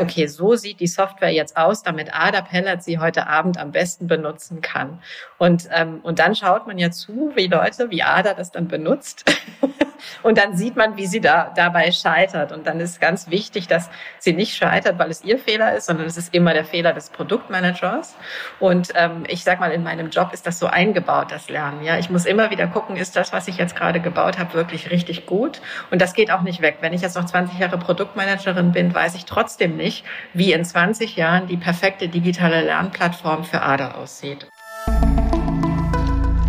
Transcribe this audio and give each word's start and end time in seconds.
okay, 0.00 0.26
so 0.26 0.56
sieht 0.56 0.80
die 0.80 0.86
Software 0.86 1.32
jetzt 1.32 1.56
aus, 1.56 1.82
damit 1.82 2.14
Ada 2.14 2.42
Pellert 2.42 2.82
sie 2.82 2.98
heute 2.98 3.26
Abend 3.26 3.58
am 3.58 3.72
besten 3.72 4.06
benutzen 4.06 4.60
kann. 4.60 5.00
Und, 5.38 5.68
ähm, 5.72 6.00
und 6.02 6.18
dann 6.18 6.34
schaut 6.34 6.66
man 6.66 6.78
ja 6.78 6.90
zu, 6.90 7.32
wie 7.34 7.46
Leute, 7.46 7.90
wie 7.90 8.02
Ada 8.02 8.34
das 8.34 8.50
dann 8.50 8.68
benutzt. 8.68 9.24
und 10.22 10.38
dann 10.38 10.56
sieht 10.56 10.76
man, 10.76 10.96
wie 10.96 11.06
sie 11.06 11.20
da 11.20 11.52
dabei 11.54 11.92
scheitert. 11.92 12.52
Und 12.52 12.66
dann 12.66 12.80
ist 12.80 13.00
ganz 13.00 13.30
wichtig, 13.30 13.68
dass 13.68 13.90
sie 14.18 14.32
nicht 14.32 14.54
scheitert, 14.56 14.98
weil 14.98 15.10
es 15.10 15.24
ihr 15.24 15.38
Fehler 15.38 15.74
ist, 15.76 15.86
sondern 15.86 16.06
es 16.06 16.16
ist 16.16 16.34
immer 16.34 16.54
der 16.54 16.64
Fehler 16.64 16.92
des 16.92 17.10
Produktmanagers. 17.10 18.16
Und 18.60 18.90
ähm, 18.94 19.24
ich 19.28 19.44
sag 19.44 19.60
mal, 19.60 19.72
in 19.72 19.82
meinem 19.82 20.10
Job 20.10 20.32
ist 20.32 20.46
das 20.46 20.58
so 20.58 20.66
eingebaut, 20.66 21.30
das 21.30 21.48
Lernen. 21.48 21.82
Ja, 21.82 21.98
ich 21.98 22.10
muss 22.10 22.26
immer 22.26 22.50
wieder 22.50 22.66
gucken, 22.66 22.96
ist 22.96 23.16
das, 23.16 23.32
was 23.32 23.48
ich 23.48 23.56
jetzt 23.56 23.76
gerade 23.76 24.00
gebaut 24.00 24.38
habe, 24.38 24.54
wirklich 24.54 24.90
richtig 24.90 25.26
gut? 25.26 25.60
Und 25.90 26.02
das 26.02 26.14
geht 26.14 26.30
auch 26.30 26.42
nicht 26.42 26.60
weg. 26.62 26.78
Wenn 26.80 26.92
ich 26.92 27.02
jetzt 27.02 27.16
noch 27.16 27.24
20 27.24 27.58
Jahre 27.58 27.78
Produktmanagerin 27.78 28.72
bin, 28.72 28.94
weiß 28.94 29.14
ich 29.14 29.24
trotzdem 29.24 29.76
nicht, 29.76 29.87
wie 30.34 30.52
in 30.52 30.64
20 30.64 31.16
Jahren 31.16 31.46
die 31.46 31.56
perfekte 31.56 32.08
digitale 32.08 32.64
Lernplattform 32.64 33.44
für 33.44 33.62
ADA 33.62 33.92
aussieht. 33.92 34.46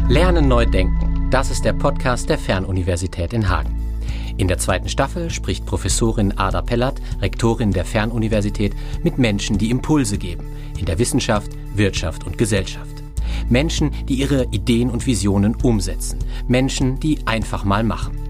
Lernen 0.07 0.47
neu 0.47 0.65
denken. 0.65 1.27
Das 1.31 1.51
ist 1.51 1.63
der 1.65 1.73
Podcast 1.73 2.29
der 2.29 2.39
Fernuniversität 2.39 3.33
in 3.33 3.49
Hagen. 3.49 3.75
In 4.37 4.47
der 4.47 4.57
zweiten 4.57 4.89
Staffel 4.89 5.29
spricht 5.29 5.65
Professorin 5.65 6.37
Ada 6.37 6.61
Pellert, 6.61 7.01
Rektorin 7.21 7.71
der 7.71 7.85
Fernuniversität, 7.85 8.73
mit 9.03 9.17
Menschen, 9.17 9.57
die 9.57 9.69
Impulse 9.69 10.17
geben 10.17 10.45
in 10.79 10.85
der 10.85 10.97
Wissenschaft, 10.97 11.51
Wirtschaft 11.75 12.25
und 12.25 12.37
Gesellschaft. 12.37 13.03
Menschen, 13.49 13.91
die 14.07 14.15
ihre 14.15 14.45
Ideen 14.51 14.89
und 14.89 15.05
Visionen 15.05 15.55
umsetzen. 15.55 16.19
Menschen, 16.47 16.99
die 16.99 17.19
einfach 17.25 17.63
mal 17.63 17.83
machen. 17.83 18.28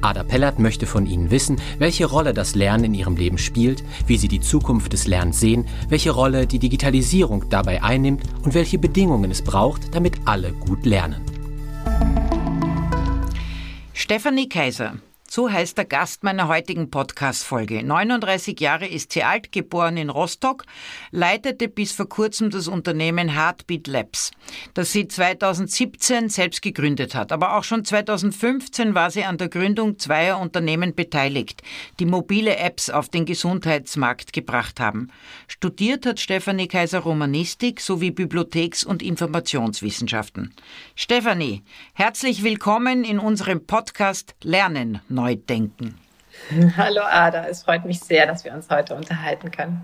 Ada 0.00 0.22
Pellert 0.24 0.58
möchte 0.58 0.86
von 0.86 1.06
Ihnen 1.06 1.30
wissen, 1.30 1.60
welche 1.78 2.06
Rolle 2.06 2.34
das 2.34 2.54
Lernen 2.54 2.84
in 2.84 2.94
Ihrem 2.94 3.16
Leben 3.16 3.38
spielt, 3.38 3.84
wie 4.06 4.16
Sie 4.16 4.28
die 4.28 4.40
Zukunft 4.40 4.92
des 4.92 5.06
Lernens 5.06 5.40
sehen, 5.40 5.66
welche 5.88 6.10
Rolle 6.10 6.46
die 6.46 6.58
Digitalisierung 6.58 7.48
dabei 7.48 7.82
einnimmt 7.82 8.22
und 8.42 8.54
welche 8.54 8.78
Bedingungen 8.78 9.30
es 9.30 9.42
braucht, 9.42 9.94
damit 9.94 10.14
alle 10.24 10.52
gut 10.52 10.86
lernen. 10.86 11.22
Stefanie 13.92 14.48
Kaiser, 14.48 14.94
so 15.32 15.50
heißt 15.50 15.78
der 15.78 15.86
Gast 15.86 16.24
meiner 16.24 16.46
heutigen 16.46 16.90
Podcast-Folge. 16.90 17.82
39 17.82 18.60
Jahre 18.60 18.86
ist 18.86 19.14
sie 19.14 19.22
alt, 19.22 19.50
geboren 19.50 19.96
in 19.96 20.10
Rostock, 20.10 20.66
leitete 21.10 21.68
bis 21.68 21.92
vor 21.92 22.06
kurzem 22.06 22.50
das 22.50 22.68
Unternehmen 22.68 23.30
Heartbeat 23.34 23.86
Labs, 23.86 24.32
das 24.74 24.92
sie 24.92 25.08
2017 25.08 26.28
selbst 26.28 26.60
gegründet 26.60 27.14
hat. 27.14 27.32
Aber 27.32 27.56
auch 27.56 27.64
schon 27.64 27.82
2015 27.82 28.94
war 28.94 29.10
sie 29.10 29.24
an 29.24 29.38
der 29.38 29.48
Gründung 29.48 29.98
zweier 29.98 30.38
Unternehmen 30.38 30.94
beteiligt, 30.94 31.62
die 31.98 32.04
mobile 32.04 32.58
Apps 32.58 32.90
auf 32.90 33.08
den 33.08 33.24
Gesundheitsmarkt 33.24 34.34
gebracht 34.34 34.80
haben. 34.80 35.08
Studiert 35.48 36.04
hat 36.04 36.20
Stefanie 36.20 36.68
Kaiser 36.68 36.98
Romanistik 36.98 37.80
sowie 37.80 38.10
Bibliotheks- 38.10 38.84
und 38.84 39.02
Informationswissenschaften. 39.02 40.54
Stefanie, 40.94 41.62
herzlich 41.94 42.42
willkommen 42.42 43.02
in 43.02 43.18
unserem 43.18 43.64
Podcast 43.66 44.34
Lernen 44.42 45.00
neu 45.22 45.36
denken. 45.36 45.94
Hallo 46.76 47.02
Ada, 47.02 47.46
es 47.46 47.62
freut 47.62 47.84
mich 47.84 48.00
sehr, 48.00 48.26
dass 48.26 48.44
wir 48.44 48.52
uns 48.52 48.68
heute 48.70 48.94
unterhalten 48.94 49.50
können. 49.50 49.82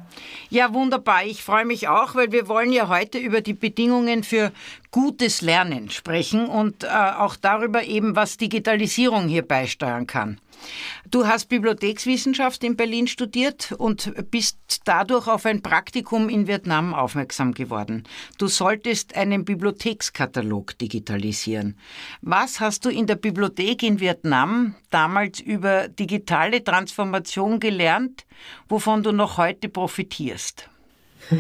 Ja, 0.51 0.73
wunderbar. 0.73 1.25
Ich 1.25 1.45
freue 1.45 1.65
mich 1.65 1.89
auch, 1.89 2.15
weil 2.15 2.33
wir 2.33 2.49
wollen 2.49 2.73
ja 2.73 2.89
heute 2.89 3.19
über 3.19 3.41
die 3.41 3.53
Bedingungen 3.53 4.25
für 4.25 4.51
gutes 4.91 5.43
Lernen 5.43 5.91
sprechen 5.91 6.47
und 6.47 6.85
äh, 6.85 6.89
auch 6.89 7.37
darüber 7.37 7.85
eben, 7.85 8.17
was 8.17 8.39
Digitalisierung 8.39 9.29
hier 9.29 9.47
beisteuern 9.47 10.07
kann. 10.07 10.41
Du 11.11 11.27
hast 11.27 11.49
Bibliothekswissenschaft 11.49 12.63
in 12.65 12.77
Berlin 12.77 13.07
studiert 13.07 13.73
und 13.73 14.13
bist 14.31 14.59
dadurch 14.85 15.27
auf 15.27 15.47
ein 15.47 15.63
Praktikum 15.63 16.29
in 16.29 16.47
Vietnam 16.47 16.95
aufmerksam 16.95 17.55
geworden. 17.55 18.05
Du 18.39 18.47
solltest 18.47 19.17
einen 19.17 19.45
Bibliothekskatalog 19.45 20.77
digitalisieren. 20.79 21.79
Was 22.21 22.61
hast 22.61 22.85
du 22.85 22.91
in 22.91 23.07
der 23.07 23.17
Bibliothek 23.17 23.83
in 23.83 24.01
Vietnam 24.01 24.75
damals 24.91 25.41
über 25.41 25.89
digitale 25.89 26.63
Transformation 26.63 27.61
gelernt, 27.61 28.27
wovon 28.69 29.03
du 29.03 29.13
noch 29.13 29.39
heute 29.39 29.69
profitierst? 29.69 30.69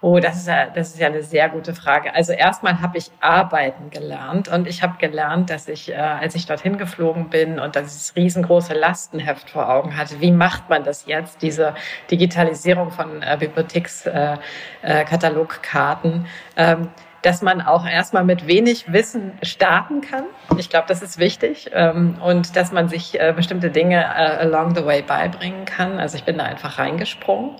Oh, 0.00 0.20
das 0.20 0.36
ist 0.36 0.46
ja, 0.46 0.66
das 0.66 0.90
ist 0.90 1.00
ja 1.00 1.08
eine 1.08 1.24
sehr 1.24 1.48
gute 1.48 1.74
Frage. 1.74 2.14
Also 2.14 2.32
erstmal 2.32 2.80
habe 2.80 2.98
ich 2.98 3.10
arbeiten 3.18 3.90
gelernt 3.90 4.46
und 4.46 4.68
ich 4.68 4.84
habe 4.84 4.96
gelernt, 4.98 5.50
dass 5.50 5.66
ich, 5.66 5.90
äh, 5.90 5.96
als 5.96 6.36
ich 6.36 6.46
dorthin 6.46 6.78
geflogen 6.78 7.30
bin 7.30 7.58
und 7.58 7.74
dieses 7.74 8.14
riesengroße 8.14 8.74
Lastenheft 8.74 9.50
vor 9.50 9.68
Augen 9.68 9.96
hatte, 9.96 10.20
wie 10.20 10.30
macht 10.30 10.70
man 10.70 10.84
das 10.84 11.06
jetzt, 11.06 11.42
diese 11.42 11.74
Digitalisierung 12.12 12.92
von 12.92 13.22
äh, 13.22 13.36
Bibliothekskatalogkarten, 13.40 16.26
äh, 16.54 16.74
ähm, 16.74 16.90
dass 17.22 17.42
man 17.42 17.60
auch 17.60 17.84
erstmal 17.84 18.22
mit 18.22 18.46
wenig 18.46 18.92
Wissen 18.92 19.36
starten 19.42 20.00
kann. 20.00 20.26
Ich 20.58 20.70
glaube, 20.70 20.86
das 20.86 21.02
ist 21.02 21.18
wichtig 21.18 21.72
ähm, 21.74 22.18
und 22.24 22.54
dass 22.54 22.70
man 22.70 22.88
sich 22.88 23.18
äh, 23.18 23.32
bestimmte 23.34 23.70
Dinge 23.70 23.96
äh, 23.96 24.44
along 24.44 24.76
the 24.76 24.86
way 24.86 25.02
beibringen 25.02 25.64
kann. 25.64 25.98
Also 25.98 26.16
ich 26.16 26.22
bin 26.22 26.38
da 26.38 26.44
einfach 26.44 26.78
reingesprungen 26.78 27.56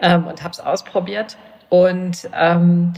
ähm, 0.00 0.28
und 0.28 0.44
habe 0.44 0.52
es 0.52 0.60
ausprobiert. 0.60 1.36
Und 1.72 2.28
ähm, 2.34 2.92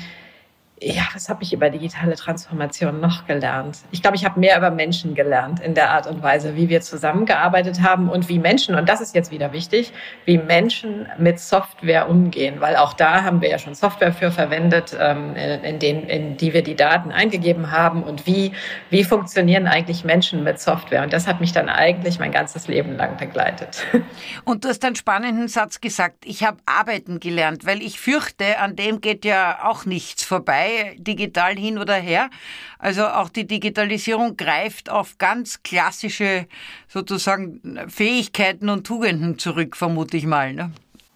ja, 0.82 1.04
was 1.14 1.28
habe 1.28 1.44
ich 1.44 1.52
über 1.52 1.70
digitale 1.70 2.16
Transformation 2.16 3.00
noch 3.00 3.26
gelernt? 3.26 3.78
Ich 3.92 4.02
glaube, 4.02 4.16
ich 4.16 4.24
habe 4.24 4.40
mehr 4.40 4.58
über 4.58 4.70
Menschen 4.70 5.14
gelernt 5.14 5.60
in 5.60 5.74
der 5.74 5.90
Art 5.90 6.08
und 6.08 6.20
Weise, 6.20 6.56
wie 6.56 6.68
wir 6.68 6.80
zusammengearbeitet 6.80 7.80
haben 7.80 8.10
und 8.10 8.28
wie 8.28 8.40
Menschen, 8.40 8.74
und 8.74 8.88
das 8.88 9.00
ist 9.00 9.14
jetzt 9.14 9.30
wieder 9.30 9.52
wichtig, 9.52 9.92
wie 10.24 10.36
Menschen 10.36 11.06
mit 11.16 11.38
Software 11.38 12.08
umgehen, 12.08 12.56
weil 12.60 12.74
auch 12.74 12.92
da 12.92 13.22
haben 13.22 13.40
wir 13.40 13.50
ja 13.50 13.58
schon 13.58 13.76
Software 13.76 14.12
für 14.12 14.32
verwendet, 14.32 14.96
ähm, 14.98 15.36
in, 15.36 15.78
den, 15.78 16.08
in 16.08 16.36
die 16.36 16.52
wir 16.52 16.62
die 16.62 16.74
Daten 16.74 17.12
eingegeben 17.12 17.70
haben 17.70 18.02
und 18.02 18.26
wie, 18.26 18.52
wie 18.90 19.04
funktionieren 19.04 19.68
eigentlich 19.68 20.04
Menschen 20.04 20.42
mit 20.42 20.60
Software. 20.60 21.04
Und 21.04 21.12
das 21.12 21.28
hat 21.28 21.40
mich 21.40 21.52
dann 21.52 21.68
eigentlich 21.68 22.18
mein 22.18 22.32
ganzes 22.32 22.66
Leben 22.66 22.96
lang 22.96 23.16
begleitet. 23.16 23.86
Und 24.44 24.64
du 24.64 24.68
hast 24.68 24.84
einen 24.84 24.96
spannenden 24.96 25.48
Satz 25.48 25.80
gesagt, 25.80 26.24
ich 26.24 26.44
habe 26.44 26.58
arbeiten 26.66 27.20
gelernt, 27.20 27.64
weil 27.64 27.80
ich 27.80 28.00
fürchte, 28.00 28.58
an 28.58 28.76
dem 28.76 29.00
geht 29.00 29.24
ja 29.24 29.60
auch 29.62 29.84
nichts 29.84 30.24
vorbei 30.24 30.63
digital 30.96 31.56
hin 31.56 31.78
oder 31.78 31.94
her. 31.94 32.30
Also 32.78 33.06
auch 33.06 33.28
die 33.28 33.46
Digitalisierung 33.46 34.36
greift 34.36 34.90
auf 34.90 35.18
ganz 35.18 35.62
klassische 35.62 36.46
sozusagen 36.88 37.60
Fähigkeiten 37.88 38.68
und 38.68 38.86
Tugenden 38.86 39.38
zurück, 39.38 39.76
vermute 39.76 40.16
ich 40.16 40.26
mal. 40.26 40.52
Ne? 40.52 40.70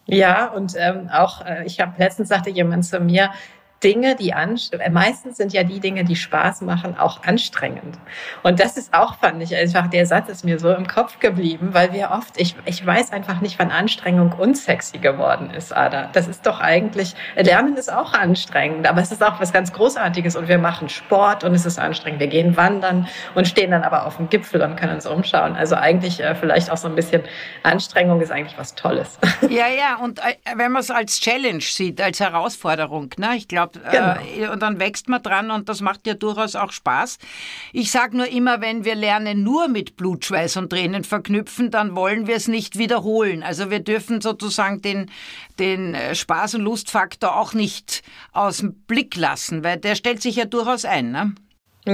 Ja, 0.06 0.47
und 0.47 0.75
ähm, 0.78 1.10
auch, 1.12 1.44
äh, 1.44 1.66
ich 1.66 1.81
habe 1.81 1.92
letztens 1.98 2.31
sagte 2.31 2.48
jemand 2.48 2.86
zu 2.86 2.98
mir, 2.98 3.31
Dinge, 3.83 4.16
die 4.16 4.34
an, 4.34 4.59
äh, 4.72 4.91
meistens 4.91 5.37
sind 5.37 5.53
ja 5.53 5.62
die 5.62 5.81
Dinge, 5.81 6.05
die 6.05 6.16
Spaß 6.16 6.62
machen, 6.62 6.99
auch 6.99 7.22
anstrengend. 7.22 7.99
Und 8.43 8.61
das 8.61 8.77
ist 8.77 8.93
auch, 8.93 9.19
fand 9.19 9.43
ich 9.43 9.55
einfach, 9.55 9.89
der 9.89 10.06
Satz 10.06 10.28
ist 10.28 10.44
mir 10.44 10.59
so 10.59 10.72
im 10.72 10.87
Kopf 10.87 11.21
geblieben, 11.21 11.71
weil 11.72 11.93
wir 11.93 12.11
oft, 12.11 12.41
ich, 12.41 12.56
ich 12.65 12.84
weiß 12.84 13.12
einfach 13.12 13.41
nicht, 13.41 13.59
wann 13.59 13.71
Anstrengung 13.71 14.33
unsexy 14.33 14.99
geworden 14.99 15.50
ist, 15.50 15.77
Ada. 15.77 16.11
Das 16.12 16.27
ist 16.27 16.47
doch 16.47 16.61
eigentlich, 16.61 17.15
Lernen 17.37 17.77
ist 17.77 17.93
auch 17.93 18.15
anstrengend, 18.15 18.89
aber 18.89 19.00
es 19.00 19.12
ist 19.12 19.22
auch 19.22 19.41
was 19.41 19.53
ganz 19.53 19.72
Großartiges 19.72 20.34
und 20.34 20.49
wir 20.49 20.59
machen 20.59 20.89
Sport 20.89 21.45
und 21.45 21.55
es 21.55 21.65
ist 21.65 21.78
anstrengend. 21.78 22.21
Wir 22.21 22.27
gehen 22.27 22.56
wandern 22.56 23.06
und 23.34 23.47
stehen 23.47 23.71
dann 23.71 23.83
aber 23.83 24.06
auf 24.06 24.16
dem 24.16 24.28
Gipfel 24.28 24.62
und 24.62 24.77
können 24.77 24.95
uns 24.95 25.06
umschauen. 25.06 25.55
Also 25.55 25.77
eigentlich 25.77 26.21
äh, 26.21 26.34
vielleicht 26.34 26.71
auch 26.71 26.77
so 26.77 26.89
ein 26.89 26.95
bisschen 26.95 27.22
Anstrengung 27.62 28.21
ist 28.21 28.31
eigentlich 28.31 28.59
was 28.59 28.75
Tolles. 28.75 29.19
Ja, 29.49 29.66
ja, 29.69 29.97
und 29.97 30.19
äh, 30.19 30.34
wenn 30.56 30.72
man 30.72 30.81
es 30.81 30.91
als 30.91 31.21
Challenge 31.21 31.60
sieht, 31.62 32.00
als 32.00 32.21
Herausforderung, 32.21 33.10
ne, 33.16 33.34
ich 33.37 33.49
glaube, 33.49 33.67
äh, 33.76 33.90
genau. 33.90 34.46
Äh, 34.48 34.52
und 34.52 34.62
dann 34.62 34.78
wächst 34.78 35.08
man 35.08 35.22
dran 35.22 35.50
und 35.50 35.68
das 35.68 35.80
macht 35.80 36.06
ja 36.06 36.14
durchaus 36.14 36.56
auch 36.56 36.72
Spaß. 36.72 37.18
Ich 37.72 37.90
sage 37.90 38.16
nur 38.16 38.28
immer, 38.28 38.60
wenn 38.60 38.84
wir 38.84 38.94
Lernen 38.94 39.42
nur 39.42 39.68
mit 39.68 39.96
Blut, 39.96 40.24
Schweiß 40.24 40.56
und 40.56 40.70
Tränen 40.70 41.04
verknüpfen, 41.04 41.70
dann 41.70 41.96
wollen 41.96 42.26
wir 42.26 42.36
es 42.36 42.48
nicht 42.48 42.78
wiederholen. 42.78 43.42
Also 43.42 43.70
wir 43.70 43.80
dürfen 43.80 44.20
sozusagen 44.20 44.82
den, 44.82 45.10
den 45.59 45.94
äh, 45.94 46.12
Spaß- 46.12 46.56
und 46.56 46.62
Lustfaktor 46.62 47.36
auch 47.36 47.54
nicht 47.54 48.03
aus 48.32 48.59
dem 48.59 48.74
Blick 48.74 49.16
lassen, 49.16 49.65
weil 49.65 49.76
der 49.76 49.94
stellt 49.94 50.22
sich 50.22 50.36
ja 50.36 50.44
durchaus 50.44 50.84
ein. 50.84 51.10
Ne? 51.10 51.34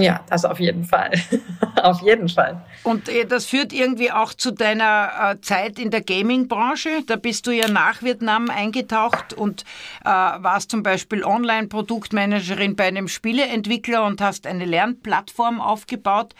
Ja, 0.01 0.21
das 0.29 0.45
auf 0.45 0.61
jeden 0.61 0.85
Fall. 0.85 1.13
auf 1.83 2.01
jeden 2.03 2.29
Fall. 2.29 2.63
Und 2.83 3.09
äh, 3.09 3.25
das 3.25 3.47
führt 3.47 3.73
irgendwie 3.73 4.11
auch 4.11 4.35
zu 4.35 4.51
deiner 4.51 5.11
äh, 5.33 5.41
Zeit 5.41 5.79
in 5.79 5.91
der 5.91 6.03
Gaming-Branche. 6.03 7.03
Da 7.07 7.17
bist 7.17 7.47
du 7.47 7.51
ja 7.51 7.69
nach 7.69 8.03
Vietnam 8.03 8.51
eingetaucht 8.51 9.33
und 9.33 9.63
äh, 10.05 10.09
warst 10.09 10.71
zum 10.71 10.83
Beispiel 10.83 11.25
Online-Produktmanagerin 11.25 12.77
bei 12.77 12.85
einem 12.85 13.09
Spieleentwickler 13.09 14.05
und 14.05 14.21
hast 14.21 14.47
eine 14.47 14.65
Lernplattform 14.65 15.61
aufgebaut. 15.61 16.35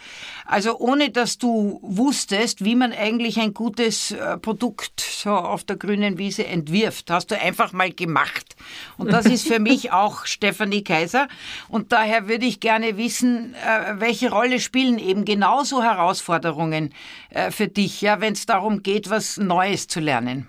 Also 0.45 0.77
ohne 0.77 1.09
dass 1.09 1.37
du 1.37 1.79
wusstest, 1.81 2.63
wie 2.63 2.75
man 2.75 2.93
eigentlich 2.93 3.39
ein 3.39 3.53
gutes 3.53 4.11
äh, 4.11 4.37
Produkt 4.37 4.99
so 4.99 5.31
auf 5.31 5.63
der 5.63 5.75
grünen 5.77 6.17
Wiese 6.17 6.45
entwirft, 6.45 7.09
hast 7.11 7.31
du 7.31 7.39
einfach 7.39 7.73
mal 7.73 7.91
gemacht. 7.91 8.55
Und 8.97 9.11
das 9.11 9.25
ist 9.25 9.47
für 9.47 9.59
mich 9.65 9.91
auch 9.91 10.25
Stefanie 10.25 10.83
Kaiser. 10.83 11.27
Und 11.69 11.91
daher 11.91 12.27
würde 12.27 12.45
ich 12.45 12.59
gerne 12.59 12.97
wissen, 12.97 13.44
äh, 13.53 13.99
welche 13.99 14.31
Rolle 14.31 14.59
spielen 14.59 14.97
eben 14.97 15.25
genauso 15.25 15.83
Herausforderungen 15.83 16.93
äh, 17.29 17.51
für 17.51 17.67
dich, 17.67 18.01
ja, 18.01 18.21
wenn 18.21 18.33
es 18.33 18.45
darum 18.45 18.83
geht, 18.83 19.09
was 19.09 19.37
Neues 19.37 19.87
zu 19.87 19.99
lernen? 19.99 20.47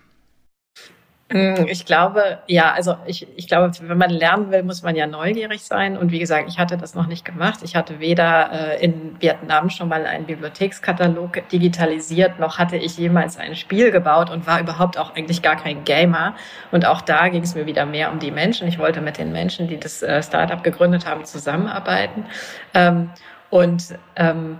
Hm, 1.28 1.66
ich 1.66 1.84
glaube, 1.84 2.38
ja, 2.46 2.72
also 2.72 2.96
ich, 3.04 3.26
ich 3.36 3.48
glaube, 3.48 3.72
wenn 3.80 3.98
man 3.98 4.10
lernen 4.10 4.52
will, 4.52 4.62
muss 4.62 4.84
man 4.84 4.94
ja 4.94 5.08
neugierig 5.08 5.62
sein. 5.62 5.96
Und 5.96 6.12
wie 6.12 6.20
gesagt, 6.20 6.48
ich 6.48 6.58
hatte 6.58 6.78
das 6.78 6.94
noch 6.94 7.08
nicht 7.08 7.24
gemacht. 7.24 7.60
Ich 7.64 7.74
hatte 7.74 7.98
weder 7.98 8.52
äh, 8.52 8.84
in 8.84 9.20
Vietnam 9.20 9.68
schon 9.68 9.88
mal 9.88 10.06
einen 10.06 10.26
Bibliothekskatalog 10.26 11.48
digitalisiert, 11.48 12.38
noch 12.38 12.58
hatte 12.58 12.76
ich 12.76 12.96
jemals 12.96 13.38
ein 13.38 13.56
Spiel 13.56 13.90
gebaut 13.90 14.30
und 14.30 14.46
war 14.46 14.60
überhaupt 14.60 14.98
auch 14.98 15.16
eigentlich 15.16 15.42
gar 15.42 15.56
kein 15.56 15.82
Gamer. 15.82 16.36
Und 16.70 16.86
auch 16.86 17.00
da 17.00 17.28
ging 17.28 17.42
es 17.42 17.56
mir 17.56 17.66
wieder 17.66 17.86
mehr 17.86 18.12
um 18.12 18.20
die 18.20 18.30
Menschen. 18.30 18.68
Ich 18.68 18.78
wollte 18.78 19.00
mit 19.00 19.18
den 19.18 19.32
Menschen, 19.32 19.66
die 19.66 19.80
das 19.80 20.04
äh, 20.04 20.22
Startup 20.22 20.62
gegründet 20.62 21.06
haben, 21.06 21.24
zusammenarbeiten. 21.24 22.26
Ähm, 22.72 23.10
und 23.50 23.82
ähm, 24.14 24.58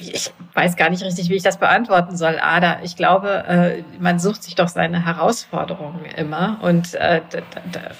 ich 0.00 0.32
weiß 0.54 0.76
gar 0.76 0.90
nicht 0.90 1.02
richtig, 1.02 1.28
wie 1.28 1.34
ich 1.34 1.42
das 1.42 1.58
beantworten 1.58 2.16
soll, 2.16 2.38
Ada. 2.40 2.78
Ich 2.82 2.96
glaube, 2.96 3.44
äh, 3.46 3.82
man 4.00 4.18
sucht 4.18 4.42
sich 4.42 4.54
doch 4.54 4.68
seine 4.68 5.04
Herausforderungen 5.04 6.04
immer 6.16 6.58
und, 6.62 6.94
äh, 6.94 7.20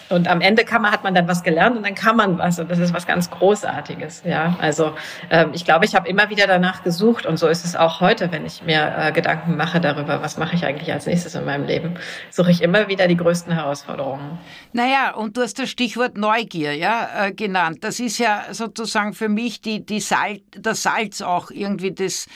und 0.08 0.28
am 0.28 0.40
Ende 0.40 0.64
kann 0.64 0.82
man, 0.82 0.92
hat 0.92 1.04
man 1.04 1.14
dann 1.14 1.28
was 1.28 1.42
gelernt 1.42 1.76
und 1.76 1.84
dann 1.84 1.94
kann 1.94 2.16
man 2.16 2.38
was 2.38 2.58
und 2.58 2.70
das 2.70 2.78
ist 2.78 2.94
was 2.94 3.06
ganz 3.06 3.30
Großartiges. 3.30 4.22
Ja, 4.24 4.56
also 4.60 4.92
ähm, 5.30 5.50
ich 5.52 5.64
glaube, 5.64 5.84
ich 5.84 5.94
habe 5.94 6.08
immer 6.08 6.30
wieder 6.30 6.46
danach 6.46 6.82
gesucht 6.82 7.26
und 7.26 7.38
so 7.38 7.48
ist 7.48 7.64
es 7.64 7.76
auch 7.76 8.00
heute, 8.00 8.32
wenn 8.32 8.44
ich 8.46 8.62
mir 8.62 8.94
äh, 8.96 9.12
Gedanken 9.12 9.56
mache 9.56 9.80
darüber, 9.80 10.22
was 10.22 10.38
mache 10.38 10.56
ich 10.56 10.64
eigentlich 10.64 10.92
als 10.92 11.06
nächstes 11.06 11.34
in 11.34 11.44
meinem 11.44 11.66
Leben, 11.66 11.94
suche 12.30 12.50
ich 12.50 12.62
immer 12.62 12.88
wieder 12.88 13.08
die 13.08 13.16
größten 13.16 13.52
Herausforderungen. 13.52 14.38
Naja, 14.72 15.14
und 15.14 15.36
du 15.36 15.42
hast 15.42 15.58
das 15.58 15.70
Stichwort 15.70 16.16
Neugier 16.16 16.74
ja 16.74 17.30
genannt. 17.30 17.78
Das 17.82 18.00
ist 18.00 18.18
ja 18.18 18.44
sozusagen 18.50 19.12
für 19.12 19.28
mich 19.28 19.60
die, 19.60 19.84
die 19.84 20.00
Salz, 20.00 20.42
das 20.52 20.82
Salz 20.82 21.22
auch 21.22 21.50
irgendwie 21.50 21.87
irgendwie 21.88 21.94
des 21.94 22.26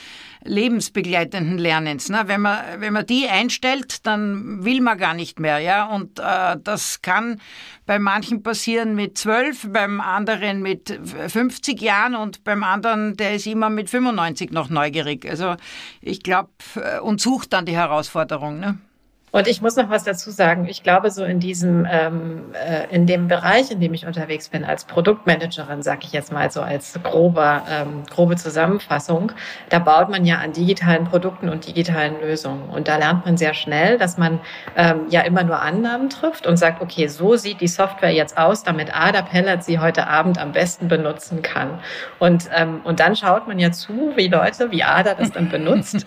lebensbegleitenden 0.45 1.57
Lernens. 1.57 2.09
Ne? 2.09 2.23
Wenn, 2.25 2.41
man, 2.41 2.59
wenn 2.79 2.91
man 2.91 3.05
die 3.05 3.29
einstellt, 3.29 4.05
dann 4.05 4.65
will 4.65 4.81
man 4.81 4.97
gar 4.97 5.13
nicht 5.13 5.39
mehr. 5.39 5.59
Ja? 5.59 5.85
Und 5.85 6.19
äh, 6.19 6.57
das 6.61 7.01
kann 7.01 7.39
bei 7.85 7.97
manchen 7.97 8.43
passieren 8.43 8.93
mit 8.95 9.17
zwölf, 9.17 9.65
beim 9.69 10.01
anderen 10.01 10.61
mit 10.61 10.99
50 11.27 11.81
Jahren 11.81 12.15
und 12.15 12.43
beim 12.43 12.63
anderen, 12.63 13.15
der 13.15 13.35
ist 13.35 13.47
immer 13.47 13.69
mit 13.69 13.89
95 13.89 14.51
noch 14.51 14.69
neugierig. 14.69 15.29
Also 15.29 15.55
ich 16.01 16.23
glaube, 16.23 16.49
äh, 16.75 16.99
und 16.99 17.21
sucht 17.21 17.53
dann 17.53 17.65
die 17.65 17.75
Herausforderung. 17.75 18.59
Ne? 18.59 18.77
Und 19.33 19.47
ich 19.47 19.63
muss 19.63 19.75
noch 19.75 19.89
was 19.89 20.03
dazu 20.03 20.29
sagen. 20.29 20.67
Ich 20.69 20.83
glaube, 20.83 21.09
so 21.09 21.23
in 21.23 21.39
diesem, 21.39 21.87
ähm, 21.89 22.53
äh, 22.53 22.93
in 22.93 23.07
dem 23.07 23.27
Bereich, 23.27 23.71
in 23.71 23.79
dem 23.79 23.91
ich 23.95 24.05
unterwegs 24.05 24.47
bin, 24.47 24.63
als 24.63 24.85
Produktmanagerin, 24.85 25.81
sage 25.81 26.01
ich 26.03 26.11
jetzt 26.11 26.31
mal 26.31 26.51
so 26.51 26.61
als 26.61 26.99
grober, 27.01 27.63
ähm, 27.67 28.03
grobe 28.11 28.35
Zusammenfassung, 28.35 29.31
da 29.69 29.79
baut 29.79 30.09
man 30.09 30.23
ja 30.23 30.37
an 30.37 30.53
digitalen 30.53 31.05
Produkten 31.05 31.49
und 31.49 31.65
digitalen 31.65 32.21
Lösungen. 32.21 32.69
Und 32.69 32.87
da 32.87 32.97
lernt 32.97 33.25
man 33.25 33.35
sehr 33.35 33.55
schnell, 33.55 33.97
dass 33.97 34.19
man 34.19 34.39
ähm, 34.75 35.07
ja 35.09 35.21
immer 35.21 35.43
nur 35.43 35.59
Annahmen 35.59 36.11
trifft 36.11 36.45
und 36.45 36.57
sagt, 36.57 36.79
okay, 36.83 37.07
so 37.07 37.35
sieht 37.35 37.59
die 37.59 37.67
Software 37.67 38.13
jetzt 38.13 38.37
aus, 38.37 38.61
damit 38.61 38.95
Ada 38.95 39.23
Pellet 39.23 39.63
sie 39.63 39.79
heute 39.79 40.05
Abend 40.05 40.37
am 40.37 40.51
besten 40.51 40.87
benutzen 40.87 41.41
kann. 41.41 41.79
Und, 42.19 42.51
ähm, 42.55 42.81
und 42.83 42.99
dann 42.99 43.15
schaut 43.15 43.47
man 43.47 43.57
ja 43.57 43.71
zu, 43.71 44.13
wie 44.15 44.27
Leute, 44.27 44.69
wie 44.69 44.83
Ada 44.83 45.15
das 45.15 45.31
dann 45.31 45.49
benutzt. 45.49 46.05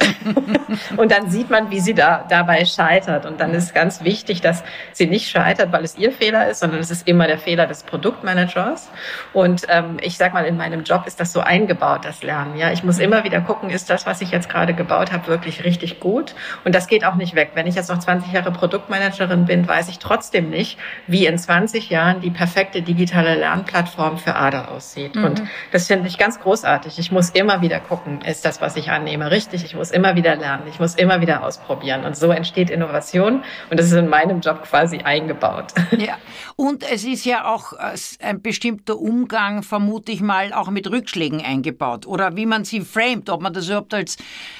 und 0.97 1.11
dann 1.11 1.29
sieht 1.29 1.51
man, 1.51 1.73
wie 1.73 1.81
sie 1.81 1.95
da 1.95 2.25
dabei 2.29 2.65
scheitert 2.65 3.16
scheitert. 3.17 3.27
Und 3.27 3.41
dann 3.41 3.55
ist 3.55 3.75
ganz 3.75 4.05
wichtig, 4.05 4.41
dass 4.41 4.63
sie 4.93 5.07
nicht 5.07 5.29
scheitert, 5.29 5.73
weil 5.73 5.85
es 5.85 5.97
ihr 5.97 6.13
Fehler 6.13 6.49
ist, 6.49 6.61
sondern 6.61 6.81
es 6.81 6.91
ist 6.91 7.07
immer 7.09 7.27
der 7.27 7.39
Fehler 7.39 7.67
des 7.67 7.83
Produktmanagers. 7.83 8.91
Und 9.33 9.67
ähm, 9.69 9.99
ich 10.01 10.17
sag 10.17 10.35
mal, 10.35 10.45
in 10.45 10.57
meinem 10.57 10.85
Job 10.85 11.07
ist 11.07 11.21
das 11.21 11.33
so 11.33 11.41
eingebaut, 11.41 12.05
das 12.05 12.23
Lernen. 12.23 12.57
Ja, 12.57 12.73
ich 12.73 12.85
muss 12.85 12.99
immer 12.99 13.25
wieder 13.25 13.41
gucken, 13.41 13.71
ist 13.71 13.91
das, 13.91 14.07
was 14.07 14.21
ich 14.21 14.31
jetzt 14.31 14.49
gerade 14.49 14.75
gebaut 14.75 15.13
habe, 15.13 15.27
wirklich 15.27 15.65
richtig 15.65 16.01
gut? 16.01 16.35
Und 16.65 16.75
das 16.75 16.87
geht 16.87 17.05
auch 17.05 17.15
nicht 17.15 17.35
weg. 17.35 17.53
Wenn 17.55 17.67
ich 17.67 17.75
jetzt 17.75 17.89
noch 17.89 17.99
20 17.99 18.33
Jahre 18.33 18.53
Produktmanagerin 18.53 19.47
bin, 19.47 19.67
weiß 19.67 19.89
ich 19.89 19.99
trotzdem 19.99 20.51
nicht, 20.51 20.79
wie 21.07 21.27
in 21.27 21.39
20 21.39 21.91
Jahren 21.91 22.21
die 22.21 22.31
perfekte 22.31 22.83
digitale 22.83 23.35
Lernplattform 23.35 24.19
für 24.19 24.35
ADA 24.35 24.67
aussieht. 24.67 25.15
Mhm. 25.15 25.25
Und 25.25 25.43
das 25.73 25.87
finde 25.87 26.09
ich 26.09 26.19
ganz 26.19 26.41
großartig. 26.41 26.99
Ich 26.99 27.11
muss 27.11 27.31
immer 27.31 27.61
wieder 27.61 27.81
gucken, 27.81 28.21
ist 28.23 28.45
das, 28.45 28.61
was 28.61 28.77
ich 28.77 28.91
annehme, 28.91 29.31
richtig? 29.31 29.65
Ich 29.65 29.75
muss 29.75 29.91
immer 29.91 30.17
wieder 30.17 30.37
lernen. 30.37 30.65
Ich 30.69 30.81
muss 30.81 30.95
immer 30.95 31.21
wieder 31.21 31.45
ausprobieren. 31.45 32.05
Und 32.05 32.17
so 32.17 32.31
entsteht 32.31 32.71
Innovation 32.71 33.06
Innovation 33.07 33.43
und 33.71 33.79
das 33.79 33.87
ist 33.87 33.93
in 33.93 34.09
meinem 34.09 34.41
Job 34.41 34.63
quasi 34.63 34.99
eingebaut. 34.99 35.73
Ja, 35.97 36.19
und 36.57 36.83
es 36.89 37.05
ist 37.05 37.25
ja 37.25 37.47
auch 37.47 37.73
äh, 37.73 37.97
ein 38.21 38.43
bestimmter 38.43 38.99
Umgang, 38.99 39.63
vermute 39.63 40.13
ich 40.13 40.21
mal, 40.21 40.53
auch 40.53 40.69
mit 40.69 40.91
Rückschlägen 40.91 41.41
eingebaut 41.41 42.07
oder 42.07 42.37
wie 42.37 42.45
man 42.45 42.65
sie 42.65 42.83
framet, 42.83 43.31
ob 43.31 43.41
man 43.41 43.53
das 43.53 43.67
überhaupt 43.67 43.95
als 43.95 44.17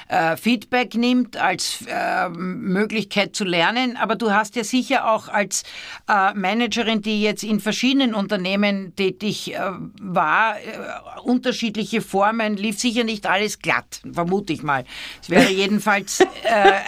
äh, 0.07 0.35
Feedback 0.35 0.95
nimmt, 0.95 1.37
als 1.37 1.85
äh, 1.87 2.29
Möglichkeit 2.29 3.35
zu 3.35 3.43
lernen. 3.43 3.97
Aber 3.97 4.15
du 4.15 4.31
hast 4.31 4.55
ja 4.55 4.63
sicher 4.63 5.09
auch 5.11 5.27
als 5.27 5.63
äh, 6.09 6.33
Managerin, 6.33 7.01
die 7.01 7.21
jetzt 7.21 7.43
in 7.43 7.59
verschiedenen 7.59 8.15
Unternehmen 8.15 8.95
tätig 8.95 9.53
äh, 9.53 9.59
war, 10.01 10.57
äh, 10.57 10.61
unterschiedliche 11.23 12.01
Formen, 12.01 12.57
lief 12.57 12.79
sicher 12.79 13.03
nicht 13.03 13.27
alles 13.27 13.59
glatt, 13.59 14.01
vermute 14.11 14.53
ich 14.53 14.63
mal. 14.63 14.85
Es 15.21 15.29
wäre 15.29 15.49
jedenfalls 15.49 16.25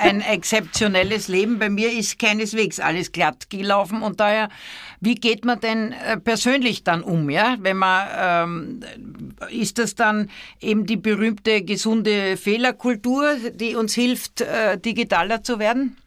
ein 0.01 0.21
exzeptionelles 0.21 1.27
Leben 1.27 1.48
Leben 1.49 1.59
bei 1.59 1.69
mir 1.69 1.91
ist 1.91 2.19
keineswegs 2.19 2.79
alles 2.79 3.11
glatt 3.11 3.49
gelaufen 3.49 4.01
und 4.01 4.19
daher, 4.19 4.49
wie 4.99 5.15
geht 5.15 5.45
man 5.45 5.59
denn 5.59 5.91
äh, 5.91 6.17
persönlich 6.17 6.83
dann 6.83 7.01
um, 7.01 7.29
ja? 7.29 7.57
Wenn 7.59 7.77
man, 7.77 8.07
ähm, 8.17 8.79
ist 9.49 9.79
das 9.79 9.95
dann 9.95 10.29
eben 10.61 10.85
die 10.85 10.97
berühmte 10.97 11.63
gesunde 11.63 12.37
Fehlerkultur, 12.37 13.35
die 13.53 13.75
uns 13.75 13.93
hilft, 13.93 14.41
äh, 14.41 14.77
digitaler 14.77 15.43
zu 15.43 15.59
werden? 15.59 15.97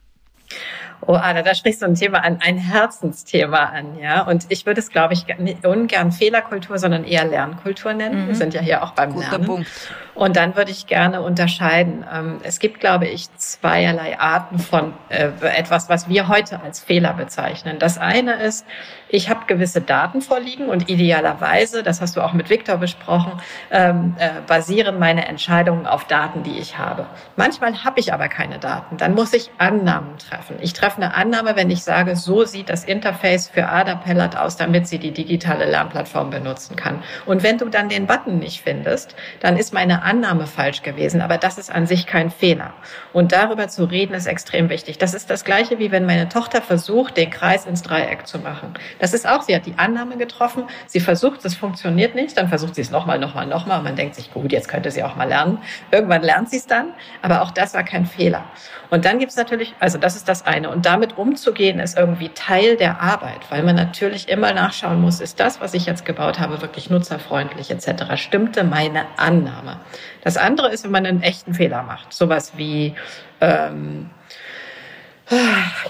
Oh, 1.05 1.15
Anna, 1.15 1.41
da 1.41 1.53
sprichst 1.53 1.81
du 1.81 1.85
ein 1.85 1.95
Thema 1.95 2.23
an, 2.23 2.39
ein 2.41 2.57
Herzensthema 2.57 3.57
an, 3.57 3.99
ja. 3.99 4.25
Und 4.25 4.45
ich 4.47 4.65
würde 4.65 4.79
es, 4.79 4.89
glaube 4.89 5.13
ich, 5.13 5.25
ungern 5.65 6.13
Fehlerkultur, 6.13 6.77
sondern 6.77 7.03
eher 7.03 7.25
Lernkultur 7.25 7.93
nennen. 7.93 8.23
Mhm. 8.23 8.27
Wir 8.29 8.35
sind 8.35 8.53
ja 8.53 8.61
hier 8.61 8.83
auch 8.83 8.91
beim 8.91 9.11
Guter 9.11 9.31
Lernen. 9.31 9.45
Punkt. 9.45 9.67
Und 10.15 10.35
dann 10.35 10.55
würde 10.55 10.71
ich 10.71 10.87
gerne 10.87 11.21
unterscheiden. 11.21 12.05
Ähm, 12.11 12.39
es 12.43 12.59
gibt, 12.59 12.79
glaube 12.79 13.07
ich, 13.07 13.33
zweierlei 13.37 14.19
Arten 14.19 14.59
von 14.59 14.93
äh, 15.09 15.29
etwas, 15.41 15.89
was 15.89 16.07
wir 16.07 16.27
heute 16.27 16.61
als 16.61 16.79
Fehler 16.79 17.13
bezeichnen. 17.13 17.79
Das 17.79 17.97
eine 17.97 18.33
ist, 18.35 18.65
ich 19.09 19.29
habe 19.29 19.45
gewisse 19.47 19.81
Daten 19.81 20.21
vorliegen 20.21 20.69
und 20.69 20.89
idealerweise, 20.89 21.83
das 21.83 22.01
hast 22.01 22.15
du 22.15 22.21
auch 22.21 22.33
mit 22.33 22.49
Viktor 22.49 22.77
besprochen, 22.77 23.33
ähm, 23.71 24.15
äh, 24.19 24.41
basieren 24.45 24.99
meine 24.99 25.27
Entscheidungen 25.27 25.87
auf 25.87 26.05
Daten, 26.05 26.43
die 26.43 26.59
ich 26.59 26.77
habe. 26.77 27.07
Manchmal 27.35 27.83
habe 27.83 27.99
ich 27.99 28.13
aber 28.13 28.27
keine 28.27 28.59
Daten. 28.59 28.97
Dann 28.97 29.15
muss 29.15 29.33
ich 29.33 29.49
Annahmen 29.57 30.17
treffen. 30.17 30.57
Ich 30.61 30.73
treffe 30.73 30.97
eine 30.97 31.15
Annahme, 31.15 31.55
wenn 31.55 31.71
ich 31.71 31.83
sage, 31.83 32.15
so 32.15 32.45
sieht 32.45 32.69
das 32.69 32.83
Interface 32.83 33.49
für 33.49 33.67
Ada 33.67 33.95
Pellat 33.95 34.35
aus, 34.35 34.57
damit 34.57 34.87
sie 34.87 34.99
die 34.99 35.11
digitale 35.11 35.65
Lernplattform 35.65 36.29
benutzen 36.29 36.75
kann. 36.75 37.03
Und 37.25 37.43
wenn 37.43 37.57
du 37.57 37.69
dann 37.69 37.89
den 37.89 38.05
Button 38.07 38.39
nicht 38.39 38.61
findest, 38.61 39.15
dann 39.39 39.57
ist 39.57 39.73
meine 39.73 40.02
Annahme 40.03 40.47
falsch 40.47 40.83
gewesen, 40.83 41.21
aber 41.21 41.37
das 41.37 41.57
ist 41.57 41.71
an 41.71 41.87
sich 41.87 42.05
kein 42.05 42.29
Fehler. 42.29 42.73
Und 43.13 43.31
darüber 43.31 43.67
zu 43.67 43.85
reden 43.85 44.13
ist 44.13 44.25
extrem 44.25 44.69
wichtig. 44.69 44.97
Das 44.97 45.13
ist 45.13 45.29
das 45.29 45.43
Gleiche, 45.43 45.79
wie 45.79 45.91
wenn 45.91 46.05
meine 46.05 46.29
Tochter 46.29 46.61
versucht, 46.61 47.17
den 47.17 47.29
Kreis 47.29 47.65
ins 47.65 47.81
Dreieck 47.81 48.27
zu 48.27 48.39
machen. 48.39 48.73
Das 48.99 49.13
ist 49.13 49.27
auch, 49.27 49.41
sie 49.41 49.55
hat 49.55 49.65
die 49.65 49.75
Annahme 49.77 50.17
getroffen, 50.17 50.65
sie 50.87 50.99
versucht, 50.99 51.43
es 51.45 51.55
funktioniert 51.55 52.15
nicht, 52.15 52.37
dann 52.37 52.49
versucht 52.49 52.75
sie 52.75 52.81
es 52.81 52.91
nochmal, 52.91 53.19
nochmal, 53.19 53.47
nochmal 53.47 53.79
und 53.79 53.83
man 53.83 53.95
denkt 53.95 54.15
sich, 54.15 54.31
gut, 54.31 54.51
jetzt 54.51 54.67
könnte 54.67 54.91
sie 54.91 55.03
auch 55.03 55.15
mal 55.15 55.27
lernen. 55.27 55.59
Irgendwann 55.91 56.21
lernt 56.21 56.49
sie 56.49 56.57
es 56.57 56.67
dann, 56.67 56.93
aber 57.21 57.41
auch 57.41 57.51
das 57.51 57.73
war 57.73 57.83
kein 57.83 58.05
Fehler. 58.05 58.43
Und 58.89 59.05
dann 59.05 59.17
gibt 59.17 59.31
es 59.31 59.37
natürlich, 59.37 59.73
also 59.79 59.97
das 59.97 60.15
ist 60.15 60.29
das 60.29 60.45
eine. 60.45 60.69
Und 60.69 60.85
damit 60.85 61.17
umzugehen 61.17 61.79
ist 61.79 61.97
irgendwie 61.97 62.29
Teil 62.29 62.77
der 62.77 63.01
Arbeit, 63.01 63.39
weil 63.49 63.63
man 63.63 63.75
natürlich 63.75 64.29
immer 64.29 64.53
nachschauen 64.53 65.01
muss, 65.01 65.19
ist 65.19 65.39
das, 65.39 65.61
was 65.61 65.73
ich 65.73 65.85
jetzt 65.85 66.05
gebaut 66.05 66.39
habe, 66.39 66.61
wirklich 66.61 66.89
nutzerfreundlich 66.89 67.71
etc. 67.71 68.15
Stimmte 68.15 68.63
meine 68.63 69.05
Annahme. 69.17 69.79
Das 70.23 70.37
andere 70.37 70.69
ist, 70.69 70.83
wenn 70.83 70.91
man 70.91 71.05
einen 71.05 71.21
echten 71.21 71.53
Fehler 71.53 71.83
macht. 71.83 72.13
Sowas 72.13 72.53
wie, 72.55 72.95
ähm, 73.41 74.09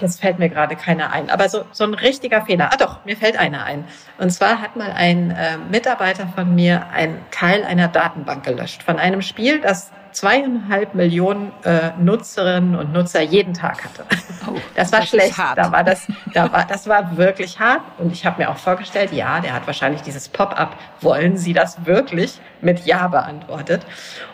Jetzt 0.00 0.20
fällt 0.20 0.38
mir 0.38 0.48
gerade 0.48 0.76
keiner 0.76 1.12
ein. 1.12 1.28
Aber 1.28 1.48
so, 1.48 1.64
so 1.72 1.84
ein 1.84 1.94
richtiger 1.94 2.42
Fehler. 2.42 2.70
Ah 2.72 2.76
doch, 2.76 3.04
mir 3.04 3.16
fällt 3.16 3.36
einer 3.36 3.64
ein. 3.64 3.84
Und 4.18 4.30
zwar 4.30 4.60
hat 4.60 4.76
mal 4.76 4.92
ein 4.92 5.32
äh, 5.32 5.58
Mitarbeiter 5.70 6.28
von 6.34 6.54
mir 6.54 6.86
einen 6.92 7.18
Teil 7.30 7.64
einer 7.64 7.88
Datenbank 7.88 8.44
gelöscht. 8.44 8.82
Von 8.82 8.98
einem 8.98 9.22
Spiel, 9.22 9.60
das 9.60 9.90
zweieinhalb 10.14 10.94
Millionen 10.94 11.52
äh, 11.64 11.90
Nutzerinnen 11.98 12.76
und 12.76 12.92
Nutzer 12.92 13.20
jeden 13.20 13.52
Tag 13.52 13.84
hatte. 13.84 14.04
Oh, 14.46 14.54
das 14.74 14.92
war 14.92 15.00
das 15.00 15.08
schlecht. 15.08 15.36
Da 15.36 15.72
war 15.72 15.84
das, 15.84 16.06
da 16.32 16.50
war, 16.52 16.64
das 16.64 16.88
war 16.88 17.16
wirklich 17.16 17.58
hart. 17.58 17.82
Und 17.98 18.12
ich 18.12 18.24
habe 18.24 18.42
mir 18.42 18.50
auch 18.50 18.56
vorgestellt, 18.56 19.12
ja, 19.12 19.40
der 19.40 19.52
hat 19.52 19.66
wahrscheinlich 19.66 20.02
dieses 20.02 20.28
Pop-up, 20.28 20.76
wollen 21.00 21.36
Sie 21.36 21.52
das 21.52 21.84
wirklich? 21.84 22.40
Mit 22.60 22.86
Ja 22.86 23.08
beantwortet. 23.08 23.84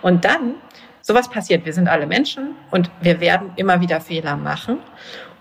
Und 0.03 0.25
dann, 0.25 0.55
sowas 1.01 1.29
passiert. 1.29 1.65
Wir 1.65 1.73
sind 1.73 1.89
alle 1.89 2.07
Menschen 2.07 2.55
und 2.71 2.91
wir 3.01 3.21
werden 3.21 3.53
immer 3.57 3.81
wieder 3.81 4.01
Fehler 4.01 4.37
machen. 4.37 4.79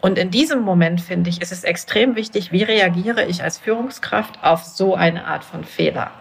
Und 0.02 0.18
in 0.18 0.32
diesem 0.32 0.62
Moment, 0.62 1.02
finde 1.02 1.30
ich, 1.30 1.42
ist 1.42 1.52
es 1.52 1.66
extrem 1.66 2.16
wichtig, 2.16 2.54
wie 2.54 2.64
reagiere 2.64 3.26
ich 3.26 3.44
als 3.44 3.58
Führungskraft 3.58 4.42
auf 4.42 4.64
so 4.64 4.96
eine 4.96 5.26
Art 5.26 5.44
von 5.44 5.66
Fehler. 5.66 6.12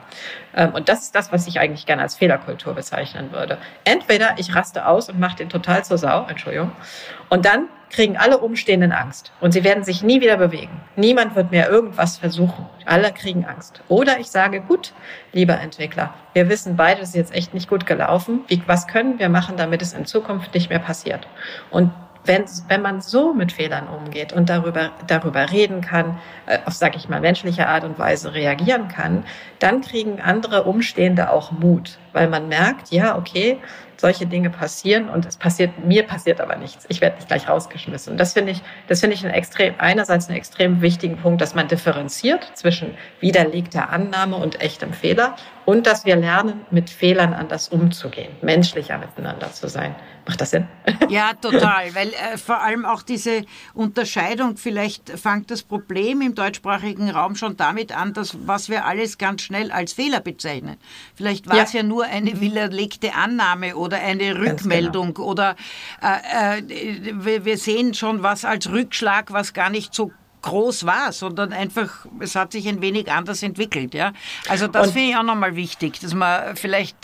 Ähm, 0.55 0.75
und 0.75 0.89
das 0.89 1.03
ist 1.03 1.15
das, 1.15 1.33
was 1.33 1.47
ich 1.47 1.61
eigentlich 1.61 1.87
gerne 1.87 2.03
als 2.03 2.15
Fehlerkultur 2.15 2.75
bezeichnen 2.75 3.33
würde. 3.33 3.59
Entweder 3.85 4.35
ich 4.39 4.55
raste 4.55 4.87
aus 4.87 5.09
und 5.09 5.19
mache 5.19 5.37
den 5.37 5.49
total 5.49 5.85
zur 5.85 5.99
Sau, 5.99 6.27
Entschuldigung, 6.29 6.73
und 7.29 7.45
dann 7.45 7.69
kriegen 7.91 8.17
alle 8.17 8.39
Umstehenden 8.39 8.93
Angst 8.93 9.33
und 9.41 9.53
sie 9.53 9.65
werden 9.65 9.83
sich 9.83 10.03
nie 10.03 10.21
wieder 10.21 10.37
bewegen. 10.37 10.81
Niemand 10.97 11.35
wird 11.35 11.51
mehr 11.51 11.71
irgendwas 11.71 12.19
versuchen. 12.19 12.67
Alle 12.85 13.13
kriegen 13.13 13.47
Angst. 13.47 13.81
Oder 13.89 14.19
ich 14.19 14.29
sage, 14.29 14.61
gut, 14.61 14.93
lieber 15.33 15.59
Entwickler, 15.59 16.13
wir 16.35 16.49
wissen 16.49 16.77
beide, 16.77 17.01
es 17.01 17.11
ist 17.11 17.15
jetzt 17.15 17.35
echt 17.35 17.55
nicht 17.55 17.69
gut 17.69 17.87
gelaufen. 17.87 18.41
Wie, 18.49 18.63
was 18.67 18.87
können 18.87 19.19
wir 19.19 19.29
machen, 19.29 19.57
damit 19.57 19.83
es 19.83 19.95
in 19.95 20.07
Zukunft 20.07 20.55
nicht 20.55 20.71
mehr 20.71 20.79
passiert? 20.79 21.27
Und 21.71 21.91
wenn, 22.29 22.45
wenn 22.69 22.83
man 22.83 23.01
so 23.01 23.33
mit 23.33 23.53
Fehlern 23.53 23.89
umgeht 23.89 24.33
und 24.33 24.51
darüber, 24.51 24.91
darüber 25.07 25.51
reden 25.51 25.81
kann, 25.81 26.21
äh, 26.47 26.59
auf, 26.67 26.75
sag 26.75 26.95
ich 26.95 27.09
mal, 27.09 27.21
menschliche 27.21 27.67
Art 27.67 27.85
und 27.85 27.99
Weise 27.99 28.35
reagieren 28.35 28.89
kann, 28.89 29.25
dann 29.59 29.81
kriegen 29.81 30.21
andere 30.21 30.65
Umstehende 30.65 31.31
auch 31.31 31.51
Mut, 31.51 31.99
weil 32.13 32.29
man 32.29 32.49
merkt, 32.49 32.93
ja, 32.93 33.17
okay, 33.17 33.59
solche 33.97 34.27
Dinge 34.27 34.51
passieren 34.51 35.09
und 35.09 35.27
es 35.27 35.37
passiert, 35.37 35.85
mir 35.85 36.05
passiert 36.05 36.41
aber 36.41 36.57
nichts. 36.57 36.87
Ich 36.89 37.01
werde 37.01 37.17
nicht 37.17 37.29
gleich 37.29 37.49
rausgeschmissen. 37.49 38.13
Und 38.13 38.19
das 38.19 38.35
finde 38.35 38.53
ich, 38.53 38.63
das 38.87 39.01
finde 39.01 39.15
ich 39.15 39.25
einen 39.25 39.35
extrem, 39.35 39.75
einerseits 39.79 40.29
einen 40.29 40.37
extrem 40.37 40.83
wichtigen 40.83 41.17
Punkt, 41.17 41.41
dass 41.41 41.55
man 41.55 41.67
differenziert 41.67 42.49
zwischen 42.55 42.97
widerlegter 43.21 43.91
Annahme 43.91 44.37
und 44.37 44.61
echtem 44.61 44.93
Fehler 44.93 45.35
und 45.69 45.87
dass 45.87 46.07
wir 46.07 46.17
lernen, 46.17 46.63
mit 46.71 46.89
Fehlern 46.89 47.35
anders 47.35 47.69
umzugehen, 47.69 48.33
menschlicher 48.41 48.97
miteinander 48.97 49.53
zu 49.53 49.69
sein. 49.69 49.95
Macht 50.27 50.41
das 50.41 50.53
Sinn? 50.53 50.67
Ja, 51.11 51.35
total, 51.35 51.95
weil 51.95 52.09
äh, 52.09 52.39
vor 52.39 52.63
allem 52.63 52.87
auch 52.87 53.03
diese 53.03 53.45
Unterscheidung, 53.75 54.57
vielleicht 54.57 55.11
fängt 55.11 55.51
das 55.51 55.63
Problem 55.63 56.23
im 56.23 56.35
deutschsprachigen 56.35 57.11
Raum 57.11 57.35
schon 57.35 57.59
damit 57.59 57.93
an, 57.93 58.15
dass 58.15 58.35
was 58.47 58.71
wir 58.71 58.87
alles 58.87 59.19
ganz 59.19 59.43
schnell 59.43 59.71
als 59.71 59.93
Fehler 59.93 60.21
bezeichnen. 60.21 60.79
Vielleicht 61.15 61.47
war 61.49 61.57
ja. 61.57 61.65
es 61.65 61.75
ja 61.75 61.83
nur 61.83 62.05
eine 62.07 62.41
widerlegte 62.41 63.15
Annahme 63.15 63.77
oder 63.77 63.99
eine 63.99 64.33
genau. 64.33 64.51
Rückmeldung 64.51 65.13
genau. 65.13 65.29
oder 65.29 65.55
äh, 66.03 66.61
äh, 66.61 66.63
wir, 67.13 67.45
wir 67.45 67.59
sehen 67.59 67.93
schon 67.93 68.23
was 68.23 68.47
als 68.47 68.71
Rückschlag, 68.71 69.35
was 69.35 69.53
gar 69.53 69.69
nicht 69.69 69.95
so 69.95 70.13
groß 70.49 70.87
war, 70.87 71.13
sondern 71.13 71.53
einfach, 71.53 72.07
es 72.21 72.35
hat 72.35 72.53
sich 72.53 72.69
ein 72.69 72.81
wenig 72.81 73.11
anders 73.11 73.43
entwickelt. 73.43 73.95
Ja? 73.95 74.13
Also 74.49 74.67
das 74.67 74.93
finde 74.93 75.11
ich 75.11 75.17
auch 75.17 75.23
nochmal 75.23 75.57
wichtig, 75.57 76.01
dass 76.01 76.15
man 76.15 76.57
vielleicht 76.57 76.97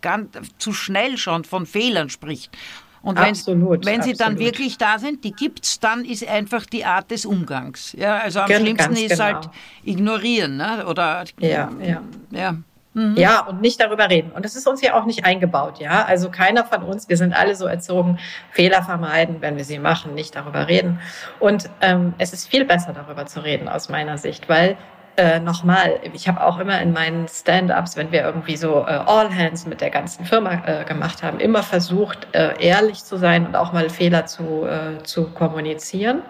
ganz 0.00 0.28
zu 0.58 0.72
schnell 0.72 1.18
schon 1.18 1.44
von 1.44 1.66
Fehlern 1.66 2.10
spricht. 2.10 2.56
Und 3.02 3.16
wenn, 3.16 3.30
absolut, 3.30 3.86
wenn 3.86 4.02
sie 4.02 4.10
absolut. 4.10 4.20
dann 4.20 4.38
wirklich 4.38 4.76
da 4.76 4.98
sind, 4.98 5.24
die 5.24 5.32
gibt 5.32 5.64
es, 5.64 5.80
dann 5.80 6.04
ist 6.04 6.26
einfach 6.26 6.66
die 6.66 6.84
Art 6.84 7.10
des 7.10 7.24
Umgangs. 7.24 7.94
Ja, 7.98 8.18
also 8.18 8.40
am 8.40 8.48
Ganz 8.48 8.60
schlimmsten 8.60 8.92
ist 8.96 9.10
genau. 9.10 9.24
halt 9.24 9.50
ignorieren, 9.84 10.58
ne? 10.58 10.84
Oder 10.86 11.24
ja, 11.38 11.70
ja. 11.80 12.02
ja. 12.30 12.56
Mhm. 12.92 13.16
Ja, 13.16 13.40
und 13.46 13.60
nicht 13.60 13.80
darüber 13.80 14.10
reden. 14.10 14.32
Und 14.32 14.44
das 14.44 14.56
ist 14.56 14.66
uns 14.66 14.82
ja 14.82 14.94
auch 14.94 15.04
nicht 15.04 15.24
eingebaut, 15.24 15.78
ja. 15.78 16.04
Also 16.04 16.30
keiner 16.30 16.64
von 16.64 16.82
uns, 16.82 17.08
wir 17.08 17.16
sind 17.16 17.32
alle 17.32 17.54
so 17.54 17.66
erzogen, 17.66 18.18
Fehler 18.50 18.82
vermeiden, 18.82 19.36
wenn 19.40 19.56
wir 19.56 19.64
sie 19.64 19.78
machen, 19.78 20.14
nicht 20.14 20.34
darüber 20.34 20.66
reden. 20.66 21.00
Und 21.38 21.70
ähm, 21.80 22.14
es 22.18 22.32
ist 22.32 22.48
viel 22.48 22.64
besser, 22.64 22.92
darüber 22.92 23.26
zu 23.26 23.44
reden, 23.44 23.68
aus 23.68 23.88
meiner 23.88 24.18
Sicht, 24.18 24.48
weil 24.48 24.76
äh, 25.16 25.38
nochmal, 25.38 26.00
ich 26.14 26.28
habe 26.28 26.42
auch 26.42 26.58
immer 26.58 26.80
in 26.80 26.92
meinen 26.92 27.28
Stand-ups, 27.28 27.96
wenn 27.96 28.10
wir 28.10 28.22
irgendwie 28.22 28.56
so 28.56 28.86
äh, 28.86 29.00
All 29.06 29.32
Hands 29.34 29.66
mit 29.66 29.80
der 29.80 29.90
ganzen 29.90 30.24
Firma 30.24 30.62
äh, 30.66 30.84
gemacht 30.84 31.22
haben, 31.22 31.38
immer 31.40 31.62
versucht, 31.62 32.26
äh, 32.32 32.54
ehrlich 32.58 33.04
zu 33.04 33.16
sein 33.16 33.46
und 33.46 33.54
auch 33.54 33.72
mal 33.72 33.90
Fehler 33.90 34.26
zu, 34.26 34.66
äh, 34.66 35.02
zu 35.02 35.30
kommunizieren. 35.30 36.22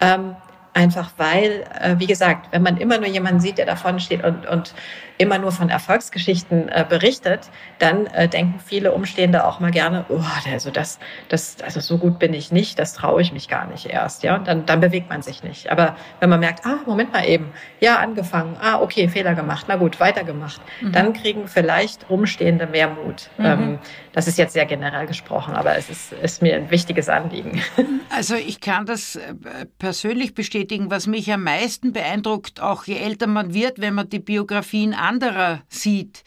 Ähm, 0.00 0.36
einfach 0.76 1.10
weil, 1.16 1.64
äh, 1.80 1.94
wie 1.98 2.06
gesagt, 2.06 2.48
wenn 2.52 2.62
man 2.62 2.76
immer 2.76 2.98
nur 2.98 3.08
jemanden 3.08 3.40
sieht, 3.40 3.56
der 3.56 3.64
davon 3.64 3.98
steht 3.98 4.22
und, 4.22 4.46
und 4.46 4.74
immer 5.18 5.38
nur 5.38 5.50
von 5.50 5.70
Erfolgsgeschichten 5.70 6.68
äh, 6.68 6.84
berichtet, 6.86 7.48
dann 7.78 8.06
äh, 8.08 8.28
denken 8.28 8.60
viele 8.64 8.92
Umstehende 8.92 9.46
auch 9.46 9.58
mal 9.58 9.70
gerne, 9.70 10.04
oh, 10.10 10.20
also 10.52 10.70
das, 10.70 10.98
das, 11.30 11.56
also 11.62 11.80
so 11.80 11.96
gut 11.96 12.18
bin 12.18 12.34
ich 12.34 12.52
nicht, 12.52 12.78
das 12.78 12.92
traue 12.92 13.22
ich 13.22 13.32
mich 13.32 13.48
gar 13.48 13.66
nicht 13.66 13.86
erst, 13.86 14.22
ja, 14.22 14.36
und 14.36 14.46
dann, 14.46 14.66
dann 14.66 14.80
bewegt 14.80 15.08
man 15.08 15.22
sich 15.22 15.42
nicht. 15.42 15.70
Aber 15.70 15.96
wenn 16.20 16.28
man 16.28 16.40
merkt, 16.40 16.66
ah, 16.66 16.80
Moment 16.84 17.12
mal 17.12 17.26
eben, 17.26 17.52
ja, 17.80 17.96
angefangen, 17.96 18.56
ah, 18.60 18.80
okay, 18.80 19.08
Fehler 19.08 19.34
gemacht, 19.34 19.66
na 19.68 19.76
gut, 19.76 19.98
weitergemacht, 19.98 20.60
mhm. 20.82 20.92
dann 20.92 21.12
kriegen 21.14 21.48
vielleicht 21.48 22.10
Umstehende 22.10 22.66
mehr 22.66 22.88
Mut. 22.88 23.30
Mhm. 23.38 23.44
Ähm, 23.44 23.78
das 24.12 24.28
ist 24.28 24.38
jetzt 24.38 24.52
sehr 24.52 24.66
generell 24.66 25.06
gesprochen, 25.06 25.54
aber 25.54 25.76
es 25.76 25.88
ist, 25.88 26.12
ist 26.12 26.42
mir 26.42 26.56
ein 26.56 26.70
wichtiges 26.70 27.08
Anliegen. 27.08 27.62
Also 28.08 28.34
ich 28.34 28.60
kann 28.60 28.86
das 28.86 29.16
äh, 29.16 29.34
persönlich 29.78 30.32
bestätigen, 30.34 30.65
was 30.70 31.06
mich 31.06 31.32
am 31.32 31.42
meisten 31.44 31.92
beeindruckt, 31.92 32.60
auch 32.60 32.84
je 32.84 32.96
älter 32.96 33.26
man 33.26 33.54
wird, 33.54 33.80
wenn 33.80 33.94
man 33.94 34.08
die 34.08 34.18
Biografien 34.18 34.94
anderer 34.94 35.62
sieht, 35.68 36.24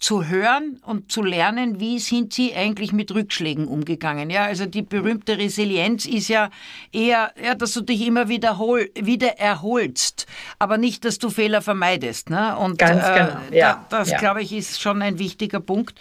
zu 0.00 0.26
hören 0.26 0.80
und 0.82 1.12
zu 1.12 1.22
lernen, 1.22 1.78
wie 1.78 1.98
sind 1.98 2.32
sie 2.32 2.54
eigentlich 2.54 2.92
mit 2.92 3.14
Rückschlägen 3.14 3.66
umgegangen. 3.66 4.30
Ja, 4.30 4.44
also 4.44 4.64
die 4.64 4.80
berühmte 4.80 5.36
Resilienz 5.36 6.06
ist 6.06 6.28
ja 6.28 6.48
eher, 6.90 7.32
ja, 7.42 7.54
dass 7.54 7.74
du 7.74 7.82
dich 7.82 8.06
immer 8.06 8.28
wiederhol, 8.28 8.90
wieder 8.94 9.38
erholst, 9.38 10.26
aber 10.58 10.78
nicht, 10.78 11.04
dass 11.04 11.18
du 11.18 11.28
Fehler 11.28 11.60
vermeidest. 11.60 12.30
Ne? 12.30 12.56
Und 12.56 12.78
Ganz 12.78 13.04
äh, 13.04 13.14
genau. 13.14 13.40
ja, 13.52 13.86
da, 13.90 13.98
das, 13.98 14.10
ja. 14.10 14.18
glaube 14.18 14.42
ich, 14.42 14.54
ist 14.54 14.80
schon 14.80 15.02
ein 15.02 15.18
wichtiger 15.18 15.60
Punkt. 15.60 16.00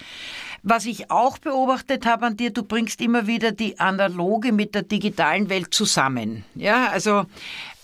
Was 0.63 0.85
ich 0.85 1.11
auch 1.11 1.37
beobachtet 1.37 2.05
habe 2.05 2.25
an 2.25 2.37
dir, 2.37 2.51
du 2.51 2.63
bringst 2.63 3.01
immer 3.01 3.27
wieder 3.27 3.51
die 3.51 3.79
analoge 3.79 4.51
mit 4.51 4.75
der 4.75 4.83
digitalen 4.83 5.49
Welt 5.49 5.73
zusammen. 5.73 6.43
Ja, 6.55 6.87
also 6.87 7.25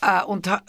äh, 0.02 0.24
und 0.24 0.48
äh, 0.48 0.60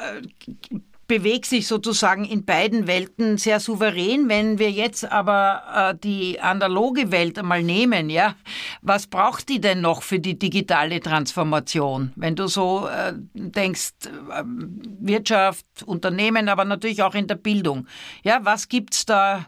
bewegt 1.07 1.47
sich 1.47 1.67
sozusagen 1.67 2.25
in 2.25 2.45
beiden 2.45 2.87
Welten 2.87 3.39
sehr 3.39 3.61
souverän. 3.61 4.29
Wenn 4.29 4.59
wir 4.59 4.71
jetzt 4.71 5.11
aber 5.11 5.63
äh, 5.75 5.99
die 6.03 6.41
analoge 6.41 7.11
Welt 7.13 7.39
einmal 7.39 7.63
nehmen, 7.63 8.11
ja, 8.11 8.35
was 8.83 9.07
braucht 9.07 9.49
die 9.49 9.61
denn 9.61 9.81
noch 9.81 10.03
für 10.03 10.19
die 10.19 10.39
digitale 10.39 11.01
Transformation? 11.01 12.13
Wenn 12.17 12.35
du 12.35 12.49
so 12.49 12.89
äh, 12.89 13.13
denkst, 13.35 13.91
äh, 14.31 14.43
Wirtschaft, 14.45 15.67
Unternehmen, 15.85 16.49
aber 16.49 16.65
natürlich 16.65 17.03
auch 17.03 17.15
in 17.15 17.27
der 17.27 17.37
Bildung. 17.37 17.87
Ja, 18.25 18.41
was 18.43 18.69
gibt's 18.69 19.07
da 19.07 19.47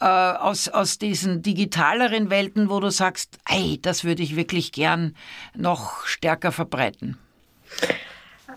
äh, 0.00 0.04
aus, 0.04 0.68
aus 0.68 0.98
diesen 0.98 1.42
digitaleren 1.42 2.30
Welten, 2.30 2.70
wo 2.70 2.80
du 2.80 2.90
sagst, 2.90 3.38
ey, 3.48 3.78
das 3.80 4.04
würde 4.04 4.22
ich 4.22 4.36
wirklich 4.36 4.72
gern 4.72 5.16
noch 5.54 6.06
stärker 6.06 6.52
verbreiten? 6.52 7.18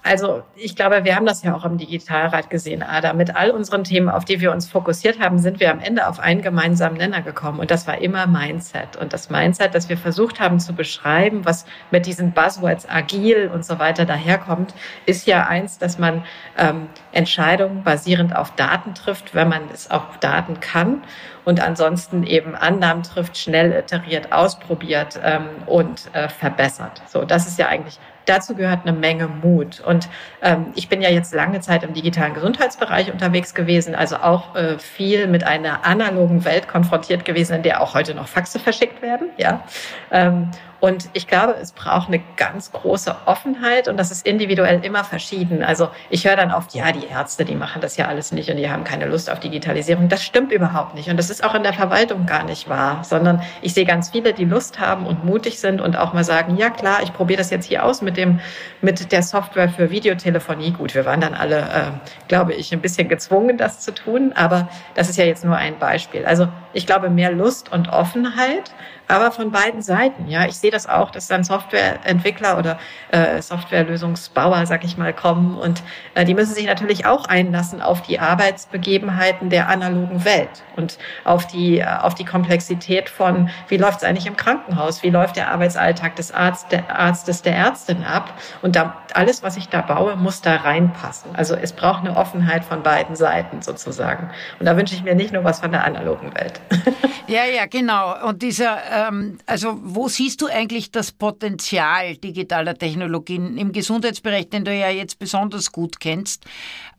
Also 0.03 0.41
ich 0.55 0.75
glaube, 0.75 1.03
wir 1.03 1.15
haben 1.15 1.27
das 1.27 1.43
ja 1.43 1.55
auch 1.55 1.63
im 1.63 1.77
Digitalrat 1.77 2.49
gesehen, 2.49 2.81
Ada. 2.81 3.13
Mit 3.13 3.35
all 3.35 3.51
unseren 3.51 3.83
Themen, 3.83 4.09
auf 4.09 4.25
die 4.25 4.41
wir 4.41 4.51
uns 4.51 4.67
fokussiert 4.67 5.19
haben, 5.19 5.37
sind 5.37 5.59
wir 5.59 5.69
am 5.69 5.79
Ende 5.79 6.07
auf 6.07 6.19
einen 6.19 6.41
gemeinsamen 6.41 6.97
Nenner 6.97 7.21
gekommen. 7.21 7.59
Und 7.59 7.69
das 7.69 7.85
war 7.85 7.99
immer 7.99 8.25
Mindset. 8.25 8.97
Und 8.97 9.13
das 9.13 9.29
Mindset, 9.29 9.75
das 9.75 9.89
wir 9.89 9.97
versucht 9.97 10.39
haben 10.39 10.59
zu 10.59 10.73
beschreiben, 10.73 11.45
was 11.45 11.65
mit 11.91 12.07
diesen 12.07 12.31
Buzzwords 12.31 12.89
agil 12.89 13.51
und 13.53 13.63
so 13.63 13.77
weiter 13.77 14.05
daherkommt, 14.05 14.73
ist 15.05 15.27
ja 15.27 15.45
eins, 15.45 15.77
dass 15.77 15.99
man 15.99 16.23
ähm, 16.57 16.87
Entscheidungen 17.11 17.83
basierend 17.83 18.35
auf 18.35 18.55
Daten 18.55 18.95
trifft, 18.95 19.35
wenn 19.35 19.49
man 19.49 19.61
es 19.71 19.91
auf 19.91 20.17
Daten 20.19 20.59
kann 20.59 21.03
und 21.45 21.61
ansonsten 21.61 22.23
eben 22.23 22.55
Annahmen 22.55 23.03
trifft, 23.03 23.37
schnell 23.37 23.71
iteriert, 23.71 24.31
ausprobiert 24.31 25.19
ähm, 25.23 25.47
und 25.65 26.09
äh, 26.13 26.29
verbessert. 26.29 27.01
So, 27.07 27.23
das 27.23 27.47
ist 27.47 27.57
ja 27.57 27.67
eigentlich 27.67 27.99
dazu 28.25 28.55
gehört 28.55 28.81
eine 28.85 28.97
Menge 28.97 29.27
Mut. 29.27 29.79
Und 29.79 30.09
ähm, 30.41 30.67
ich 30.75 30.89
bin 30.89 31.01
ja 31.01 31.09
jetzt 31.09 31.33
lange 31.33 31.59
Zeit 31.59 31.83
im 31.83 31.93
digitalen 31.93 32.33
Gesundheitsbereich 32.33 33.11
unterwegs 33.11 33.53
gewesen, 33.53 33.95
also 33.95 34.17
auch 34.17 34.55
äh, 34.55 34.79
viel 34.79 35.27
mit 35.27 35.43
einer 35.43 35.85
analogen 35.85 36.45
Welt 36.45 36.67
konfrontiert 36.67 37.25
gewesen, 37.25 37.57
in 37.57 37.63
der 37.63 37.81
auch 37.81 37.93
heute 37.93 38.13
noch 38.13 38.27
Faxe 38.27 38.59
verschickt 38.59 39.01
werden. 39.01 39.29
Ja. 39.37 39.63
Ähm, 40.11 40.51
und 40.81 41.09
ich 41.13 41.27
glaube, 41.27 41.55
es 41.61 41.71
braucht 41.71 42.07
eine 42.07 42.21
ganz 42.37 42.71
große 42.71 43.15
Offenheit 43.25 43.87
und 43.87 43.97
das 43.97 44.09
ist 44.09 44.25
individuell 44.25 44.83
immer 44.83 45.03
verschieden. 45.03 45.63
Also 45.63 45.89
ich 46.09 46.25
höre 46.25 46.35
dann 46.35 46.51
oft, 46.51 46.73
ja, 46.73 46.91
die 46.91 47.05
Ärzte, 47.05 47.45
die 47.45 47.55
machen 47.55 47.81
das 47.81 47.97
ja 47.97 48.07
alles 48.07 48.31
nicht 48.31 48.49
und 48.49 48.57
die 48.57 48.69
haben 48.69 48.83
keine 48.83 49.05
Lust 49.05 49.29
auf 49.29 49.39
Digitalisierung. 49.39 50.09
Das 50.09 50.23
stimmt 50.23 50.51
überhaupt 50.51 50.95
nicht 50.95 51.07
und 51.07 51.17
das 51.17 51.29
ist 51.29 51.43
auch 51.43 51.53
in 51.53 51.61
der 51.61 51.73
Verwaltung 51.73 52.25
gar 52.25 52.43
nicht 52.43 52.67
wahr, 52.67 53.03
sondern 53.03 53.43
ich 53.61 53.75
sehe 53.75 53.85
ganz 53.85 54.09
viele, 54.09 54.33
die 54.33 54.43
Lust 54.43 54.79
haben 54.79 55.05
und 55.05 55.23
mutig 55.23 55.59
sind 55.59 55.81
und 55.81 55.95
auch 55.95 56.13
mal 56.13 56.23
sagen, 56.23 56.57
ja 56.57 56.71
klar, 56.71 57.03
ich 57.03 57.13
probiere 57.13 57.37
das 57.37 57.51
jetzt 57.51 57.65
hier 57.65 57.85
aus 57.85 58.01
mit 58.01 58.17
dem 58.17 58.39
mit 58.81 59.11
der 59.11 59.21
Software 59.21 59.69
für 59.69 59.91
Videotelefonie. 59.91 60.71
Gut, 60.71 60.95
wir 60.95 61.05
waren 61.05 61.21
dann 61.21 61.35
alle, 61.35 61.59
äh, 61.59 62.27
glaube 62.27 62.53
ich, 62.53 62.73
ein 62.73 62.81
bisschen 62.81 63.07
gezwungen, 63.07 63.57
das 63.57 63.81
zu 63.81 63.93
tun, 63.93 64.33
aber 64.33 64.67
das 64.95 65.09
ist 65.09 65.17
ja 65.17 65.25
jetzt 65.25 65.45
nur 65.45 65.55
ein 65.55 65.77
Beispiel. 65.77 66.25
Also 66.25 66.47
ich 66.73 66.87
glaube, 66.87 67.11
mehr 67.11 67.31
Lust 67.31 67.71
und 67.71 67.89
Offenheit, 67.89 68.71
aber 69.07 69.31
von 69.31 69.51
beiden 69.51 69.81
Seiten. 69.81 70.27
Ja, 70.27 70.45
ich 70.45 70.55
sehe 70.55 70.70
das 70.71 70.87
auch, 70.87 71.11
dass 71.11 71.27
dann 71.27 71.43
Softwareentwickler 71.43 72.57
oder 72.57 72.79
äh, 73.11 73.41
Softwarelösungsbauer, 73.41 74.65
sag 74.65 74.83
ich 74.83 74.97
mal, 74.97 75.13
kommen 75.13 75.57
und 75.57 75.83
äh, 76.15 76.25
die 76.25 76.33
müssen 76.33 76.53
sich 76.53 76.65
natürlich 76.65 77.05
auch 77.05 77.25
einlassen 77.25 77.81
auf 77.81 78.01
die 78.01 78.19
Arbeitsbegebenheiten 78.19 79.49
der 79.49 79.69
analogen 79.69 80.25
Welt 80.25 80.63
und 80.75 80.97
auf 81.23 81.47
die 81.47 81.79
äh, 81.79 81.85
auf 81.85 82.15
die 82.15 82.25
Komplexität 82.25 83.09
von 83.09 83.49
wie 83.67 83.77
läuft 83.77 83.99
es 83.99 84.03
eigentlich 84.03 84.27
im 84.27 84.37
Krankenhaus, 84.37 85.03
wie 85.03 85.09
läuft 85.09 85.35
der 85.35 85.51
Arbeitsalltag 85.51 86.15
des 86.15 86.31
Arzt, 86.31 86.71
der 86.71 86.97
Arztes, 86.97 87.41
der 87.41 87.55
Ärztin 87.55 88.03
ab 88.03 88.33
und 88.61 88.75
da, 88.75 89.03
alles, 89.13 89.43
was 89.43 89.57
ich 89.57 89.69
da 89.69 89.81
baue, 89.81 90.15
muss 90.15 90.41
da 90.41 90.55
reinpassen. 90.57 91.35
Also 91.35 91.55
es 91.55 91.73
braucht 91.73 92.01
eine 92.05 92.15
Offenheit 92.15 92.63
von 92.63 92.83
beiden 92.83 93.15
Seiten 93.15 93.61
sozusagen. 93.61 94.29
Und 94.59 94.65
da 94.65 94.77
wünsche 94.77 94.95
ich 94.95 95.03
mir 95.03 95.15
nicht 95.15 95.33
nur 95.33 95.43
was 95.43 95.59
von 95.59 95.71
der 95.71 95.83
analogen 95.83 96.33
Welt. 96.35 96.61
Ja, 97.27 97.45
ja, 97.45 97.65
genau. 97.65 98.27
Und 98.27 98.41
dieser, 98.41 98.79
ähm, 98.91 99.37
also 99.45 99.79
wo 99.81 100.09
siehst 100.09 100.41
du 100.41 100.47
eigentlich 100.47 100.60
das 100.91 101.11
Potenzial 101.11 102.15
digitaler 102.17 102.75
Technologien 102.75 103.57
im 103.57 103.71
Gesundheitsbereich, 103.71 104.49
den 104.49 104.65
du 104.65 104.73
ja 104.73 104.89
jetzt 104.89 105.19
besonders 105.19 105.71
gut 105.71 105.99
kennst? 105.99 106.45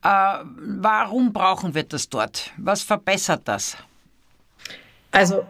Äh, 0.02 0.08
warum 0.56 1.32
brauchen 1.32 1.74
wir 1.74 1.84
das 1.84 2.08
dort? 2.08 2.50
Was 2.56 2.82
verbessert 2.82 3.42
das? 3.44 3.76
Also 5.10 5.44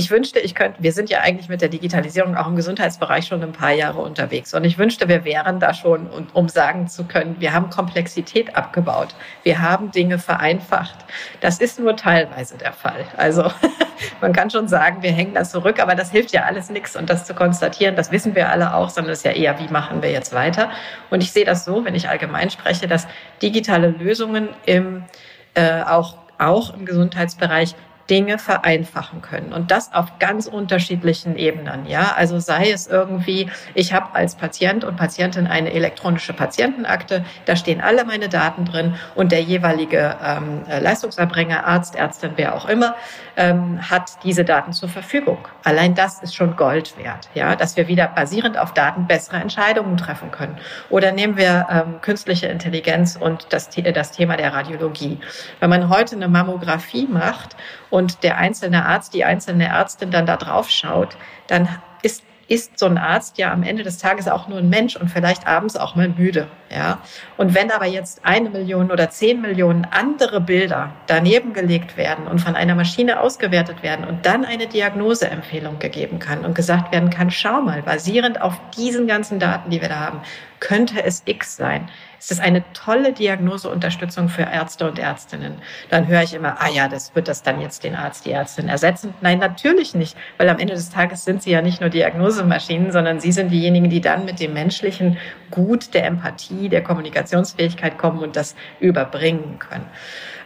ich 0.00 0.10
wünschte, 0.10 0.40
ich 0.40 0.54
könnte, 0.54 0.82
wir 0.82 0.92
sind 0.92 1.10
ja 1.10 1.20
eigentlich 1.20 1.50
mit 1.50 1.60
der 1.60 1.68
Digitalisierung 1.68 2.34
auch 2.34 2.46
im 2.46 2.56
Gesundheitsbereich 2.56 3.26
schon 3.26 3.42
ein 3.42 3.52
paar 3.52 3.72
Jahre 3.72 4.00
unterwegs. 4.00 4.54
Und 4.54 4.64
ich 4.64 4.78
wünschte, 4.78 5.08
wir 5.08 5.26
wären 5.26 5.60
da 5.60 5.74
schon, 5.74 6.08
um 6.32 6.48
sagen 6.48 6.88
zu 6.88 7.04
können, 7.04 7.36
wir 7.38 7.52
haben 7.52 7.68
Komplexität 7.68 8.56
abgebaut. 8.56 9.08
Wir 9.42 9.60
haben 9.60 9.90
Dinge 9.90 10.18
vereinfacht. 10.18 10.96
Das 11.42 11.58
ist 11.58 11.78
nur 11.78 11.96
teilweise 11.96 12.56
der 12.56 12.72
Fall. 12.72 13.04
Also 13.18 13.52
man 14.22 14.32
kann 14.32 14.48
schon 14.48 14.68
sagen, 14.68 15.02
wir 15.02 15.12
hängen 15.12 15.34
da 15.34 15.44
zurück, 15.44 15.78
aber 15.82 15.94
das 15.94 16.10
hilft 16.10 16.32
ja 16.32 16.44
alles 16.44 16.70
nichts. 16.70 16.96
Und 16.96 17.10
das 17.10 17.26
zu 17.26 17.34
konstatieren, 17.34 17.94
das 17.94 18.10
wissen 18.10 18.34
wir 18.34 18.48
alle 18.48 18.74
auch, 18.74 18.88
sondern 18.88 19.12
es 19.12 19.18
ist 19.18 19.24
ja 19.26 19.32
eher, 19.32 19.58
wie 19.58 19.68
machen 19.68 20.00
wir 20.00 20.10
jetzt 20.10 20.32
weiter? 20.32 20.70
Und 21.10 21.22
ich 21.22 21.30
sehe 21.30 21.44
das 21.44 21.66
so, 21.66 21.84
wenn 21.84 21.94
ich 21.94 22.08
allgemein 22.08 22.48
spreche, 22.48 22.88
dass 22.88 23.06
digitale 23.42 23.88
Lösungen 23.88 24.48
im, 24.64 25.04
äh, 25.52 25.82
auch 25.82 26.16
auch 26.40 26.72
im 26.72 26.86
Gesundheitsbereich 26.86 27.74
Dinge 28.10 28.38
vereinfachen 28.38 29.22
können. 29.22 29.52
Und 29.52 29.70
das 29.70 29.94
auf 29.94 30.18
ganz 30.18 30.46
unterschiedlichen 30.46 31.36
Ebenen. 31.36 31.86
Ja, 31.86 32.14
also 32.16 32.40
sei 32.40 32.70
es 32.72 32.88
irgendwie, 32.88 33.48
ich 33.74 33.92
habe 33.92 34.14
als 34.14 34.34
Patient 34.34 34.82
und 34.82 34.96
Patientin 34.96 35.46
eine 35.46 35.72
elektronische 35.72 36.32
Patientenakte, 36.32 37.24
da 37.44 37.54
stehen 37.54 37.80
alle 37.80 38.04
meine 38.04 38.28
Daten 38.28 38.64
drin 38.64 38.96
und 39.14 39.30
der 39.30 39.42
jeweilige 39.42 40.16
ähm, 40.24 40.62
Leistungserbringer, 40.80 41.64
Arzt, 41.64 41.94
Ärztin, 41.94 42.32
wer 42.34 42.56
auch 42.56 42.68
immer, 42.68 42.96
ähm, 43.36 43.78
hat 43.88 44.10
diese 44.24 44.44
Daten 44.44 44.72
zur 44.72 44.88
Verfügung. 44.88 45.38
Allein 45.62 45.94
das 45.94 46.20
ist 46.20 46.34
schon 46.34 46.56
Gold 46.56 46.98
wert, 46.98 47.28
ja, 47.34 47.54
dass 47.54 47.76
wir 47.76 47.86
wieder 47.86 48.08
basierend 48.08 48.58
auf 48.58 48.74
Daten 48.74 49.06
bessere 49.06 49.36
Entscheidungen 49.36 49.96
treffen 49.96 50.32
können. 50.32 50.58
Oder 50.88 51.12
nehmen 51.12 51.36
wir 51.36 51.66
ähm, 51.70 52.00
künstliche 52.00 52.48
Intelligenz 52.48 53.16
und 53.16 53.46
das, 53.50 53.70
das 53.70 54.10
Thema 54.10 54.36
der 54.36 54.52
Radiologie. 54.52 55.20
Wenn 55.60 55.70
man 55.70 55.88
heute 55.88 56.16
eine 56.16 56.28
Mammographie 56.28 57.06
macht 57.06 57.56
und 57.90 57.99
der 58.08 58.38
einzelne 58.38 58.86
Arzt, 58.86 59.14
die 59.14 59.24
einzelne 59.24 59.68
Ärztin 59.68 60.10
dann 60.10 60.26
da 60.26 60.36
drauf 60.36 60.70
schaut, 60.70 61.16
dann 61.46 61.68
ist 62.02 62.24
ist 62.50 62.80
so 62.80 62.86
ein 62.86 62.98
Arzt 62.98 63.38
ja 63.38 63.52
am 63.52 63.62
Ende 63.62 63.84
des 63.84 63.98
Tages 63.98 64.26
auch 64.26 64.48
nur 64.48 64.58
ein 64.58 64.68
Mensch 64.68 64.96
und 64.96 65.08
vielleicht 65.08 65.46
abends 65.46 65.76
auch 65.76 65.94
mal 65.94 66.08
müde. 66.08 66.48
Ja? 66.70 67.02
Und 67.36 67.54
wenn 67.54 67.70
aber 67.70 67.86
jetzt 67.86 68.24
eine 68.24 68.48
Million 68.48 68.90
oder 68.90 69.10
zehn 69.10 69.40
Millionen 69.40 69.86
andere 69.90 70.40
Bilder 70.40 70.92
daneben 71.06 71.52
gelegt 71.52 71.96
werden 71.96 72.26
und 72.26 72.38
von 72.38 72.54
einer 72.54 72.74
Maschine 72.74 73.20
ausgewertet 73.20 73.82
werden 73.82 74.04
und 74.04 74.24
dann 74.24 74.44
eine 74.44 74.66
Diagnoseempfehlung 74.66 75.78
gegeben 75.78 76.18
kann 76.18 76.44
und 76.44 76.54
gesagt 76.54 76.92
werden 76.92 77.10
kann, 77.10 77.30
schau 77.30 77.60
mal, 77.60 77.82
basierend 77.82 78.40
auf 78.40 78.60
diesen 78.76 79.06
ganzen 79.06 79.38
Daten, 79.40 79.70
die 79.70 79.80
wir 79.80 79.88
da 79.88 79.98
haben, 79.98 80.20
könnte 80.60 81.02
es 81.02 81.22
X 81.24 81.56
sein 81.56 81.88
ist 82.28 82.40
eine 82.40 82.62
tolle 82.74 83.12
Diagnoseunterstützung 83.12 84.28
für 84.28 84.42
Ärzte 84.42 84.86
und 84.86 84.98
Ärztinnen. 84.98 85.54
Dann 85.88 86.06
höre 86.06 86.22
ich 86.22 86.34
immer, 86.34 86.60
ah 86.60 86.68
ja, 86.68 86.88
das 86.88 87.14
wird 87.14 87.28
das 87.28 87.42
dann 87.42 87.60
jetzt 87.60 87.82
den 87.84 87.94
Arzt, 87.94 88.26
die 88.26 88.32
Ärztin 88.32 88.68
ersetzen. 88.68 89.14
Nein, 89.22 89.38
natürlich 89.38 89.94
nicht, 89.94 90.16
weil 90.36 90.48
am 90.48 90.58
Ende 90.58 90.74
des 90.74 90.90
Tages 90.90 91.24
sind 91.24 91.42
sie 91.42 91.50
ja 91.50 91.62
nicht 91.62 91.80
nur 91.80 91.88
Diagnosemaschinen, 91.88 92.92
sondern 92.92 93.20
sie 93.20 93.32
sind 93.32 93.50
diejenigen, 93.50 93.88
die 93.88 94.02
dann 94.02 94.26
mit 94.26 94.40
dem 94.40 94.52
menschlichen 94.52 95.16
Gut 95.50 95.94
der 95.94 96.04
Empathie, 96.04 96.59
der 96.68 96.82
Kommunikationsfähigkeit 96.82 97.98
kommen 97.98 98.20
und 98.20 98.36
das 98.36 98.54
überbringen 98.80 99.58
können 99.58 99.86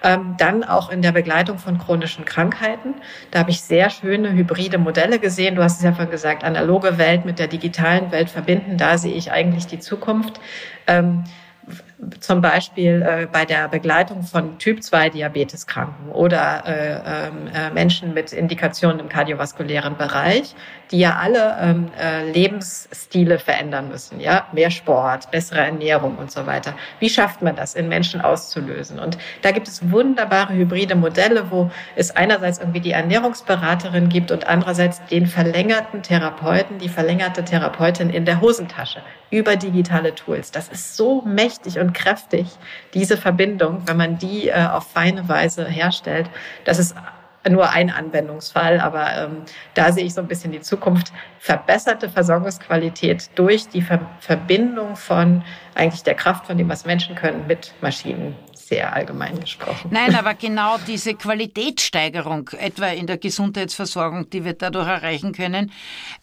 ähm, 0.04 0.36
dann 0.36 0.62
auch 0.62 0.90
in 0.90 1.02
der 1.02 1.12
Begleitung 1.12 1.58
von 1.58 1.78
chronischen 1.78 2.24
Krankheiten. 2.24 2.94
Da 3.30 3.40
habe 3.40 3.50
ich 3.50 3.62
sehr 3.62 3.90
schöne 3.90 4.32
hybride 4.32 4.78
Modelle 4.78 5.18
gesehen. 5.18 5.56
Du 5.56 5.62
hast 5.62 5.78
es 5.78 5.82
ja 5.82 5.92
vorhin 5.92 6.10
gesagt, 6.10 6.44
analoge 6.44 6.98
Welt 6.98 7.24
mit 7.24 7.38
der 7.38 7.48
digitalen 7.48 8.12
Welt 8.12 8.28
verbinden. 8.28 8.76
Da 8.76 8.98
sehe 8.98 9.14
ich 9.14 9.32
eigentlich 9.32 9.66
die 9.66 9.80
Zukunft. 9.80 10.40
Ähm, 10.86 11.24
zum 12.20 12.40
Beispiel 12.40 13.02
äh, 13.02 13.26
bei 13.30 13.44
der 13.44 13.68
Begleitung 13.68 14.22
von 14.22 14.58
Typ-2-Diabeteskranken 14.58 16.10
oder 16.10 16.64
äh, 16.66 17.28
ähm, 17.28 17.48
äh, 17.54 17.70
Menschen 17.70 18.14
mit 18.14 18.32
Indikationen 18.32 19.00
im 19.00 19.08
kardiovaskulären 19.08 19.96
Bereich, 19.96 20.54
die 20.90 20.98
ja 20.98 21.16
alle 21.16 21.56
ähm, 21.60 21.90
äh, 22.00 22.30
Lebensstile 22.30 23.38
verändern 23.38 23.88
müssen, 23.88 24.20
ja, 24.20 24.46
mehr 24.52 24.70
Sport, 24.70 25.30
bessere 25.30 25.60
Ernährung 25.60 26.16
und 26.16 26.30
so 26.30 26.46
weiter. 26.46 26.74
Wie 26.98 27.08
schafft 27.08 27.42
man 27.42 27.56
das 27.56 27.74
in 27.74 27.88
Menschen 27.88 28.20
auszulösen? 28.20 28.98
Und 28.98 29.18
da 29.42 29.50
gibt 29.50 29.68
es 29.68 29.90
wunderbare 29.90 30.52
hybride 30.52 30.94
Modelle, 30.94 31.50
wo 31.50 31.70
es 31.96 32.10
einerseits 32.10 32.58
irgendwie 32.58 32.80
die 32.80 32.92
Ernährungsberaterin 32.92 34.08
gibt 34.08 34.30
und 34.30 34.46
andererseits 34.46 35.04
den 35.06 35.26
verlängerten 35.26 36.02
Therapeuten, 36.02 36.78
die 36.78 36.88
verlängerte 36.88 37.44
Therapeutin 37.44 38.10
in 38.10 38.24
der 38.24 38.40
Hosentasche 38.40 39.00
über 39.30 39.56
digitale 39.56 40.14
Tools. 40.14 40.50
Das 40.50 40.68
ist 40.68 40.96
so 40.96 41.22
mächtig 41.22 41.78
und 41.78 41.93
kräftig, 41.94 42.48
diese 42.92 43.16
Verbindung, 43.16 43.82
wenn 43.86 43.96
man 43.96 44.18
die 44.18 44.48
äh, 44.48 44.66
auf 44.66 44.90
feine 44.90 45.28
Weise 45.28 45.66
herstellt. 45.66 46.28
Das 46.64 46.78
ist 46.78 46.94
nur 47.48 47.70
ein 47.70 47.90
Anwendungsfall, 47.90 48.80
aber 48.80 49.14
ähm, 49.16 49.42
da 49.74 49.92
sehe 49.92 50.04
ich 50.04 50.14
so 50.14 50.20
ein 50.20 50.28
bisschen 50.28 50.52
die 50.52 50.60
Zukunft. 50.60 51.12
Verbesserte 51.38 52.08
Versorgungsqualität 52.08 53.30
durch 53.34 53.68
die 53.68 53.82
Ver 53.82 54.00
Verbindung 54.20 54.96
von 54.96 55.42
eigentlich 55.74 56.02
der 56.02 56.14
Kraft 56.14 56.46
von 56.46 56.56
dem, 56.56 56.68
was 56.68 56.86
Menschen 56.86 57.14
können, 57.14 57.46
mit 57.46 57.74
Maschinen 57.80 58.34
sehr 58.74 58.92
allgemein 58.92 59.38
gesprochen. 59.38 59.88
Nein, 59.92 60.16
aber 60.16 60.34
genau 60.34 60.78
diese 60.84 61.14
Qualitätssteigerung, 61.14 62.50
etwa 62.58 62.88
in 62.88 63.06
der 63.06 63.18
Gesundheitsversorgung, 63.18 64.28
die 64.30 64.44
wir 64.44 64.54
dadurch 64.54 64.88
erreichen 64.88 65.32
können. 65.32 65.70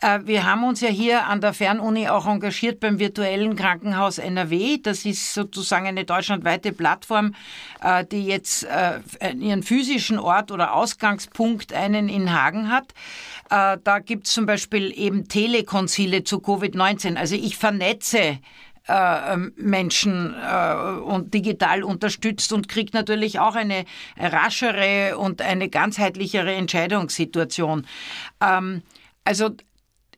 Äh, 0.02 0.20
wir 0.26 0.46
haben 0.46 0.66
uns 0.66 0.82
ja 0.82 0.90
hier 0.90 1.28
an 1.28 1.40
der 1.40 1.54
Fernuni 1.54 2.10
auch 2.10 2.28
engagiert 2.28 2.82
beim 2.82 3.00
virtuellen 3.00 3.56
Krankenhaus 3.56 4.18
NRW. 4.18 4.80
Das 4.84 5.06
ist 5.06 5.34
sozusagen 5.34 5.88
eine 5.88 6.04
deutschlandweite 6.04 6.74
Plattform, 6.74 7.36
äh, 7.82 8.04
die 8.04 8.26
jetzt 8.26 8.66
äh, 8.66 9.00
ihren 9.40 9.64
physischen 9.64 10.20
Ort 10.20 10.52
oder 10.52 10.74
Ausgangspunkt 10.74 11.72
einen 11.72 12.10
in 12.10 12.34
Hagen 12.34 12.70
hat. 12.70 12.94
Da 13.50 14.00
gibt 14.00 14.28
es 14.28 14.34
zum 14.34 14.46
Beispiel 14.46 14.98
eben 14.98 15.28
Telekonsile 15.28 16.24
zu 16.24 16.38
Covid-19. 16.38 17.18
Also 17.18 17.36
ich 17.36 17.58
vernetze 17.58 18.40
Menschen 19.56 20.34
äh, 20.34 20.74
und 21.02 21.34
digital 21.34 21.84
unterstützt 21.84 22.52
und 22.52 22.68
kriegt 22.68 22.94
natürlich 22.94 23.40
auch 23.40 23.56
eine 23.56 23.86
raschere 24.18 25.18
und 25.18 25.42
eine 25.42 25.70
ganzheitlichere 25.70 26.54
Entscheidungssituation. 26.54 27.86
Ähm, 28.42 28.82
also 29.24 29.52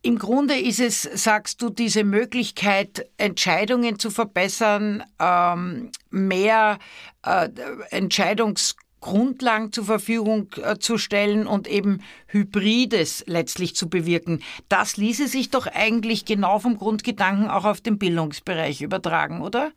im 0.06 0.20
Grunde 0.20 0.60
ist 0.60 0.82
es, 0.82 1.04
sagst 1.04 1.62
du, 1.62 1.70
diese 1.70 2.04
Möglichkeit, 2.04 3.10
Entscheidungen 3.18 4.00
zu 4.00 4.10
verbessern, 4.10 5.02
ähm, 5.18 5.92
mehr 6.10 6.78
äh, 7.26 7.48
Entscheidungs 7.90 8.76
Grundlagen 9.04 9.72
zur 9.72 9.86
Verfügung 9.86 10.48
äh, 10.64 10.80
zu 10.80 10.98
stellen 10.98 11.46
und 11.46 11.68
eben 11.68 12.02
Hybrides 12.28 13.24
letztlich 13.28 13.76
zu 13.76 13.90
bewirken. 13.90 14.42
Das 14.70 14.98
ließe 14.98 15.28
sich 15.28 15.52
doch 15.52 15.68
eigentlich 15.68 16.26
genau 16.26 16.58
vom 16.58 16.78
Grundgedanken 16.78 17.50
auch 17.50 17.66
auf 17.66 17.82
den 17.82 18.00
Bildungsbereich 18.00 18.82
übertragen, 18.82 19.42
oder? 19.42 19.72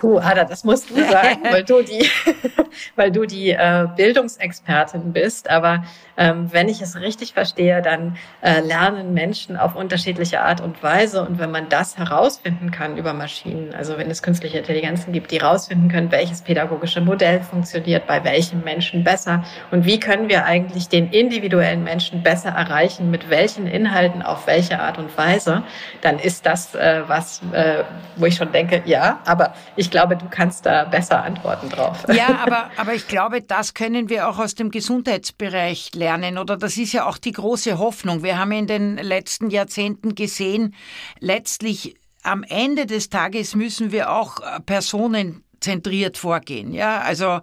Puh, 0.00 0.18
Ada, 0.18 0.44
das 0.44 0.64
musst 0.64 0.88
du 0.88 0.94
sagen, 0.94 1.42
weil 1.50 1.62
du 1.62 1.82
die, 1.82 2.08
weil 2.96 3.12
du 3.12 3.26
die 3.26 3.50
äh, 3.50 3.86
Bildungsexpertin 3.94 5.12
bist. 5.12 5.50
Aber 5.50 5.84
ähm, 6.16 6.50
wenn 6.50 6.70
ich 6.70 6.80
es 6.80 6.98
richtig 6.98 7.34
verstehe, 7.34 7.82
dann 7.82 8.16
äh, 8.40 8.60
lernen 8.60 9.12
Menschen 9.12 9.58
auf 9.58 9.76
unterschiedliche 9.76 10.40
Art 10.40 10.62
und 10.62 10.82
Weise. 10.82 11.22
Und 11.22 11.38
wenn 11.38 11.50
man 11.50 11.68
das 11.68 11.98
herausfinden 11.98 12.70
kann 12.70 12.96
über 12.96 13.12
Maschinen, 13.12 13.74
also 13.74 13.98
wenn 13.98 14.10
es 14.10 14.22
künstliche 14.22 14.56
Intelligenzen 14.56 15.12
gibt, 15.12 15.32
die 15.32 15.40
herausfinden 15.40 15.90
können, 15.90 16.10
welches 16.10 16.40
pädagogische 16.40 17.02
Modell 17.02 17.42
funktioniert, 17.42 18.06
bei 18.06 18.24
welchem 18.24 18.62
Menschen 18.62 19.04
besser 19.04 19.44
und 19.70 19.84
wie 19.84 20.00
können 20.00 20.30
wir 20.30 20.46
eigentlich 20.46 20.88
den 20.88 21.10
individuellen 21.10 21.84
Menschen 21.84 22.22
besser 22.22 22.48
erreichen, 22.48 23.10
mit 23.10 23.28
welchen 23.28 23.66
Inhalten, 23.66 24.22
auf 24.22 24.46
welche 24.46 24.80
Art 24.80 24.96
und 24.96 25.16
Weise, 25.18 25.62
dann 26.00 26.18
ist 26.18 26.46
das 26.46 26.74
äh, 26.74 27.02
was, 27.06 27.42
äh, 27.52 27.84
wo 28.16 28.24
ich 28.24 28.36
schon 28.36 28.50
denke, 28.52 28.82
ja, 28.86 29.20
aber 29.26 29.52
ich 29.76 29.89
ich 29.90 29.92
glaube, 29.92 30.16
du 30.16 30.28
kannst 30.30 30.66
da 30.66 30.84
besser 30.84 31.24
Antworten 31.24 31.68
drauf. 31.68 32.04
Ja, 32.14 32.38
aber, 32.46 32.70
aber 32.76 32.94
ich 32.94 33.08
glaube, 33.08 33.42
das 33.42 33.74
können 33.74 34.08
wir 34.08 34.28
auch 34.28 34.38
aus 34.38 34.54
dem 34.54 34.70
Gesundheitsbereich 34.70 35.96
lernen. 35.96 36.38
Oder 36.38 36.56
das 36.56 36.76
ist 36.76 36.92
ja 36.92 37.06
auch 37.06 37.18
die 37.18 37.32
große 37.32 37.76
Hoffnung. 37.76 38.22
Wir 38.22 38.38
haben 38.38 38.52
in 38.52 38.68
den 38.68 38.98
letzten 38.98 39.50
Jahrzehnten 39.50 40.14
gesehen, 40.14 40.76
letztlich 41.18 41.96
am 42.22 42.44
Ende 42.44 42.86
des 42.86 43.10
Tages 43.10 43.56
müssen 43.56 43.90
wir 43.90 44.12
auch 44.12 44.38
äh, 44.38 44.60
personenzentriert 44.60 46.16
vorgehen. 46.16 46.72
Ja, 46.72 47.00
also 47.00 47.40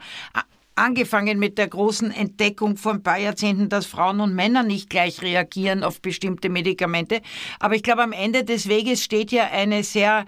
angefangen 0.75 1.39
mit 1.39 1.57
der 1.57 1.67
großen 1.67 2.11
Entdeckung 2.11 2.77
vor 2.77 2.93
ein 2.93 3.03
paar 3.03 3.17
Jahrzehnten, 3.17 3.67
dass 3.67 3.87
Frauen 3.87 4.21
und 4.21 4.35
Männer 4.35 4.63
nicht 4.63 4.89
gleich 4.89 5.21
reagieren 5.21 5.83
auf 5.83 6.01
bestimmte 6.01 6.47
Medikamente. 6.47 7.21
Aber 7.59 7.75
ich 7.75 7.83
glaube, 7.83 8.03
am 8.03 8.13
Ende 8.13 8.45
des 8.45 8.69
Weges 8.69 9.03
steht 9.03 9.33
ja 9.33 9.49
eine 9.51 9.83
sehr 9.83 10.25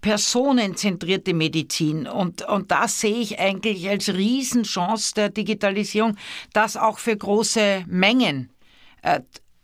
personenzentrierte 0.00 1.34
Medizin. 1.34 2.06
Und, 2.06 2.42
und 2.42 2.70
das 2.70 3.00
sehe 3.00 3.20
ich 3.20 3.38
eigentlich 3.38 3.88
als 3.88 4.08
Riesenchance 4.08 5.14
der 5.14 5.28
Digitalisierung, 5.30 6.16
das 6.52 6.76
auch 6.76 6.98
für 6.98 7.16
große 7.16 7.84
Mengen 7.86 8.50
äh, 9.02 9.20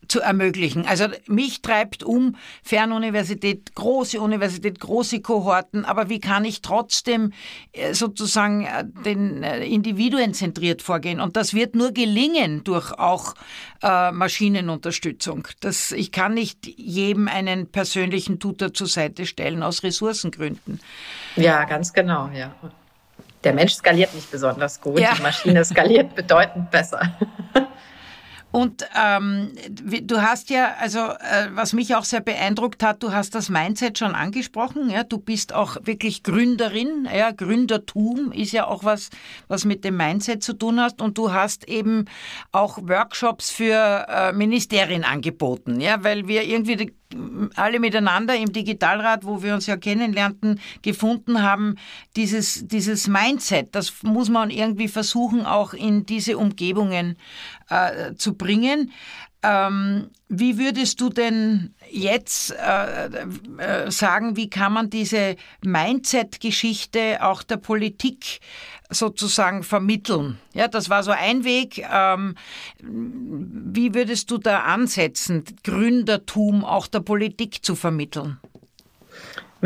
zu 0.09 0.21
ermöglichen. 0.21 0.87
Also 0.87 1.07
mich 1.27 1.62
treibt 1.62 2.03
um 2.03 2.37
Fernuniversität, 2.62 3.75
große 3.75 4.21
Universität, 4.21 4.81
große 4.81 5.21
Kohorten, 5.21 5.85
aber 5.85 6.09
wie 6.09 6.21
kann 6.21 6.45
ich 6.45 6.62
trotzdem 6.62 7.33
äh, 7.73 7.95
sozusagen 7.95 8.64
äh, 8.64 8.85
den 9.05 9.42
äh, 9.42 9.64
Individuen 9.64 10.35
zentriert 10.35 10.83
vorgehen? 10.83 11.21
Und 11.21 11.37
das 11.37 11.55
wird 11.55 11.75
nur 11.75 11.92
gelingen 11.92 12.64
durch 12.64 12.92
auch 12.92 13.35
äh, 13.83 14.11
Maschinenunterstützung. 14.12 15.49
Das, 15.61 15.92
ich 15.92 16.12
kann 16.12 16.35
nicht 16.35 16.66
jedem 16.66 17.29
einen 17.29 17.66
persönlichen 17.71 18.38
Tutor 18.38 18.73
zur 18.73 18.87
Seite 18.87 19.27
stellen 19.27 19.62
aus 19.62 19.83
Ressourcengründen. 19.83 20.81
Ja, 21.37 21.64
ganz 21.64 21.92
genau, 21.92 22.29
ja. 22.35 22.55
Der 23.45 23.53
Mensch 23.53 23.75
skaliert 23.75 24.12
nicht 24.14 24.31
besonders 24.31 24.81
gut, 24.81 24.99
ja. 24.99 25.14
die 25.14 25.23
Maschine 25.23 25.64
skaliert 25.64 26.14
bedeutend 26.16 26.71
besser. 26.71 27.16
Und 28.57 28.88
ähm, 28.99 29.51
du 29.69 30.23
hast 30.23 30.49
ja, 30.49 30.77
also 30.81 31.01
äh, 31.01 31.51
was 31.51 31.75
mich 31.75 31.95
auch 31.95 32.05
sehr 32.05 32.23
beeindruckt 32.23 32.83
hat, 32.83 33.03
du 33.03 33.12
hast 33.12 33.35
das 33.35 33.51
Mindset 33.51 33.99
schon 33.99 34.14
angesprochen. 34.14 34.88
Ja, 34.88 35.05
du 35.05 35.19
bist 35.19 35.53
auch 35.53 35.77
wirklich 35.83 36.23
Gründerin. 36.23 37.07
Ja, 37.14 37.33
Gründertum 37.33 38.33
ist 38.33 38.53
ja 38.53 38.66
auch 38.66 38.83
was, 38.83 39.11
was 39.47 39.66
mit 39.66 39.85
dem 39.85 39.99
Mindset 39.99 40.42
zu 40.42 40.55
tun 40.55 40.81
hast. 40.81 41.03
Und 41.03 41.19
du 41.19 41.35
hast 41.35 41.69
eben 41.69 42.07
auch 42.51 42.79
Workshops 42.79 43.51
für 43.51 44.07
äh, 44.09 44.33
Ministerien 44.33 45.05
angeboten. 45.05 45.79
Ja, 45.79 46.03
weil 46.03 46.27
wir 46.27 46.45
irgendwie 46.45 46.95
alle 47.55 47.81
miteinander 47.81 48.37
im 48.37 48.53
Digitalrat, 48.53 49.25
wo 49.25 49.42
wir 49.42 49.55
uns 49.55 49.66
ja 49.66 49.77
kennenlernten, 49.77 50.61
gefunden 50.83 51.42
haben, 51.42 51.77
dieses, 52.16 52.66
dieses 52.66 53.07
Mindset, 53.07 53.75
das 53.75 54.03
muss 54.03 54.29
man 54.29 54.51
irgendwie 54.51 54.88
versuchen, 54.88 55.47
auch 55.47 55.73
in 55.73 56.07
diese 56.07 56.38
Umgebungen 56.38 57.16
äh, 57.69 58.14
zu 58.14 58.35
bringen. 58.35 58.92
Ähm, 59.42 60.11
wie 60.29 60.59
würdest 60.59 61.01
du 61.01 61.09
denn 61.09 61.75
jetzt 61.88 62.51
äh, 62.51 63.07
äh, 63.59 63.90
sagen, 63.90 64.37
wie 64.37 64.51
kann 64.51 64.73
man 64.73 64.90
diese 64.90 65.37
Mindset-Geschichte 65.62 67.19
auch 67.21 67.45
der 67.45 67.59
Politik 67.59 68.40
sozusagen 68.90 69.62
vermitteln? 69.62 70.38
Ja, 70.55 70.68
das 70.68 70.88
war 70.90 71.03
so 71.03 71.11
ein 71.11 71.44
Weg. 71.44 71.85
Ähm, 71.90 72.35
wie 72.81 73.94
würdest 73.94 74.31
du 74.31 74.38
da 74.38 74.61
ansetzen, 74.61 75.44
Gründertum 75.64 76.64
auch 76.64 76.87
der 76.87 77.01
Politik 77.01 77.64
zu 77.64 77.75
vermitteln? 77.75 78.38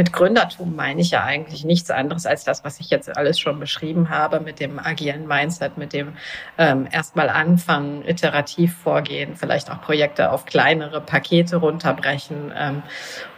Mit 0.00 0.14
Gründertum 0.14 0.74
meine 0.74 1.02
ich 1.02 1.10
ja 1.10 1.24
eigentlich 1.24 1.62
nichts 1.62 1.90
anderes 1.90 2.24
als 2.24 2.42
das, 2.42 2.64
was 2.64 2.80
ich 2.80 2.88
jetzt 2.88 3.14
alles 3.18 3.38
schon 3.38 3.60
beschrieben 3.60 4.08
habe, 4.08 4.40
mit 4.40 4.58
dem 4.58 4.78
agilen 4.78 5.26
Mindset, 5.26 5.76
mit 5.76 5.92
dem 5.92 6.14
ähm, 6.56 6.88
erstmal 6.90 7.28
anfangen, 7.28 8.02
iterativ 8.08 8.74
vorgehen, 8.78 9.36
vielleicht 9.36 9.70
auch 9.70 9.82
Projekte 9.82 10.32
auf 10.32 10.46
kleinere 10.46 11.02
Pakete 11.02 11.56
runterbrechen. 11.56 12.50
Ähm, 12.56 12.82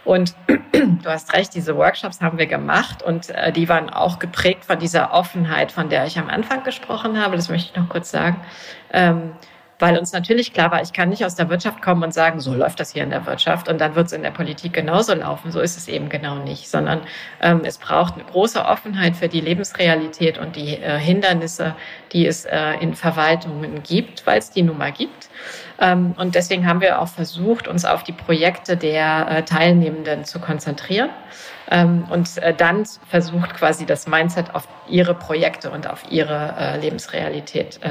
und 0.05 0.35
du 0.47 1.09
hast 1.09 1.33
recht, 1.33 1.53
diese 1.53 1.75
Workshops 1.75 2.21
haben 2.21 2.37
wir 2.37 2.47
gemacht 2.47 3.03
und 3.03 3.29
äh, 3.31 3.51
die 3.51 3.67
waren 3.67 3.89
auch 3.89 4.17
geprägt 4.17 4.63
von 4.63 4.79
dieser 4.79 5.11
Offenheit, 5.11 5.69
von 5.69 5.89
der 5.89 6.05
ich 6.05 6.17
am 6.17 6.29
Anfang 6.29 6.63
gesprochen 6.63 7.21
habe. 7.21 7.35
Das 7.35 7.49
möchte 7.49 7.71
ich 7.73 7.75
noch 7.75 7.89
kurz 7.89 8.09
sagen. 8.09 8.39
Ähm, 8.93 9.33
weil 9.83 9.97
uns 9.97 10.13
natürlich 10.13 10.53
klar 10.53 10.71
war, 10.71 10.81
ich 10.81 10.93
kann 10.93 11.09
nicht 11.09 11.25
aus 11.25 11.35
der 11.35 11.49
Wirtschaft 11.49 11.81
kommen 11.81 12.03
und 12.03 12.13
sagen, 12.13 12.39
so 12.39 12.53
läuft 12.53 12.79
das 12.79 12.93
hier 12.93 13.03
in 13.03 13.09
der 13.09 13.25
Wirtschaft 13.25 13.67
und 13.67 13.81
dann 13.81 13.95
wird 13.95 14.07
es 14.07 14.13
in 14.13 14.23
der 14.23 14.31
Politik 14.31 14.71
genauso 14.71 15.13
laufen. 15.13 15.51
So 15.51 15.59
ist 15.59 15.75
es 15.75 15.89
eben 15.89 16.07
genau 16.07 16.35
nicht, 16.35 16.69
sondern 16.69 17.01
ähm, 17.41 17.63
es 17.65 17.79
braucht 17.79 18.13
eine 18.13 18.23
große 18.23 18.63
Offenheit 18.63 19.17
für 19.17 19.27
die 19.27 19.41
Lebensrealität 19.41 20.37
und 20.37 20.55
die 20.55 20.77
äh, 20.77 20.97
Hindernisse, 20.97 21.75
die 22.13 22.25
es 22.25 22.45
äh, 22.45 22.75
in 22.79 22.93
Verwaltungen 22.95 23.83
gibt, 23.83 24.25
weil 24.25 24.39
es 24.39 24.51
die 24.51 24.61
nun 24.61 24.77
mal 24.77 24.93
gibt. 24.93 25.27
Ähm, 25.81 26.15
und 26.17 26.35
deswegen 26.35 26.65
haben 26.65 26.79
wir 26.79 27.01
auch 27.01 27.09
versucht, 27.09 27.67
uns 27.67 27.83
auf 27.83 28.03
die 28.03 28.13
Projekte 28.13 28.77
der 28.77 29.27
äh, 29.27 29.43
Teilnehmenden 29.43 30.23
zu 30.23 30.39
konzentrieren 30.39 31.09
ähm, 31.69 32.05
und 32.09 32.37
äh, 32.37 32.53
dann 32.53 32.85
versucht 33.09 33.53
quasi 33.55 33.85
das 33.85 34.07
Mindset 34.07 34.55
auf 34.55 34.65
ihre 34.87 35.13
Projekte 35.13 35.71
und 35.71 35.89
auf 35.89 36.03
ihre 36.09 36.55
äh, 36.57 36.79
Lebensrealität 36.79 37.81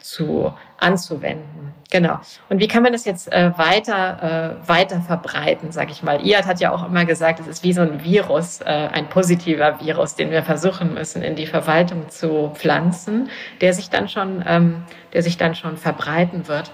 zu 0.00 0.52
anzuwenden. 0.80 1.60
Genau. 1.90 2.20
Und 2.48 2.60
wie 2.60 2.68
kann 2.68 2.84
man 2.84 2.92
das 2.92 3.04
jetzt 3.04 3.32
äh, 3.32 3.50
weiter, 3.58 4.60
äh, 4.62 4.68
weiter 4.68 5.00
verbreiten, 5.00 5.72
sage 5.72 5.90
ich 5.90 6.04
mal? 6.04 6.24
Iad 6.24 6.46
hat 6.46 6.60
ja 6.60 6.72
auch 6.72 6.86
immer 6.86 7.04
gesagt, 7.04 7.40
es 7.40 7.48
ist 7.48 7.64
wie 7.64 7.72
so 7.72 7.80
ein 7.80 8.04
Virus, 8.04 8.60
äh, 8.60 8.66
ein 8.66 9.08
positiver 9.08 9.80
Virus, 9.80 10.14
den 10.14 10.30
wir 10.30 10.44
versuchen 10.44 10.94
müssen, 10.94 11.22
in 11.22 11.34
die 11.34 11.46
Verwaltung 11.46 12.08
zu 12.08 12.52
pflanzen, 12.54 13.28
der 13.60 13.72
sich 13.72 13.90
dann 13.90 14.08
schon, 14.08 14.44
ähm, 14.46 14.84
der 15.12 15.22
sich 15.22 15.36
dann 15.36 15.56
schon 15.56 15.76
verbreiten 15.76 16.46
wird. 16.46 16.70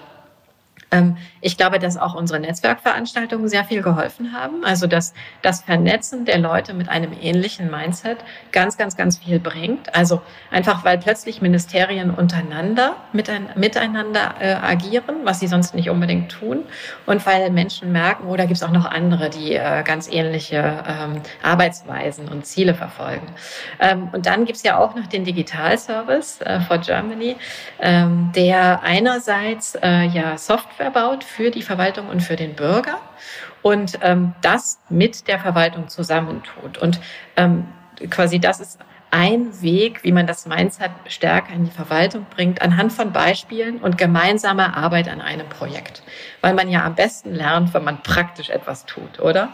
Ähm, 0.90 1.16
ich 1.40 1.57
glaube, 1.57 1.79
dass 1.79 1.96
auch 1.96 2.14
unsere 2.14 2.40
Netzwerkveranstaltungen 2.40 3.49
sehr 3.49 3.64
viel 3.64 3.83
geholfen 3.83 4.33
haben. 4.33 4.64
Also 4.64 4.87
dass 4.87 5.14
das 5.42 5.62
Vernetzen 5.62 6.25
der 6.25 6.38
Leute 6.38 6.75
mit 6.75 6.88
einem 6.88 7.12
ähnlichen 7.20 7.70
Mindset 7.70 8.18
ganz, 8.53 8.77
ganz, 8.77 8.96
ganz 8.96 9.18
viel 9.18 9.38
bringt. 9.38 9.94
Also 9.94 10.22
einfach, 10.51 10.85
weil 10.85 10.99
plötzlich 10.99 11.42
Ministerien 11.42 12.11
untereinander 12.11 12.96
miteinander 13.12 14.35
äh, 14.40 14.55
agieren, 14.55 15.16
was 15.25 15.40
sie 15.40 15.46
sonst 15.46 15.75
nicht 15.75 15.90
unbedingt 15.90 16.31
tun. 16.31 16.64
Und 17.05 17.25
weil 17.27 17.51
Menschen 17.51 17.92
merken, 17.92 18.27
oh, 18.29 18.37
da 18.37 18.44
gibt 18.44 18.57
es 18.57 18.62
auch 18.62 18.70
noch 18.70 18.87
andere, 18.87 19.31
die 19.31 19.55
äh, 19.55 19.83
ganz 19.83 20.09
ähnliche 20.11 20.85
ähm, 20.87 21.22
Arbeitsweisen 21.42 22.29
und 22.29 22.46
Ziele 22.46 22.75
verfolgen. 22.75 23.29
Ähm, 23.81 24.09
und 24.12 24.27
dann 24.27 24.44
gibt 24.44 24.57
es 24.57 24.62
ja 24.62 24.79
auch 24.79 24.94
noch 24.94 25.07
den 25.07 25.25
Digitalservice 25.25 26.40
äh, 26.42 26.61
for 26.61 26.79
Germany, 26.79 27.37
der 27.79 28.83
einerseits 28.83 29.79
ja 29.83 30.37
Software 30.37 30.76
Software 30.77 30.91
baut 30.91 31.25
für 31.25 31.51
die 31.51 31.62
Verwaltung 31.62 32.09
und 32.09 32.21
für 32.21 32.37
den 32.37 32.55
Bürger 32.55 33.01
und 33.62 33.99
ähm, 34.03 34.35
das 34.43 34.79
mit 34.91 35.27
der 35.27 35.39
Verwaltung 35.39 35.89
zusammentut. 35.89 36.77
Und 36.77 37.01
ähm, 37.37 37.67
quasi 38.11 38.39
das 38.39 38.61
ist 38.61 38.79
ein 39.11 39.62
Weg, 39.62 40.05
wie 40.05 40.12
man 40.12 40.27
das 40.27 40.45
Mindset 40.45 40.91
stärker 41.07 41.55
in 41.55 41.65
die 41.65 41.71
Verwaltung 41.71 42.27
bringt, 42.29 42.61
anhand 42.61 42.93
von 42.93 43.11
Beispielen 43.11 43.79
und 43.79 43.97
gemeinsamer 43.97 44.77
Arbeit 44.77 45.09
an 45.09 45.23
einem 45.23 45.49
Projekt. 45.49 46.03
Weil 46.47 46.55
man 46.55 46.69
ja 46.69 46.85
am 46.85 46.95
besten 46.95 47.35
lernt, 47.35 47.75
wenn 47.75 47.83
man 47.83 48.05
praktisch 48.05 48.51
etwas 48.51 48.87
tut, 48.87 49.19
oder? 49.19 49.49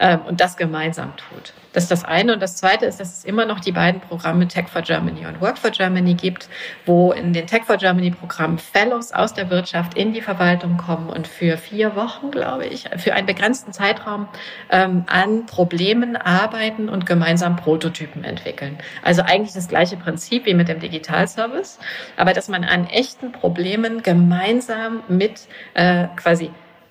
Ähm, 0.00 0.20
und 0.26 0.40
das 0.40 0.56
gemeinsam 0.56 1.12
tut. 1.18 1.52
Das 1.74 1.82
ist 1.84 1.90
das 1.90 2.04
eine. 2.04 2.32
Und 2.32 2.40
das 2.40 2.56
zweite 2.56 2.86
ist, 2.86 3.00
dass 3.00 3.18
es 3.18 3.24
immer 3.24 3.44
noch 3.44 3.60
die 3.60 3.72
beiden 3.72 4.00
Programme 4.00 4.48
Tech 4.48 4.68
for 4.68 4.80
Germany 4.80 5.26
und 5.26 5.40
Work 5.40 5.58
for 5.58 5.70
Germany 5.70 6.14
gibt, 6.14 6.48
wo 6.86 7.12
in 7.12 7.34
den 7.34 7.46
Tech 7.46 7.64
for 7.64 7.76
Germany 7.76 8.10
Programmen 8.10 8.58
Fellows 8.58 9.12
aus 9.12 9.34
der 9.34 9.50
Wirtschaft 9.50 9.94
in 9.94 10.14
die 10.14 10.22
Verwaltung 10.22 10.78
kommen 10.78 11.10
und 11.10 11.26
für 11.26 11.58
vier 11.58 11.94
Wochen, 11.94 12.30
glaube 12.30 12.64
ich, 12.64 12.86
für 12.96 13.12
einen 13.12 13.26
begrenzten 13.26 13.72
Zeitraum 13.72 14.28
ähm, 14.70 15.04
an 15.06 15.44
Problemen 15.44 16.16
arbeiten 16.16 16.88
und 16.88 17.04
gemeinsam 17.04 17.56
Prototypen 17.56 18.24
entwickeln. 18.24 18.78
Also 19.02 19.22
eigentlich 19.22 19.52
das 19.52 19.68
gleiche 19.68 19.98
Prinzip 19.98 20.46
wie 20.46 20.54
mit 20.54 20.68
dem 20.68 20.80
Digitalservice, 20.80 21.78
aber 22.16 22.32
dass 22.32 22.48
man 22.48 22.64
an 22.64 22.86
echten 22.86 23.32
Problemen 23.32 24.02
gemeinsam 24.02 25.02
mit 25.08 25.42
äh, 25.74 26.08
quasi 26.16 26.37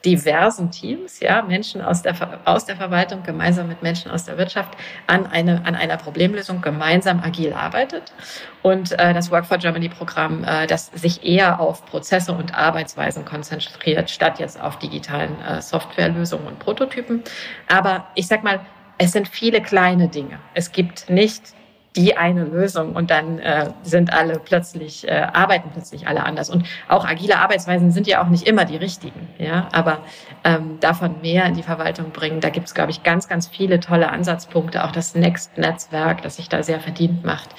diversen 0.06 0.72
Teams, 0.72 1.20
ja, 1.20 1.42
Menschen 1.42 1.82
aus 1.82 2.02
der, 2.02 2.16
aus 2.46 2.66
der 2.66 2.78
Verwaltung 2.78 3.24
gemeinsam 3.24 3.68
mit 3.68 3.82
Menschen 3.82 4.12
aus 4.12 4.26
der 4.26 4.38
Wirtschaft 4.38 4.78
an, 5.08 5.26
eine, 5.26 5.66
an 5.66 5.76
einer 5.76 5.98
Problemlösung 5.98 6.62
gemeinsam 6.62 7.20
agil 7.22 7.52
arbeitet. 7.54 8.14
Und 8.62 8.92
äh, 8.94 9.14
das 9.14 9.32
Work 9.32 9.46
for 9.46 9.58
Germany 9.58 9.90
Programm, 9.90 10.44
äh, 10.44 10.68
das 10.68 10.92
sich 10.94 11.26
eher 11.26 11.60
auf 11.60 11.86
Prozesse 11.86 12.32
und 12.32 12.56
Arbeitsweisen 12.56 13.26
konzentriert, 13.26 14.10
statt 14.10 14.40
jetzt 14.40 14.62
auf 14.62 14.78
digitalen 14.80 15.42
äh, 15.42 15.62
Softwarelösungen 15.62 16.48
und 16.48 16.60
Prototypen. 16.60 17.24
Aber 17.68 18.08
ich 18.16 18.28
sag 18.28 18.44
mal, 18.44 18.62
es 19.00 19.12
sind 19.12 19.28
viele 19.28 19.62
kleine 19.62 20.08
Dinge. 20.08 20.40
Es 20.54 20.72
gibt 20.72 21.10
nicht 21.10 21.57
die 21.96 22.16
eine 22.16 22.46
Lösung 22.46 22.96
und 22.96 23.10
dann 23.10 23.40
äh, 23.40 23.72
sind 23.82 24.14
alle 24.14 24.40
plötzlich, 24.40 25.08
äh, 25.08 25.28
arbeiten 25.34 25.70
plötzlich 25.72 26.08
alle 26.08 26.24
anders. 26.24 26.50
Und 26.50 26.68
auch 26.88 27.06
agile 27.06 27.40
Arbeitsweisen 27.40 27.92
sind 27.92 28.08
ja 28.08 28.22
auch 28.22 28.28
nicht 28.28 28.48
immer 28.48 28.66
die 28.66 28.78
richtigen, 28.78 29.28
ja, 29.40 29.68
aber 29.72 30.00
ähm, 30.44 30.80
davon 30.80 31.22
mehr 31.22 31.46
in 31.46 31.56
die 31.56 31.64
Verwaltung 31.64 32.12
bringen, 32.12 32.40
da 32.40 32.50
gibt 32.50 32.68
es, 32.68 32.76
glaube 32.76 32.92
ich, 32.92 33.04
ganz, 33.04 33.28
ganz 33.28 33.48
viele 33.48 33.80
tolle 33.80 34.10
Ansatzpunkte, 34.12 34.84
auch 34.84 34.92
das 34.92 35.16
Next-Netzwerk, 35.16 36.22
das 36.22 36.36
sich 36.36 36.50
da 36.50 36.62
sehr 36.62 36.80
verdient 36.80 37.26
macht. 37.26 37.50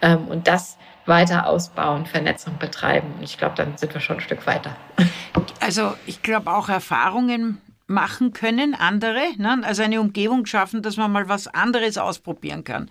Ähm, 0.00 0.28
und 0.28 0.46
das 0.46 0.78
weiter 1.06 1.46
ausbauen, 1.46 2.06
Vernetzung 2.06 2.58
betreiben. 2.58 3.14
Und 3.16 3.24
ich 3.24 3.38
glaube, 3.38 3.54
dann 3.56 3.76
sind 3.76 3.94
wir 3.94 4.00
schon 4.00 4.18
ein 4.18 4.20
Stück 4.20 4.46
weiter. 4.46 4.76
Also 5.60 5.94
ich 6.06 6.22
glaube 6.22 6.52
auch 6.52 6.68
Erfahrungen 6.68 7.60
machen 7.88 8.34
können, 8.34 8.74
andere, 8.74 9.22
ne? 9.38 9.60
also 9.62 9.82
eine 9.82 10.00
Umgebung 10.00 10.44
schaffen, 10.44 10.82
dass 10.82 10.98
man 10.98 11.10
mal 11.10 11.28
was 11.28 11.48
anderes 11.48 11.96
ausprobieren 11.96 12.62
kann. 12.62 12.90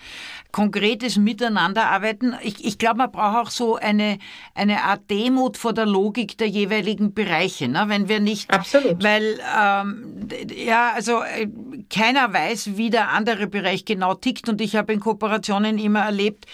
Konkretes 0.52 1.18
Miteinanderarbeiten. 1.18 2.36
Ich, 2.42 2.66
ich 2.66 2.80
glaube, 2.80 2.98
man 2.98 3.12
braucht 3.12 3.38
auch 3.38 3.52
so 3.52 3.76
eine, 3.76 4.18
eine 4.56 4.84
Art 4.84 5.10
Demut 5.12 5.56
vor 5.56 5.74
der 5.74 5.86
Logik 5.86 6.40
der 6.40 6.48
jeweiligen 6.48 7.14
Bereiche. 7.14 7.68
Ne? 7.68 7.86
Wenn 7.88 8.10
wir 8.10 8.20
nicht, 8.20 8.52
Absolut. 8.52 9.04
weil 9.04 9.40
ähm, 9.56 10.28
ja, 10.56 10.94
also 10.96 11.22
äh, 11.22 11.48
keiner 11.92 12.34
weiß, 12.34 12.76
wie 12.76 12.90
der 12.90 13.10
andere 13.10 13.46
Bereich 13.46 13.86
genau 13.86 14.16
tickt 14.16 14.50
und 14.50 14.60
ich 14.62 14.76
habe 14.76 14.94
in 14.94 15.00
Kooperationen 15.00 15.78
immer 15.78 16.02
erlebt, 16.02 16.48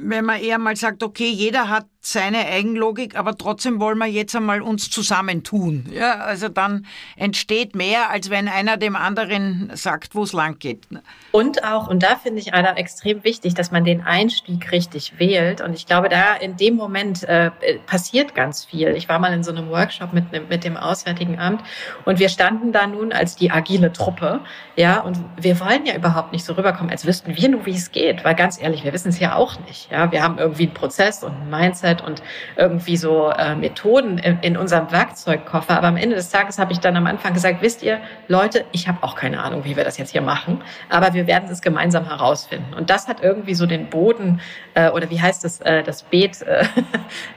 wenn 0.00 0.24
man 0.24 0.40
eher 0.40 0.58
mal 0.58 0.76
sagt, 0.76 1.02
okay, 1.02 1.28
jeder 1.28 1.68
hat 1.68 1.86
seine 2.04 2.46
Eigenlogik, 2.46 3.16
aber 3.16 3.38
trotzdem 3.38 3.78
wollen 3.78 3.98
wir 3.98 4.06
jetzt 4.06 4.34
einmal 4.34 4.60
uns 4.60 4.90
zusammentun. 4.90 5.86
Ja, 5.92 6.16
also 6.16 6.48
dann 6.48 6.84
entsteht 7.16 7.76
mehr, 7.76 8.10
als 8.10 8.28
wenn 8.28 8.48
einer 8.48 8.76
dem 8.76 8.96
anderen 8.96 9.70
sagt, 9.74 10.16
wo 10.16 10.24
es 10.24 10.32
lang 10.32 10.58
geht. 10.58 10.88
Und 11.30 11.62
auch, 11.62 11.86
und 11.86 12.02
da 12.02 12.16
finde 12.16 12.40
ich 12.40 12.54
einer 12.54 12.76
extrem 12.76 13.22
wichtig, 13.22 13.54
dass 13.54 13.70
man 13.70 13.84
den 13.84 14.00
Einstieg 14.00 14.72
richtig 14.72 15.14
wählt. 15.18 15.60
Und 15.60 15.74
ich 15.74 15.86
glaube, 15.86 16.08
da 16.08 16.34
in 16.34 16.56
dem 16.56 16.74
Moment 16.74 17.22
äh, 17.22 17.52
passiert 17.86 18.34
ganz 18.34 18.64
viel. 18.64 18.88
Ich 18.96 19.08
war 19.08 19.20
mal 19.20 19.32
in 19.32 19.44
so 19.44 19.52
einem 19.52 19.68
Workshop 19.68 20.12
mit, 20.12 20.32
mit 20.32 20.64
dem 20.64 20.76
Auswärtigen 20.76 21.38
Amt 21.38 21.62
und 22.04 22.18
wir 22.18 22.28
standen 22.28 22.72
da 22.72 22.88
nun 22.88 23.12
als 23.12 23.36
die 23.36 23.52
agile 23.52 23.92
Truppe. 23.92 24.40
Ja, 24.74 25.00
und 25.00 25.18
wir 25.36 25.60
wollen 25.60 25.86
ja 25.86 25.94
überhaupt 25.94 26.32
nicht 26.32 26.44
so 26.44 26.54
rüberkommen, 26.54 26.90
als 26.90 27.06
wüssten 27.06 27.36
wir 27.36 27.48
nur, 27.48 27.64
wie 27.64 27.76
es 27.76 27.92
geht. 27.92 28.24
Weil 28.24 28.34
ganz 28.34 28.60
ehrlich, 28.60 28.82
wir 28.82 28.92
wissen 28.92 29.10
es 29.10 29.20
ja 29.20 29.36
auch 29.36 29.60
nicht. 29.60 29.81
Ja, 29.90 30.10
wir 30.12 30.22
haben 30.22 30.38
irgendwie 30.38 30.64
einen 30.64 30.74
Prozess 30.74 31.22
und 31.22 31.32
ein 31.32 31.50
Mindset 31.50 32.02
und 32.02 32.22
irgendwie 32.56 32.96
so 32.96 33.30
äh, 33.30 33.54
Methoden 33.54 34.18
in, 34.18 34.38
in 34.40 34.56
unserem 34.56 34.90
Werkzeugkoffer. 34.90 35.76
Aber 35.76 35.88
am 35.88 35.96
Ende 35.96 36.16
des 36.16 36.30
Tages 36.30 36.58
habe 36.58 36.72
ich 36.72 36.80
dann 36.80 36.96
am 36.96 37.06
Anfang 37.06 37.34
gesagt, 37.34 37.62
wisst 37.62 37.82
ihr, 37.82 38.00
Leute, 38.28 38.64
ich 38.72 38.88
habe 38.88 39.02
auch 39.02 39.14
keine 39.14 39.42
Ahnung, 39.42 39.64
wie 39.64 39.76
wir 39.76 39.84
das 39.84 39.98
jetzt 39.98 40.10
hier 40.10 40.22
machen, 40.22 40.62
aber 40.88 41.14
wir 41.14 41.26
werden 41.26 41.48
es 41.50 41.62
gemeinsam 41.62 42.04
herausfinden. 42.04 42.74
Und 42.74 42.90
das 42.90 43.08
hat 43.08 43.22
irgendwie 43.22 43.54
so 43.54 43.66
den 43.66 43.88
Boden 43.88 44.40
äh, 44.74 44.90
oder 44.90 45.10
wie 45.10 45.20
heißt 45.20 45.44
es, 45.44 45.60
äh, 45.60 45.82
das 45.82 46.02
Beet 46.02 46.42
äh, 46.42 46.64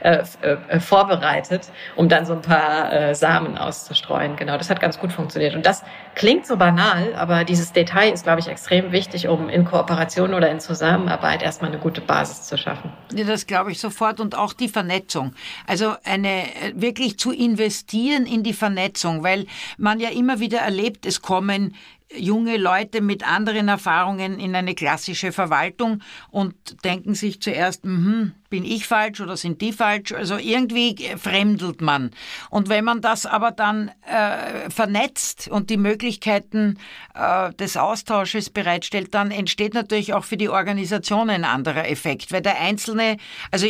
äh, 0.00 0.24
äh, 0.42 0.80
vorbereitet, 0.80 1.70
um 1.96 2.08
dann 2.08 2.26
so 2.26 2.34
ein 2.34 2.42
paar 2.42 2.92
äh, 2.92 3.14
Samen 3.14 3.58
auszustreuen. 3.58 4.36
Genau, 4.36 4.56
das 4.56 4.70
hat 4.70 4.80
ganz 4.80 4.98
gut 4.98 5.12
funktioniert. 5.12 5.54
Und 5.54 5.66
das 5.66 5.82
klingt 6.16 6.46
so 6.46 6.56
banal, 6.56 7.14
aber 7.14 7.44
dieses 7.44 7.72
Detail 7.72 8.12
ist, 8.12 8.24
glaube 8.24 8.40
ich, 8.40 8.48
extrem 8.48 8.90
wichtig, 8.90 9.28
um 9.28 9.48
in 9.50 9.66
Kooperation 9.66 10.32
oder 10.32 10.50
in 10.50 10.60
Zusammenarbeit 10.60 11.42
erstmal 11.42 11.70
eine 11.70 11.78
gute 11.78 12.00
Basis 12.00 12.42
zu 12.44 12.56
schaffen. 12.56 12.90
Ja, 13.14 13.24
das 13.24 13.46
glaube 13.46 13.70
ich 13.70 13.78
sofort 13.78 14.18
und 14.18 14.34
auch 14.34 14.54
die 14.54 14.68
Vernetzung. 14.68 15.34
Also 15.66 15.94
eine 16.04 16.44
wirklich 16.74 17.18
zu 17.18 17.32
investieren 17.32 18.24
in 18.24 18.42
die 18.42 18.54
Vernetzung, 18.54 19.22
weil 19.22 19.46
man 19.76 20.00
ja 20.00 20.08
immer 20.08 20.40
wieder 20.40 20.58
erlebt, 20.58 21.04
es 21.04 21.20
kommen 21.20 21.74
junge 22.14 22.56
Leute 22.56 23.00
mit 23.00 23.26
anderen 23.26 23.68
Erfahrungen 23.68 24.38
in 24.38 24.54
eine 24.54 24.74
klassische 24.74 25.32
Verwaltung 25.32 26.02
und 26.30 26.54
denken 26.84 27.14
sich 27.14 27.40
zuerst, 27.40 27.84
mh, 27.84 28.32
bin 28.48 28.64
ich 28.64 28.86
falsch 28.86 29.20
oder 29.20 29.36
sind 29.36 29.60
die 29.60 29.72
falsch? 29.72 30.12
Also 30.12 30.36
irgendwie 30.36 30.96
fremdelt 31.16 31.80
man. 31.80 32.10
Und 32.48 32.68
wenn 32.68 32.84
man 32.84 33.00
das 33.00 33.26
aber 33.26 33.50
dann 33.50 33.90
äh, 34.06 34.70
vernetzt 34.70 35.48
und 35.48 35.68
die 35.68 35.76
Möglichkeiten 35.76 36.78
äh, 37.14 37.52
des 37.54 37.76
Austausches 37.76 38.50
bereitstellt, 38.50 39.12
dann 39.14 39.30
entsteht 39.30 39.74
natürlich 39.74 40.14
auch 40.14 40.24
für 40.24 40.36
die 40.36 40.48
Organisation 40.48 41.28
ein 41.28 41.44
anderer 41.44 41.88
Effekt, 41.88 42.32
weil 42.32 42.42
der 42.42 42.60
Einzelne, 42.60 43.16
also 43.50 43.66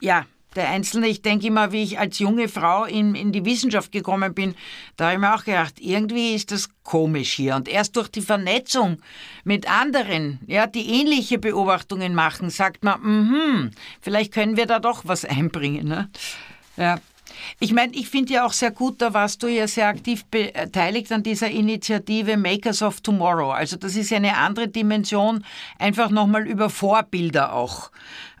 ja, 0.00 0.26
der 0.56 0.68
Einzelne, 0.68 1.08
ich 1.08 1.22
denke 1.22 1.46
immer, 1.46 1.72
wie 1.72 1.82
ich 1.82 1.98
als 1.98 2.18
junge 2.18 2.48
Frau 2.48 2.84
in, 2.84 3.14
in 3.14 3.32
die 3.32 3.44
Wissenschaft 3.44 3.92
gekommen 3.92 4.34
bin, 4.34 4.54
da 4.96 5.06
habe 5.06 5.14
ich 5.14 5.20
mir 5.20 5.34
auch 5.34 5.44
gedacht, 5.44 5.74
irgendwie 5.80 6.34
ist 6.34 6.50
das 6.50 6.68
komisch 6.82 7.32
hier. 7.32 7.54
Und 7.56 7.68
erst 7.68 7.96
durch 7.96 8.08
die 8.08 8.20
Vernetzung 8.20 9.00
mit 9.44 9.70
anderen, 9.70 10.40
ja, 10.46 10.66
die 10.66 11.00
ähnliche 11.00 11.38
Beobachtungen 11.38 12.14
machen, 12.14 12.50
sagt 12.50 12.82
man, 12.82 13.00
mhm, 13.00 13.70
vielleicht 14.00 14.32
können 14.32 14.56
wir 14.56 14.66
da 14.66 14.80
doch 14.80 15.02
was 15.04 15.24
einbringen. 15.26 15.86
Ne? 15.86 16.10
Ja. 16.76 16.98
Ich 17.58 17.72
meine, 17.72 17.94
ich 17.94 18.08
finde 18.08 18.34
ja 18.34 18.44
auch 18.44 18.52
sehr 18.52 18.70
gut, 18.70 19.00
da 19.00 19.14
warst 19.14 19.42
du 19.42 19.46
ja 19.46 19.66
sehr 19.68 19.86
aktiv 19.86 20.24
beteiligt 20.26 21.12
an 21.12 21.22
dieser 21.22 21.48
Initiative 21.48 22.36
Makers 22.36 22.82
of 22.82 23.00
Tomorrow. 23.00 23.52
Also 23.52 23.76
das 23.76 23.96
ist 23.96 24.10
ja 24.10 24.16
eine 24.16 24.36
andere 24.36 24.68
Dimension, 24.68 25.44
einfach 25.78 26.10
nochmal 26.10 26.46
über 26.46 26.70
Vorbilder 26.70 27.54
auch. 27.54 27.90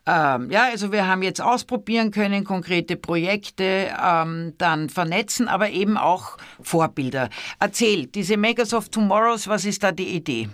Ähm, 0.06 0.50
ja, 0.50 0.64
also 0.70 0.92
wir 0.92 1.06
haben 1.06 1.22
jetzt 1.22 1.40
ausprobieren 1.40 2.10
können, 2.10 2.44
konkrete 2.44 2.96
Projekte, 2.96 3.88
ähm, 4.02 4.54
dann 4.58 4.88
vernetzen, 4.88 5.48
aber 5.48 5.70
eben 5.70 5.96
auch 5.96 6.38
Vorbilder. 6.62 7.28
Erzähl, 7.58 8.06
diese 8.06 8.36
Makers 8.36 8.72
of 8.72 8.88
Tomorrows, 8.88 9.46
was 9.48 9.64
ist 9.64 9.82
da 9.82 9.92
die 9.92 10.08
Idee? 10.16 10.48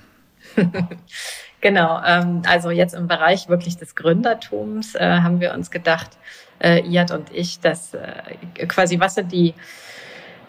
genau, 1.60 2.00
ähm, 2.04 2.42
also 2.46 2.70
jetzt 2.70 2.94
im 2.94 3.08
Bereich 3.08 3.48
wirklich 3.48 3.76
des 3.76 3.94
Gründertums 3.94 4.94
äh, 4.94 5.20
haben 5.20 5.40
wir 5.40 5.54
uns 5.54 5.70
gedacht, 5.70 6.10
äh, 6.58 6.80
Iad 6.80 7.10
und 7.10 7.32
ich, 7.32 7.60
dass 7.60 7.94
äh, 7.94 8.66
quasi, 8.66 8.98
was 8.98 9.14
sind 9.14 9.30
die 9.32 9.54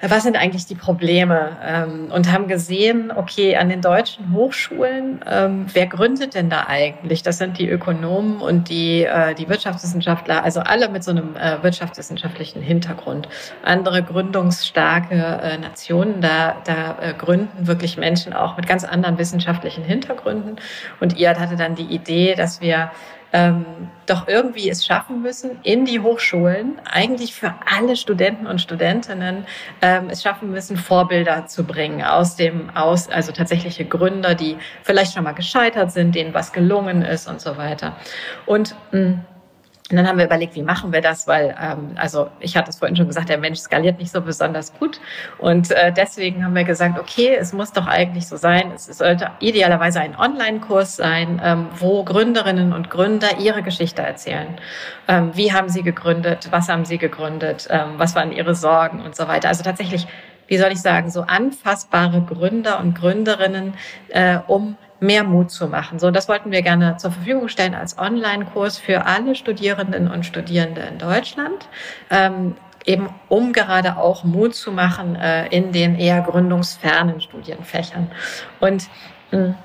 was 0.02 0.24
sind 0.24 0.36
eigentlich 0.36 0.66
die 0.66 0.76
Probleme 0.76 1.58
ähm, 1.64 2.12
und 2.12 2.32
haben 2.32 2.48
gesehen, 2.48 3.12
okay, 3.12 3.56
an 3.58 3.70
den 3.70 3.82
deutschen 3.82 4.32
Hochschulen, 4.32 5.22
ähm, 5.26 5.66
wer 5.74 5.88
gründet 5.88 6.36
denn 6.36 6.50
da 6.50 6.66
eigentlich? 6.68 7.24
Das 7.24 7.40
sind 7.40 7.58
die 7.58 7.68
Ökonomen 7.68 8.38
und 8.38 8.70
die, 8.70 9.04
äh, 9.04 9.34
die 9.34 9.50
Wirtschaftswissenschaftler, 9.50 10.44
also 10.44 10.60
alle 10.60 10.90
mit 10.90 11.04
so 11.04 11.12
einem 11.12 11.36
äh, 11.36 11.64
wirtschaftswissenschaftlichen 11.64 12.62
Hintergrund. 12.62 13.28
Andere 13.64 14.04
gründungsstarke 14.04 15.16
äh, 15.16 15.58
Nationen, 15.58 16.22
da, 16.22 16.58
da 16.64 17.14
gründen 17.18 17.68
wirklich 17.68 17.98
Menschen 17.98 18.34
auch 18.34 18.56
mit 18.58 18.68
ganz 18.68 18.84
anderen 18.84 19.18
wissenschaftlichen 19.18 19.84
Hintergründen. 19.84 20.58
Und 21.00 21.18
ihr 21.18 21.30
hatte 21.30 21.56
dann 21.56 21.76
die 21.76 21.84
Idee, 21.86 22.36
dass 22.36 22.62
wir 22.62 22.92
ähm, 23.34 23.66
doch 24.06 24.28
irgendwie 24.28 24.70
es 24.70 24.86
schaffen 24.86 25.22
müssen, 25.22 25.60
in 25.64 25.86
die 25.86 26.00
Hochschulen, 26.00 26.80
eigentlich 26.86 27.36
für 27.36 27.54
alle 27.66 27.96
Studenten 27.96 28.48
und 28.48 28.62
Studentinnen, 28.62 29.46
ähm, 29.82 30.10
es 30.10 30.24
schaffen 30.24 30.52
müssen, 30.52 30.78
Vorbilder 30.78 31.46
zu 31.46 31.66
bringen 31.66 32.02
aus 32.02 32.36
dem, 32.36 32.70
aus, 32.76 33.10
also 33.10 33.32
tatsächliche 33.32 33.86
Gründer, 33.86 34.34
die 34.34 34.58
vielleicht 34.84 35.14
schon 35.14 35.24
mal 35.24 35.34
gescheitert 35.34 35.92
sind, 35.92 36.16
denen 36.16 36.34
was 36.34 36.54
gelungen 36.54 37.02
ist 37.02 37.28
und 37.28 37.42
so 37.42 37.58
weiter. 37.58 37.98
Und 38.46 38.76
mh, 38.92 39.00
mm, 39.00 39.26
und 39.90 39.96
dann 39.96 40.08
haben 40.08 40.18
wir 40.18 40.26
überlegt, 40.26 40.56
wie 40.56 40.64
machen 40.64 40.92
wir 40.92 41.02
das, 41.02 41.28
weil 41.28 41.56
ähm, 41.62 41.92
also 41.96 42.30
ich 42.40 42.58
hatte 42.58 42.70
es 42.70 42.78
vorhin 42.78 42.98
schon 42.98 43.08
gesagt, 43.08 43.30
der 43.30 43.38
Mensch 43.38 43.60
skaliert 43.60 44.00
nicht 44.00 44.12
so 44.12 44.22
besonders 44.22 44.74
gut 44.78 45.00
und 45.38 45.72
äh, 45.72 45.94
deswegen 45.94 46.44
haben 46.44 46.56
wir 46.56 46.66
gesagt, 46.66 47.00
okay, 47.00 47.36
es 47.40 47.54
muss 47.54 47.72
doch 47.72 47.88
eigentlich 47.88 48.28
so 48.28 48.36
sein, 48.36 48.72
es 48.76 48.86
sollte 48.86 49.32
idealerweise 49.40 50.02
ein 50.02 50.18
Online-Kurs 50.18 50.98
sein, 50.98 51.42
ähm, 51.44 51.68
wo 51.80 52.04
Gründerinnen 52.04 52.74
und 52.74 52.90
Gründer 52.90 53.38
ihre 53.40 53.64
Geschichte 53.64 54.02
erzählen. 54.02 54.58
Ähm, 55.08 55.32
wie 55.36 55.54
haben 55.54 55.70
sie 55.70 55.84
gegründet, 55.84 56.50
was 56.52 56.68
haben 56.68 56.84
sie 56.84 56.98
gegründet, 56.98 57.68
ähm, 57.70 57.94
was 57.98 58.16
waren 58.16 58.32
ihre 58.32 58.56
Sorgen 58.56 59.02
und 59.02 59.16
so 59.16 59.28
weiter. 59.28 59.48
Also 59.48 59.64
tatsächlich, 59.64 60.06
wie 60.48 60.58
soll 60.58 60.72
ich 60.72 60.82
sagen, 60.82 61.10
so 61.10 61.22
anfassbare 61.22 62.22
Gründer 62.22 62.80
und 62.80 62.94
Gründerinnen, 62.96 63.74
äh, 64.10 64.40
um 64.48 64.78
mehr 65.00 65.24
Mut 65.24 65.52
zu 65.52 65.68
machen. 65.68 66.00
So, 66.00 66.12
das 66.12 66.28
wollten 66.28 66.52
wir 66.52 66.62
gerne 66.62 66.98
zur 66.98 67.12
Verfügung 67.12 67.48
stellen 67.50 67.76
als 67.76 67.98
Online-Kurs 67.98 68.78
für 68.78 69.06
alle 69.06 69.36
Studierenden 69.36 70.10
und 70.10 70.26
Studierende 70.26 70.82
in 70.82 70.98
Deutschland. 70.98 71.68
Ähm, 72.10 72.56
eben 72.86 73.10
um 73.28 73.54
gerade 73.54 73.98
auch 73.98 74.24
Mut 74.24 74.56
zu 74.56 74.72
machen 74.72 75.16
äh, 75.16 75.48
in 75.48 75.72
den 75.72 76.00
eher 76.00 76.22
gründungsfernen 76.22 77.22
Studienfächern. 77.22 78.10
Und 78.60 78.88
mh, 79.32 79.40
hm, 79.40 79.56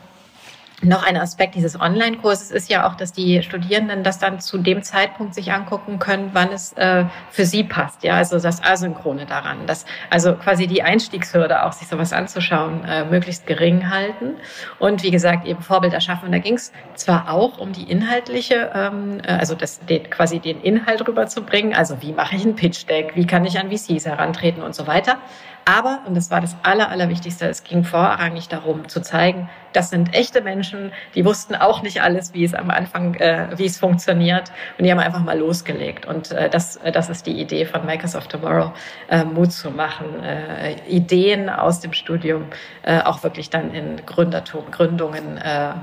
noch 0.82 1.06
ein 1.06 1.16
Aspekt 1.16 1.54
dieses 1.54 1.80
Online-Kurses 1.80 2.50
ist 2.50 2.68
ja 2.68 2.86
auch, 2.88 2.94
dass 2.94 3.12
die 3.12 3.42
Studierenden 3.42 4.02
das 4.02 4.18
dann 4.18 4.40
zu 4.40 4.58
dem 4.58 4.82
Zeitpunkt 4.82 5.34
sich 5.34 5.52
angucken 5.52 5.98
können, 5.98 6.30
wann 6.32 6.52
es 6.52 6.72
äh, 6.74 7.04
für 7.30 7.44
sie 7.44 7.64
passt. 7.64 8.02
Ja, 8.02 8.16
also 8.16 8.38
das 8.38 8.62
Asynchrone 8.62 9.26
daran, 9.26 9.66
dass 9.66 9.86
also 10.10 10.34
quasi 10.34 10.66
die 10.66 10.82
Einstiegshürde 10.82 11.64
auch 11.64 11.72
sich 11.72 11.88
sowas 11.88 12.12
anzuschauen 12.12 12.84
äh, 12.84 13.04
möglichst 13.04 13.46
gering 13.46 13.90
halten 13.90 14.34
und 14.78 15.02
wie 15.02 15.10
gesagt 15.10 15.46
eben 15.46 15.62
Vorbilder 15.62 16.00
schaffen. 16.00 16.26
Und 16.26 16.32
da 16.32 16.38
ging 16.38 16.54
es 16.54 16.72
zwar 16.94 17.30
auch 17.30 17.58
um 17.58 17.72
die 17.72 17.90
inhaltliche, 17.90 18.70
ähm, 18.74 19.20
äh, 19.24 19.32
also 19.32 19.54
das 19.54 19.80
den, 19.86 20.10
quasi 20.10 20.40
den 20.40 20.60
Inhalt 20.60 21.06
rüberzubringen, 21.06 21.74
also 21.74 22.02
wie 22.02 22.12
mache 22.12 22.36
ich 22.36 22.44
ein 22.44 22.56
Pitch 22.56 22.88
Deck, 22.88 23.12
wie 23.14 23.26
kann 23.26 23.44
ich 23.44 23.58
an 23.58 23.70
VCs 23.70 24.06
herantreten 24.06 24.62
und 24.62 24.74
so 24.74 24.86
weiter. 24.86 25.18
Aber, 25.64 26.00
und 26.06 26.16
das 26.16 26.30
war 26.30 26.40
das 26.40 26.56
Aller, 26.62 26.88
Allerwichtigste, 26.88 27.46
es 27.46 27.64
ging 27.64 27.84
vorrangig 27.84 28.48
darum 28.48 28.88
zu 28.88 29.00
zeigen, 29.00 29.48
das 29.72 29.90
sind 29.90 30.14
echte 30.14 30.42
Menschen, 30.42 30.92
die 31.14 31.24
wussten 31.24 31.54
auch 31.54 31.82
nicht 31.82 32.02
alles, 32.02 32.34
wie 32.34 32.44
es 32.44 32.54
am 32.54 32.70
Anfang, 32.70 33.14
äh, 33.14 33.48
wie 33.56 33.64
es 33.64 33.78
funktioniert. 33.78 34.52
Und 34.78 34.84
die 34.84 34.90
haben 34.90 34.98
einfach 34.98 35.22
mal 35.22 35.38
losgelegt. 35.38 36.06
Und 36.06 36.30
äh, 36.32 36.50
das, 36.50 36.76
äh, 36.76 36.92
das 36.92 37.08
ist 37.08 37.26
die 37.26 37.40
Idee 37.40 37.64
von 37.64 37.86
Makers 37.86 38.14
of 38.14 38.28
Tomorrow, 38.28 38.72
äh, 39.08 39.24
Mut 39.24 39.52
zu 39.52 39.70
machen, 39.70 40.22
äh, 40.22 40.76
Ideen 40.88 41.48
aus 41.48 41.80
dem 41.80 41.92
Studium 41.92 42.46
äh, 42.82 43.00
auch 43.00 43.22
wirklich 43.22 43.50
dann 43.50 43.72
in 43.72 44.04
Gründertum, 44.04 44.70
Gründungen 44.70 45.40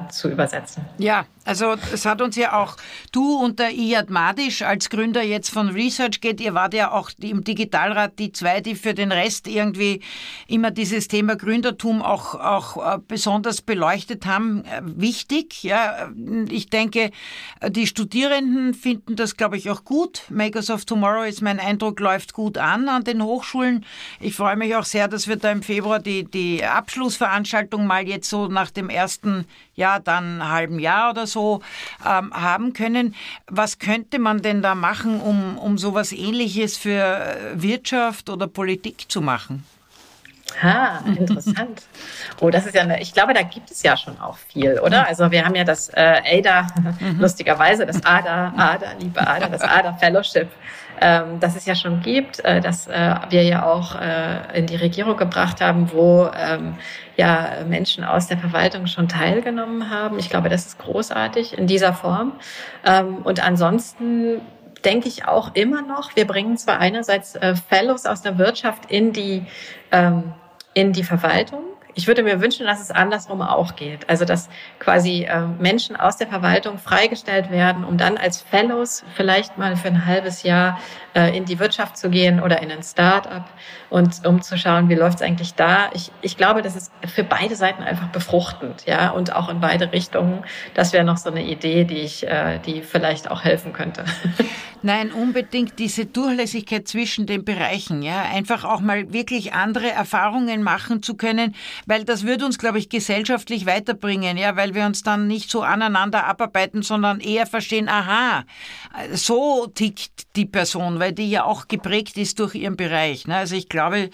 zu 0.09 0.29
übersetzen. 0.29 0.85
Ja, 0.97 1.25
also 1.45 1.75
es 1.93 2.05
hat 2.05 2.21
uns 2.21 2.35
ja 2.35 2.61
auch, 2.61 2.75
du 3.11 3.37
und 3.43 3.59
der 3.59 3.71
Iyad 3.71 4.09
Madisch 4.09 4.61
als 4.61 4.89
Gründer 4.89 5.23
jetzt 5.23 5.49
von 5.49 5.69
ResearchGate, 5.69 6.43
ihr 6.43 6.53
wart 6.53 6.73
ja 6.73 6.91
auch 6.91 7.09
im 7.19 7.43
Digitalrat 7.43 8.19
die 8.19 8.31
zwei, 8.31 8.61
die 8.61 8.75
für 8.75 8.93
den 8.93 9.11
Rest 9.11 9.47
irgendwie 9.47 9.68
immer 10.47 10.71
dieses 10.71 11.07
Thema 11.07 11.35
Gründertum 11.35 12.01
auch, 12.01 12.35
auch 12.35 12.95
äh, 12.95 12.99
besonders 13.07 13.61
beleuchtet 13.61 14.25
haben. 14.25 14.63
Äh, 14.65 14.81
wichtig, 14.83 15.63
ja. 15.63 16.09
Ich 16.49 16.69
denke, 16.69 17.11
die 17.67 17.87
Studierenden 17.87 18.73
finden 18.73 19.15
das, 19.15 19.37
glaube 19.37 19.57
ich, 19.57 19.69
auch 19.69 19.83
gut. 19.83 20.23
Makers 20.29 20.69
of 20.69 20.85
Tomorrow 20.85 21.23
ist 21.23 21.41
mein 21.41 21.59
Eindruck, 21.59 21.99
läuft 21.99 22.33
gut 22.33 22.57
an 22.57 22.89
an 22.89 23.03
den 23.03 23.23
Hochschulen. 23.23 23.85
Ich 24.19 24.35
freue 24.35 24.55
mich 24.55 24.75
auch 24.75 24.85
sehr, 24.85 25.07
dass 25.07 25.27
wir 25.27 25.35
da 25.35 25.51
im 25.51 25.63
Februar 25.63 25.99
die, 25.99 26.23
die 26.23 26.63
Abschlussveranstaltung 26.63 27.85
mal 27.85 28.07
jetzt 28.07 28.29
so 28.29 28.47
nach 28.47 28.71
dem 28.71 28.89
ersten 28.89 29.45
ja, 29.79 29.99
dann 29.99 30.47
halben 30.47 30.77
Jahr 30.77 31.11
oder 31.11 31.25
so 31.25 31.61
ähm, 32.05 32.31
haben 32.33 32.73
können. 32.73 33.15
Was 33.47 33.79
könnte 33.79 34.19
man 34.19 34.41
denn 34.41 34.61
da 34.61 34.75
machen, 34.75 35.21
um, 35.21 35.57
um 35.57 35.77
sowas 35.77 36.11
ähnliches 36.11 36.77
für 36.77 36.91
äh, 36.91 37.61
Wirtschaft 37.61 38.29
oder 38.29 38.47
Politik 38.47 39.05
zu 39.09 39.21
machen? 39.21 39.63
Ha, 40.61 41.03
interessant. 41.05 41.83
Oh, 42.41 42.49
das 42.49 42.65
ist 42.65 42.75
ja, 42.75 42.83
eine, 42.83 43.01
ich 43.01 43.13
glaube, 43.13 43.33
da 43.33 43.41
gibt 43.41 43.69
es 43.69 43.83
ja 43.83 43.97
schon 43.97 44.17
auch 44.19 44.37
viel, 44.37 44.79
oder? 44.79 45.05
Also 45.07 45.29
wir 45.29 45.43
haben 45.43 45.55
ja 45.55 45.65
das 45.65 45.89
äh, 45.89 46.39
ADA, 46.39 46.67
mhm. 46.99 47.19
lustigerweise, 47.19 47.85
das 47.85 48.03
ADA, 48.05 48.53
ADA, 48.55 48.93
liebe 48.97 49.19
ADA, 49.19 49.49
das 49.49 49.61
ADA 49.61 49.93
Fellowship, 49.93 50.47
ähm, 51.01 51.39
das 51.39 51.55
es 51.55 51.65
ja 51.65 51.75
schon 51.75 52.01
gibt, 52.01 52.43
äh, 52.45 52.61
das 52.61 52.87
äh, 52.87 53.15
wir 53.29 53.43
ja 53.43 53.65
auch 53.65 53.95
äh, 53.95 54.57
in 54.59 54.65
die 54.65 54.75
Regierung 54.75 55.17
gebracht 55.17 55.61
haben, 55.61 55.91
wo 55.91 56.29
ähm, 56.37 56.75
ja 57.17 57.63
Menschen 57.67 58.03
aus 58.03 58.27
der 58.27 58.37
Verwaltung 58.37 58.87
schon 58.87 59.07
teilgenommen 59.07 59.89
haben. 59.89 60.19
Ich 60.19 60.29
glaube, 60.29 60.49
das 60.49 60.65
ist 60.65 60.79
großartig 60.79 61.57
in 61.57 61.67
dieser 61.67 61.93
Form. 61.93 62.33
Ähm, 62.85 63.17
und 63.23 63.45
ansonsten 63.45 64.41
denke 64.85 65.07
ich 65.07 65.27
auch 65.27 65.55
immer 65.55 65.81
noch, 65.81 66.15
wir 66.15 66.25
bringen 66.25 66.57
zwar 66.57 66.79
einerseits 66.79 67.35
äh, 67.35 67.55
Fellows 67.55 68.05
aus 68.05 68.21
der 68.21 68.37
Wirtschaft 68.37 68.89
in 68.89 69.11
die, 69.11 69.45
ähm, 69.91 70.33
in 70.73 70.93
die 70.93 71.03
Verwaltung, 71.03 71.63
ich 71.95 72.07
würde 72.07 72.23
mir 72.23 72.41
wünschen, 72.41 72.65
dass 72.65 72.81
es 72.81 72.91
andersrum 72.91 73.41
auch 73.41 73.75
geht. 73.75 74.09
Also 74.09 74.25
dass 74.25 74.49
quasi 74.79 75.23
äh, 75.23 75.41
Menschen 75.59 75.95
aus 75.95 76.17
der 76.17 76.27
Verwaltung 76.27 76.77
freigestellt 76.77 77.51
werden, 77.51 77.83
um 77.83 77.97
dann 77.97 78.17
als 78.17 78.41
Fellows 78.41 79.03
vielleicht 79.15 79.57
mal 79.57 79.75
für 79.75 79.87
ein 79.87 80.05
halbes 80.05 80.43
Jahr 80.43 80.79
äh, 81.15 81.35
in 81.35 81.45
die 81.45 81.59
Wirtschaft 81.59 81.97
zu 81.97 82.09
gehen 82.09 82.41
oder 82.41 82.61
in 82.61 82.71
ein 82.71 82.83
Start-up 82.83 83.49
und 83.89 84.25
um 84.25 84.41
zu 84.41 84.57
schauen, 84.57 84.89
wie 84.89 84.95
läuft 84.95 85.17
es 85.17 85.21
eigentlich 85.21 85.55
da. 85.55 85.89
Ich, 85.93 86.11
ich 86.21 86.37
glaube, 86.37 86.61
das 86.61 86.75
ist 86.75 86.91
für 87.07 87.23
beide 87.23 87.55
Seiten 87.55 87.83
einfach 87.83 88.09
befruchtend, 88.09 88.85
ja, 88.85 89.09
und 89.09 89.35
auch 89.35 89.49
in 89.49 89.59
beide 89.59 89.91
Richtungen. 89.91 90.43
Das 90.75 90.93
wäre 90.93 91.03
noch 91.03 91.17
so 91.17 91.29
eine 91.29 91.43
Idee, 91.43 91.83
die 91.83 91.99
ich, 91.99 92.27
äh, 92.27 92.59
die 92.59 92.81
vielleicht 92.81 93.31
auch 93.31 93.43
helfen 93.43 93.73
könnte. 93.73 94.05
Nein, 94.81 95.11
unbedingt 95.11 95.77
diese 95.77 96.05
Durchlässigkeit 96.05 96.87
zwischen 96.87 97.25
den 97.25 97.43
Bereichen, 97.43 98.01
ja, 98.01 98.21
einfach 98.21 98.63
auch 98.63 98.79
mal 98.79 99.11
wirklich 99.11 99.51
andere 99.51 99.89
Erfahrungen 99.89 100.63
machen 100.63 101.03
zu 101.03 101.15
können, 101.15 101.53
weil 101.85 102.05
das 102.05 102.23
würde 102.23 102.45
uns, 102.45 102.57
glaube 102.57 102.79
ich, 102.79 102.87
gesellschaftlich 102.87 103.65
weiterbringen, 103.65 104.37
ja, 104.37 104.55
weil 104.55 104.75
wir 104.75 104.85
uns 104.85 105.03
dann 105.03 105.27
nicht 105.27 105.51
so 105.51 105.63
aneinander 105.63 106.25
abarbeiten, 106.25 106.81
sondern 106.81 107.19
eher 107.19 107.45
verstehen, 107.45 107.89
aha, 107.89 108.45
so 109.11 109.67
tickt 109.67 110.35
die 110.37 110.45
Person, 110.45 110.99
weil 110.99 111.11
die 111.11 111.29
ja 111.29 111.43
auch 111.43 111.67
geprägt 111.67 112.15
ist 112.15 112.39
durch 112.39 112.55
ihren 112.55 112.77
Bereich. 112.77 113.27
Ne? 113.27 113.35
Also 113.35 113.55
ich 113.55 113.67
glaube, 113.67 114.09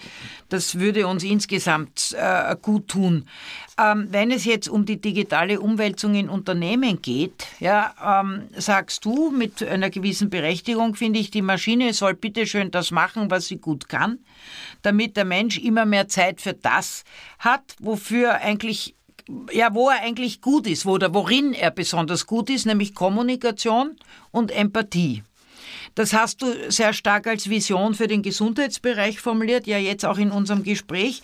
das 0.48 0.80
würde 0.80 1.06
uns 1.06 1.22
insgesamt 1.22 2.16
äh, 2.18 2.56
gut 2.60 2.88
tun. 2.88 3.28
Ähm, 3.78 4.08
wenn 4.10 4.30
es 4.30 4.46
jetzt 4.46 4.68
um 4.68 4.86
die 4.86 5.00
digitale 5.00 5.60
Umwälzung 5.60 6.14
in 6.14 6.30
Unternehmen 6.30 7.02
geht, 7.02 7.46
ja, 7.60 8.22
ähm, 8.22 8.48
sagst 8.56 9.04
du 9.04 9.30
mit 9.30 9.62
einer 9.62 9.90
gewissen 9.90 10.30
Berechtigung, 10.30 10.94
finde 10.94 11.18
ich, 11.18 11.30
die 11.30 11.42
Maschine 11.42 11.92
soll 11.92 12.14
bitteschön 12.14 12.70
das 12.70 12.90
machen, 12.90 13.30
was 13.30 13.48
sie 13.48 13.58
gut 13.58 13.88
kann, 13.88 14.20
damit 14.80 15.18
der 15.18 15.26
Mensch 15.26 15.58
immer 15.58 15.84
mehr 15.84 16.08
Zeit 16.08 16.40
für 16.40 16.54
das 16.54 17.04
hat, 17.38 17.76
wofür 17.78 18.36
eigentlich 18.36 18.94
ja, 19.50 19.74
wo 19.74 19.90
er 19.90 20.02
eigentlich 20.02 20.40
gut 20.40 20.66
ist, 20.68 20.86
wo 20.86 20.92
oder 20.92 21.12
worin 21.12 21.52
er 21.52 21.72
besonders 21.72 22.26
gut 22.26 22.48
ist, 22.48 22.64
nämlich 22.64 22.94
Kommunikation 22.94 23.96
und 24.30 24.52
Empathie. 24.52 25.24
Das 25.96 26.12
hast 26.12 26.42
du 26.42 26.70
sehr 26.70 26.92
stark 26.92 27.26
als 27.26 27.48
Vision 27.48 27.94
für 27.94 28.06
den 28.06 28.22
Gesundheitsbereich 28.22 29.18
formuliert, 29.18 29.66
ja 29.66 29.78
jetzt 29.78 30.04
auch 30.04 30.18
in 30.18 30.30
unserem 30.30 30.62
Gespräch. 30.62 31.22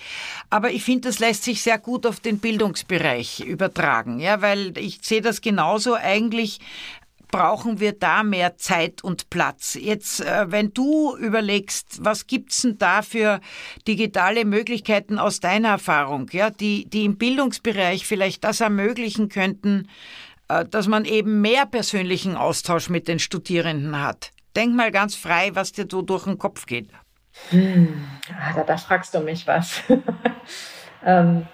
Aber 0.48 0.70
ich 0.70 0.82
finde, 0.82 1.08
das 1.08 1.18
lässt 1.18 1.44
sich 1.44 1.60
sehr 1.62 1.78
gut 1.78 2.06
auf 2.06 2.20
den 2.20 2.38
Bildungsbereich 2.38 3.40
übertragen, 3.40 4.18
ja, 4.18 4.40
weil 4.40 4.76
ich 4.78 5.00
sehe 5.02 5.20
das 5.20 5.42
genauso 5.42 5.94
eigentlich 5.94 6.58
brauchen 7.30 7.80
wir 7.80 7.92
da 7.92 8.22
mehr 8.22 8.56
Zeit 8.56 9.02
und 9.02 9.30
Platz. 9.30 9.76
Jetzt, 9.80 10.20
äh, 10.20 10.50
wenn 10.50 10.72
du 10.72 11.16
überlegst, 11.16 12.04
was 12.04 12.26
gibt's 12.26 12.62
denn 12.62 12.78
da 12.78 13.02
für 13.02 13.40
digitale 13.88 14.44
Möglichkeiten 14.44 15.18
aus 15.18 15.40
deiner 15.40 15.70
Erfahrung, 15.70 16.28
ja, 16.32 16.50
die, 16.50 16.84
die 16.84 17.04
im 17.04 17.16
Bildungsbereich 17.16 18.06
vielleicht 18.06 18.44
das 18.44 18.60
ermöglichen 18.60 19.28
könnten, 19.28 19.88
äh, 20.48 20.64
dass 20.66 20.88
man 20.88 21.04
eben 21.04 21.40
mehr 21.40 21.66
persönlichen 21.66 22.36
Austausch 22.36 22.90
mit 22.90 23.08
den 23.08 23.18
Studierenden 23.18 24.00
hat? 24.00 24.30
Denk 24.56 24.74
mal 24.74 24.90
ganz 24.90 25.14
frei, 25.14 25.54
was 25.54 25.72
dir 25.72 25.86
so 25.90 26.02
durch 26.02 26.24
den 26.24 26.38
Kopf 26.38 26.66
geht. 26.66 26.90
Hm, 27.50 28.04
ah, 28.38 28.52
da, 28.54 28.64
da, 28.64 28.76
fragst 28.76 29.14
du 29.14 29.20
mich 29.20 29.46
was. 29.46 29.82
ähm, 31.04 31.46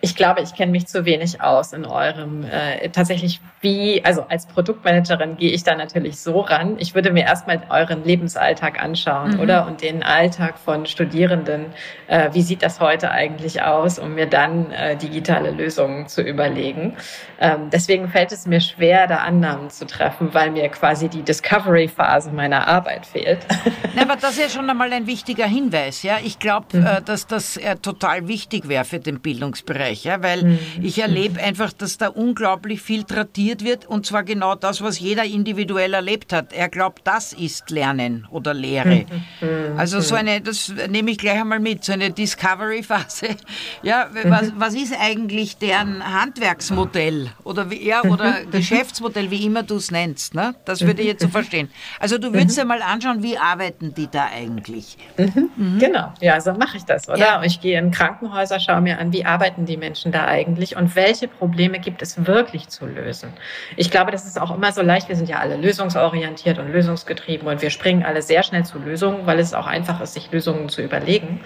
ich 0.00 0.16
glaube, 0.16 0.40
ich 0.40 0.54
kenne 0.54 0.72
mich 0.72 0.86
zu 0.86 1.04
wenig 1.04 1.40
aus 1.42 1.72
in 1.72 1.84
eurem 1.84 2.44
äh, 2.44 2.88
tatsächlich 2.88 3.40
wie, 3.60 4.02
also 4.04 4.24
als 4.28 4.46
Produktmanagerin 4.46 5.36
gehe 5.36 5.50
ich 5.50 5.62
da 5.62 5.74
natürlich 5.74 6.18
so 6.20 6.40
ran. 6.40 6.76
Ich 6.78 6.94
würde 6.94 7.12
mir 7.12 7.24
erstmal 7.24 7.62
euren 7.68 8.04
Lebensalltag 8.04 8.82
anschauen, 8.82 9.34
mhm. 9.34 9.40
oder? 9.40 9.66
Und 9.66 9.82
den 9.82 10.02
Alltag 10.02 10.58
von 10.58 10.86
Studierenden. 10.86 11.66
Äh, 12.06 12.30
wie 12.32 12.40
sieht 12.40 12.62
das 12.62 12.80
heute 12.80 13.10
eigentlich 13.10 13.62
aus, 13.62 13.98
um 13.98 14.14
mir 14.14 14.26
dann 14.26 14.70
äh, 14.70 14.96
digitale 14.96 15.50
Lösungen 15.50 16.08
zu 16.08 16.22
überlegen. 16.22 16.96
Ähm, 17.38 17.68
deswegen 17.70 18.08
fällt 18.08 18.32
es 18.32 18.46
mir 18.46 18.60
schwer, 18.60 19.06
da 19.06 19.18
Annahmen 19.18 19.68
zu 19.68 19.86
treffen, 19.86 20.32
weil 20.32 20.50
mir 20.50 20.68
quasi 20.70 21.08
die 21.08 21.22
Discovery-Phase 21.22 22.32
meiner 22.32 22.66
Arbeit 22.66 23.04
fehlt. 23.04 23.40
Na, 23.94 24.02
aber 24.02 24.16
das 24.16 24.32
ist 24.32 24.40
ja 24.40 24.48
schon 24.48 24.70
einmal 24.70 24.92
ein 24.92 25.06
wichtiger 25.06 25.46
Hinweis. 25.46 26.02
Ja, 26.02 26.18
ich 26.24 26.38
glaube, 26.38 26.78
mhm. 26.78 26.86
äh, 26.86 27.02
dass 27.02 27.26
das 27.26 27.58
äh, 27.58 27.76
total 27.76 28.26
wichtig 28.28 28.68
wäre 28.68 28.84
für 28.84 29.00
den 29.00 29.20
Bildungsbereich. 29.20 29.89
Österreich, 29.90 30.04
ja, 30.04 30.22
weil 30.22 30.44
mhm. 30.44 30.58
ich 30.80 30.98
erlebe 30.98 31.40
einfach, 31.40 31.72
dass 31.72 31.98
da 31.98 32.08
unglaublich 32.08 32.80
viel 32.80 33.04
tradiert 33.04 33.64
wird 33.64 33.86
und 33.86 34.06
zwar 34.06 34.22
genau 34.22 34.54
das, 34.54 34.82
was 34.82 34.98
jeder 34.98 35.24
individuell 35.24 35.94
erlebt 35.94 36.32
hat. 36.32 36.52
Er 36.52 36.68
glaubt, 36.68 37.02
das 37.04 37.32
ist 37.32 37.70
Lernen 37.70 38.26
oder 38.30 38.54
Lehre. 38.54 39.06
Mhm. 39.40 39.78
Also 39.78 40.00
so 40.00 40.14
eine, 40.14 40.40
das 40.40 40.72
nehme 40.88 41.10
ich 41.10 41.18
gleich 41.18 41.40
einmal 41.40 41.60
mit, 41.60 41.84
so 41.84 41.92
eine 41.92 42.10
Discovery-Phase. 42.10 43.28
Ja, 43.82 44.08
was, 44.24 44.52
mhm. 44.52 44.52
was 44.56 44.74
ist 44.74 44.94
eigentlich 44.98 45.56
deren 45.56 46.04
Handwerksmodell 46.04 47.30
oder, 47.44 47.66
ja, 47.72 48.02
oder 48.02 48.40
mhm. 48.40 48.50
Geschäftsmodell, 48.50 49.30
wie 49.30 49.44
immer 49.46 49.62
du 49.62 49.76
es 49.76 49.90
nennst? 49.90 50.34
Ne? 50.34 50.54
Das 50.64 50.82
würde 50.82 51.00
ich 51.00 51.08
jetzt 51.08 51.22
so 51.22 51.28
verstehen. 51.28 51.70
Also 51.98 52.18
du 52.18 52.32
würdest 52.32 52.58
dir 52.58 52.64
mal 52.64 52.82
anschauen, 52.82 53.22
wie 53.22 53.38
arbeiten 53.38 53.94
die 53.94 54.08
da 54.10 54.26
eigentlich? 54.26 54.98
Mhm. 55.16 55.78
Genau, 55.78 56.12
ja, 56.20 56.40
so 56.40 56.52
mache 56.52 56.76
ich 56.76 56.84
das, 56.84 57.08
oder? 57.08 57.18
Ja. 57.18 57.42
Ich 57.42 57.60
gehe 57.60 57.78
in 57.78 57.90
Krankenhäuser, 57.90 58.60
schaue 58.60 58.80
mir 58.80 58.98
an, 58.98 59.12
wie 59.12 59.24
arbeiten 59.24 59.64
die 59.64 59.76
Menschen 59.80 60.12
da 60.12 60.26
eigentlich 60.26 60.76
und 60.76 60.94
welche 60.94 61.26
Probleme 61.26 61.80
gibt 61.80 62.02
es 62.02 62.26
wirklich 62.26 62.68
zu 62.68 62.86
lösen? 62.86 63.32
Ich 63.76 63.90
glaube, 63.90 64.12
das 64.12 64.26
ist 64.26 64.40
auch 64.40 64.54
immer 64.54 64.70
so 64.70 64.82
leicht. 64.82 65.08
Wir 65.08 65.16
sind 65.16 65.28
ja 65.28 65.38
alle 65.38 65.56
lösungsorientiert 65.56 66.58
und 66.60 66.70
lösungsgetrieben 66.72 67.48
und 67.48 67.60
wir 67.62 67.70
springen 67.70 68.04
alle 68.04 68.22
sehr 68.22 68.44
schnell 68.44 68.64
zu 68.64 68.78
Lösungen, 68.78 69.26
weil 69.26 69.40
es 69.40 69.54
auch 69.54 69.66
einfach 69.66 70.00
ist, 70.00 70.14
sich 70.14 70.30
Lösungen 70.30 70.68
zu 70.68 70.82
überlegen. 70.82 71.40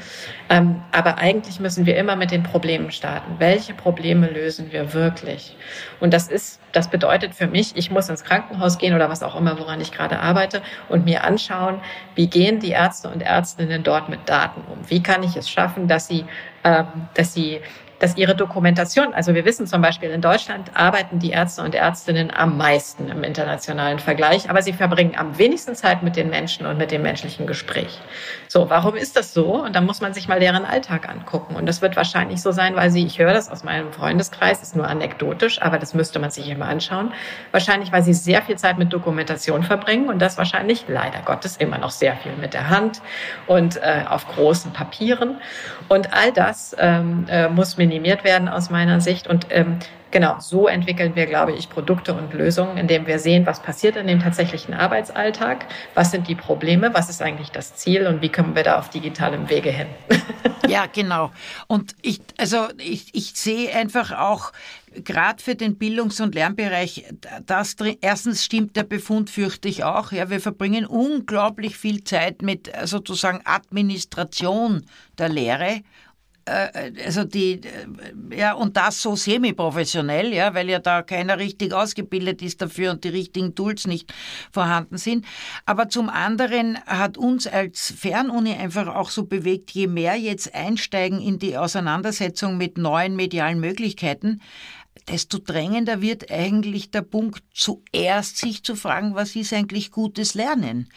Ähm, 0.50 0.82
aber 0.92 1.16
eigentlich 1.18 1.60
müssen 1.60 1.86
wir 1.86 1.96
immer 1.96 2.16
mit 2.16 2.30
den 2.30 2.42
Problemen 2.42 2.90
starten. 2.90 3.36
Welche 3.38 3.72
Probleme 3.72 4.28
lösen 4.28 4.72
wir 4.72 4.92
wirklich? 4.92 5.56
Und 6.00 6.12
das 6.12 6.28
ist, 6.28 6.60
das 6.72 6.88
bedeutet 6.88 7.34
für 7.34 7.46
mich, 7.46 7.76
ich 7.76 7.90
muss 7.90 8.08
ins 8.08 8.24
Krankenhaus 8.24 8.78
gehen 8.78 8.94
oder 8.94 9.08
was 9.08 9.22
auch 9.22 9.36
immer, 9.36 9.58
woran 9.58 9.80
ich 9.80 9.92
gerade 9.92 10.20
arbeite 10.20 10.60
und 10.88 11.04
mir 11.04 11.24
anschauen, 11.24 11.80
wie 12.14 12.26
gehen 12.26 12.60
die 12.60 12.70
Ärzte 12.70 13.08
und 13.08 13.22
Ärztinnen 13.22 13.82
dort 13.82 14.08
mit 14.08 14.28
Daten 14.28 14.62
um? 14.70 14.78
Wie 14.88 15.02
kann 15.02 15.22
ich 15.22 15.36
es 15.36 15.48
schaffen, 15.48 15.88
dass 15.88 16.08
sie, 16.08 16.24
ähm, 16.64 16.86
dass 17.14 17.34
sie 17.34 17.60
dass 18.04 18.18
ihre 18.18 18.34
Dokumentation, 18.34 19.14
also 19.14 19.34
wir 19.34 19.46
wissen 19.46 19.66
zum 19.66 19.80
Beispiel 19.80 20.10
in 20.10 20.20
Deutschland 20.20 20.72
arbeiten 20.74 21.20
die 21.20 21.30
Ärzte 21.30 21.62
und 21.62 21.74
Ärztinnen 21.74 22.30
am 22.30 22.58
meisten 22.58 23.08
im 23.08 23.24
internationalen 23.24 23.98
Vergleich, 23.98 24.50
aber 24.50 24.60
sie 24.60 24.74
verbringen 24.74 25.14
am 25.16 25.38
wenigsten 25.38 25.74
Zeit 25.74 26.02
mit 26.02 26.14
den 26.14 26.28
Menschen 26.28 26.66
und 26.66 26.76
mit 26.76 26.90
dem 26.90 27.00
menschlichen 27.00 27.46
Gespräch. 27.46 27.98
So, 28.46 28.68
warum 28.68 28.94
ist 28.94 29.16
das 29.16 29.32
so? 29.32 29.64
Und 29.64 29.74
da 29.74 29.80
muss 29.80 30.02
man 30.02 30.12
sich 30.12 30.28
mal 30.28 30.38
deren 30.38 30.66
Alltag 30.66 31.08
angucken. 31.08 31.56
Und 31.56 31.64
das 31.64 31.80
wird 31.80 31.96
wahrscheinlich 31.96 32.42
so 32.42 32.52
sein, 32.52 32.76
weil 32.76 32.90
sie, 32.90 33.06
ich 33.06 33.18
höre 33.18 33.32
das 33.32 33.50
aus 33.50 33.64
meinem 33.64 33.90
Freundeskreis, 33.90 34.60
ist 34.60 34.76
nur 34.76 34.86
anekdotisch, 34.86 35.62
aber 35.62 35.78
das 35.78 35.94
müsste 35.94 36.18
man 36.18 36.30
sich 36.30 36.50
immer 36.50 36.66
anschauen. 36.66 37.10
Wahrscheinlich, 37.52 37.90
weil 37.90 38.02
sie 38.02 38.12
sehr 38.12 38.42
viel 38.42 38.56
Zeit 38.56 38.76
mit 38.76 38.92
Dokumentation 38.92 39.62
verbringen 39.62 40.10
und 40.10 40.20
das 40.20 40.36
wahrscheinlich 40.36 40.84
leider 40.88 41.20
Gottes 41.24 41.56
immer 41.56 41.78
noch 41.78 41.90
sehr 41.90 42.16
viel 42.16 42.32
mit 42.36 42.52
der 42.52 42.68
Hand 42.68 43.00
und 43.46 43.78
äh, 43.78 44.04
auf 44.06 44.28
großen 44.28 44.74
Papieren. 44.74 45.38
Und 45.88 46.12
all 46.12 46.32
das 46.32 46.76
ähm, 46.78 47.24
äh, 47.30 47.48
muss 47.48 47.78
minimiert 47.94 48.24
werden 48.24 48.48
aus 48.48 48.70
meiner 48.70 49.00
Sicht. 49.00 49.28
Und 49.28 49.46
ähm, 49.50 49.78
genau, 50.10 50.40
so 50.40 50.66
entwickeln 50.66 51.14
wir, 51.14 51.26
glaube 51.26 51.52
ich, 51.52 51.70
Produkte 51.70 52.12
und 52.12 52.34
Lösungen, 52.34 52.76
indem 52.76 53.06
wir 53.06 53.20
sehen, 53.20 53.46
was 53.46 53.62
passiert 53.62 53.94
in 53.94 54.08
dem 54.08 54.20
tatsächlichen 54.20 54.74
Arbeitsalltag, 54.74 55.66
was 55.94 56.10
sind 56.10 56.26
die 56.26 56.34
Probleme, 56.34 56.92
was 56.92 57.08
ist 57.08 57.22
eigentlich 57.22 57.50
das 57.50 57.76
Ziel 57.76 58.08
und 58.08 58.20
wie 58.20 58.30
kommen 58.30 58.56
wir 58.56 58.64
da 58.64 58.80
auf 58.80 58.90
digitalem 58.90 59.48
Wege 59.48 59.70
hin. 59.70 59.86
ja, 60.68 60.86
genau. 60.92 61.30
Und 61.68 61.94
ich, 62.02 62.20
also 62.36 62.66
ich, 62.78 63.14
ich 63.14 63.34
sehe 63.34 63.72
einfach 63.72 64.10
auch, 64.10 64.50
gerade 64.92 65.42
für 65.42 65.54
den 65.54 65.76
Bildungs- 65.76 66.20
und 66.20 66.34
Lernbereich, 66.34 67.04
das 67.46 67.76
erstens 68.00 68.44
stimmt 68.44 68.74
der 68.74 68.84
Befund, 68.84 69.30
fürchte 69.30 69.68
ich 69.68 69.84
auch. 69.84 70.10
Ja, 70.10 70.30
wir 70.30 70.40
verbringen 70.40 70.84
unglaublich 70.86 71.76
viel 71.76 72.02
Zeit 72.02 72.42
mit 72.42 72.76
äh, 72.76 72.86
sozusagen 72.88 73.40
Administration 73.44 74.84
der 75.18 75.28
Lehre 75.28 75.82
also 76.46 77.24
die, 77.24 77.60
äh, 77.62 78.36
ja, 78.36 78.52
und 78.52 78.76
das 78.76 79.00
so 79.00 79.16
semi-professionell, 79.16 80.32
ja, 80.32 80.54
weil 80.54 80.68
ja 80.68 80.78
da 80.78 81.02
keiner 81.02 81.38
richtig 81.38 81.72
ausgebildet 81.72 82.42
ist 82.42 82.60
dafür 82.60 82.90
und 82.90 83.04
die 83.04 83.08
richtigen 83.08 83.54
Tools 83.54 83.86
nicht 83.86 84.12
vorhanden 84.52 84.98
sind. 84.98 85.24
Aber 85.64 85.88
zum 85.88 86.08
anderen 86.08 86.78
hat 86.86 87.16
uns 87.16 87.46
als 87.46 87.94
Fernuni 87.96 88.52
einfach 88.52 88.88
auch 88.88 89.10
so 89.10 89.24
bewegt, 89.24 89.70
je 89.70 89.86
mehr 89.86 90.16
jetzt 90.16 90.54
einsteigen 90.54 91.20
in 91.20 91.38
die 91.38 91.56
Auseinandersetzung 91.56 92.56
mit 92.56 92.78
neuen 92.78 93.16
medialen 93.16 93.60
Möglichkeiten, 93.60 94.40
desto 95.08 95.38
drängender 95.38 96.00
wird 96.00 96.30
eigentlich 96.30 96.90
der 96.90 97.02
Punkt, 97.02 97.42
zuerst 97.52 98.38
sich 98.38 98.62
zu 98.62 98.74
fragen, 98.74 99.14
was 99.14 99.36
ist 99.36 99.52
eigentlich 99.52 99.90
gutes 99.90 100.34
Lernen? 100.34 100.88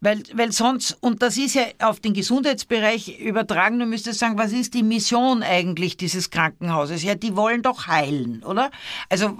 Weil, 0.00 0.22
weil 0.34 0.52
sonst, 0.52 0.98
und 1.00 1.22
das 1.22 1.36
ist 1.36 1.54
ja 1.54 1.62
auf 1.78 2.00
den 2.00 2.14
Gesundheitsbereich 2.14 3.20
übertragen, 3.20 3.78
du 3.78 3.86
müsstest 3.86 4.18
sagen, 4.18 4.38
was 4.38 4.52
ist 4.52 4.74
die 4.74 4.82
Mission 4.82 5.42
eigentlich 5.42 5.96
dieses 5.96 6.30
Krankenhauses? 6.30 7.02
Ja, 7.02 7.14
die 7.14 7.36
wollen 7.36 7.62
doch 7.62 7.86
heilen, 7.86 8.42
oder? 8.42 8.70
Also, 9.08 9.38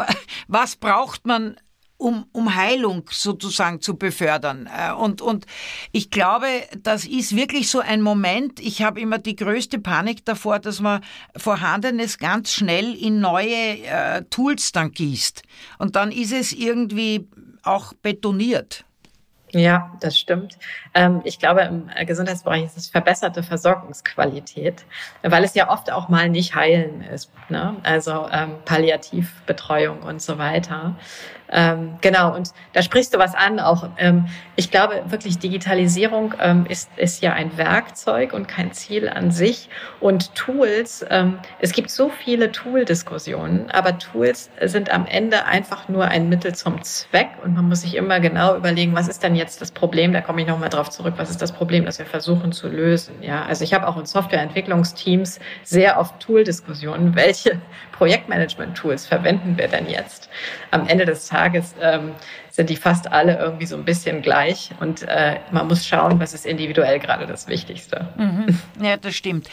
was 0.49 0.77
braucht 0.77 1.27
man 1.27 1.57
um, 2.05 2.27
um 2.33 2.55
Heilung 2.55 3.09
sozusagen 3.11 3.81
zu 3.81 3.97
befördern. 3.97 4.69
Äh, 4.69 4.93
und, 4.93 5.23
und 5.23 5.47
ich 5.91 6.11
glaube, 6.11 6.47
das 6.83 7.07
ist 7.07 7.35
wirklich 7.35 7.71
so 7.71 7.81
ein 7.81 8.03
Moment. 8.03 8.61
Ich 8.61 8.83
habe 8.83 9.01
immer 9.01 9.19
die 9.19 9.37
größte 9.37 9.79
Panik 9.79 10.25
davor, 10.27 10.59
dass 10.59 10.81
man 10.81 11.01
Vorhandenes 11.35 12.19
ganz 12.19 12.53
schnell 12.53 12.95
in 12.95 13.21
neue 13.21 13.83
äh, 13.85 14.23
Tools 14.29 14.73
dann 14.73 14.93
gießt. 14.93 15.43
Und 15.79 15.97
dann 15.97 16.13
ist 16.13 16.33
es 16.33 16.53
irgendwie 16.53 17.27
auch 17.63 17.95
betoniert. 17.95 18.85
Ja, 19.55 19.93
das 20.01 20.19
stimmt. 20.19 20.59
Ähm, 20.95 21.21
ich 21.23 21.39
glaube, 21.39 21.61
im 21.63 21.89
Gesundheitsbereich 22.07 22.65
ist 22.65 22.77
es 22.77 22.89
verbesserte 22.89 23.45
Versorgungsqualität, 23.45 24.85
weil 25.23 25.45
es 25.45 25.55
ja 25.55 25.71
oft 25.71 25.93
auch 25.93 26.09
mal 26.09 26.29
nicht 26.29 26.57
heilen 26.57 27.03
ist. 27.03 27.31
Ne? 27.49 27.77
Also 27.85 28.29
ähm, 28.33 28.57
Palliativbetreuung 28.65 30.03
und 30.03 30.21
so 30.21 30.39
weiter. 30.39 30.97
Ähm, 31.51 31.97
genau, 32.01 32.34
und 32.34 32.53
da 32.72 32.82
sprichst 32.82 33.14
du 33.14 33.18
was 33.18 33.34
an. 33.34 33.61
Auch 33.61 33.88
ähm, 33.99 34.26
ich 34.57 34.70
glaube 34.70 35.03
wirklich, 35.07 35.38
Digitalisierung 35.38 36.34
ähm, 36.40 36.66
ist, 36.66 36.90
ist 36.97 37.22
ja 37.22 37.32
ein 37.32 37.57
Werkzeug 37.57 38.32
und 38.32 38.49
kein 38.49 38.72
Ziel 38.72 39.09
an 39.09 39.30
sich. 39.30 39.68
Und 40.01 40.34
Tools, 40.34 41.05
ähm, 41.11 41.38
es 41.61 41.72
gibt 41.72 41.90
so 41.90 42.09
viele 42.09 42.53
Tool-Diskussionen, 42.53 43.70
aber 43.70 43.99
Tools 43.99 44.51
sind 44.62 44.90
am 44.90 45.07
Ende 45.07 45.45
einfach 45.45 45.88
nur 45.88 46.07
ein 46.07 46.28
Mittel 46.28 46.55
zum 46.55 46.82
Zweck. 46.82 47.28
Und 47.42 47.55
man 47.55 47.68
muss 47.68 47.82
sich 47.82 47.97
immer 47.97 48.20
genau 48.20 48.57
überlegen, 48.57 48.95
was 48.95 49.09
ist 49.09 49.22
denn 49.22 49.34
jetzt 49.34 49.61
das 49.61 49.70
Problem? 49.70 50.12
Da 50.12 50.20
komme 50.20 50.40
ich 50.42 50.47
nochmal 50.47 50.70
drauf 50.70 50.90
zurück. 50.90 51.14
Was 51.16 51.30
ist 51.30 51.42
das 51.42 51.53
Problem, 51.53 51.84
das 51.84 51.99
wir 51.99 52.07
versuchen 52.07 52.53
zu 52.53 52.68
lösen? 52.68 53.16
Ja, 53.22 53.45
also 53.45 53.64
ich 53.64 53.74
habe 53.74 53.86
auch 53.86 53.97
in 53.97 54.07
Softwareentwicklungsteams 54.07 55.40
sehr 55.62 55.99
oft 55.99 56.20
Tool-Diskussionen. 56.20 57.14
Welche 57.14 57.61
Projektmanagement-Tools 57.92 59.07
verwenden 59.07 59.59
wir 59.59 59.68
denn 59.68 59.88
jetzt? 59.88 60.28
Am 60.70 60.86
Ende 60.86 61.05
des 61.05 61.34
Tages 61.35 61.74
ähm, 61.80 62.12
sind 62.55 62.70
die 62.70 62.76
fast 62.76 63.11
alle 63.11 63.37
irgendwie 63.37 63.66
so 63.66 63.76
ein 63.76 63.85
bisschen 63.85 64.22
gleich 64.22 64.70
und 64.78 65.03
äh, 65.03 65.41
man 65.51 65.66
muss 65.66 65.85
schauen, 65.85 66.20
was 66.20 66.35
ist 66.35 66.47
individuell 66.47 67.01
gerade 67.01 67.26
das 67.26 67.49
Wichtigste. 67.49 68.09
Mhm. 68.16 68.61
Ja, 68.80 68.97
das 68.97 69.16
stimmt. 69.16 69.49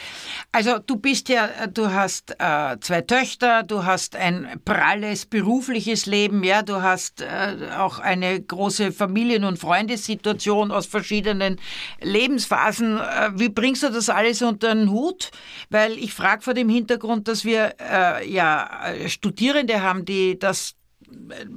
Also 0.51 0.77
du 0.77 0.97
bist 0.97 1.27
ja, 1.27 1.49
du 1.73 1.91
hast 1.91 2.35
äh, 2.37 2.77
zwei 2.79 3.01
Töchter, 3.01 3.63
du 3.63 3.85
hast 3.85 4.15
ein 4.15 4.61
pralles 4.65 5.25
berufliches 5.25 6.05
Leben, 6.05 6.43
ja, 6.43 6.61
du 6.61 6.83
hast 6.83 7.21
äh, 7.21 7.71
auch 7.75 7.97
eine 7.97 8.39
große 8.39 8.91
Familien- 8.91 9.45
und 9.45 9.57
Freundessituation 9.57 10.71
aus 10.71 10.85
verschiedenen 10.85 11.59
Lebensphasen. 12.01 12.99
Äh, 12.99 13.31
wie 13.33 13.49
bringst 13.49 13.81
du 13.81 13.89
das 13.89 14.09
alles 14.09 14.43
unter 14.43 14.75
den 14.75 14.91
Hut? 14.91 15.31
Weil 15.71 15.93
ich 15.93 16.13
frage 16.13 16.43
vor 16.43 16.53
dem 16.53 16.69
Hintergrund, 16.69 17.27
dass 17.27 17.45
wir 17.45 17.73
äh, 17.79 18.31
ja 18.31 18.69
Studierende 19.07 19.81
haben, 19.81 20.05
die 20.05 20.37
das 20.37 20.75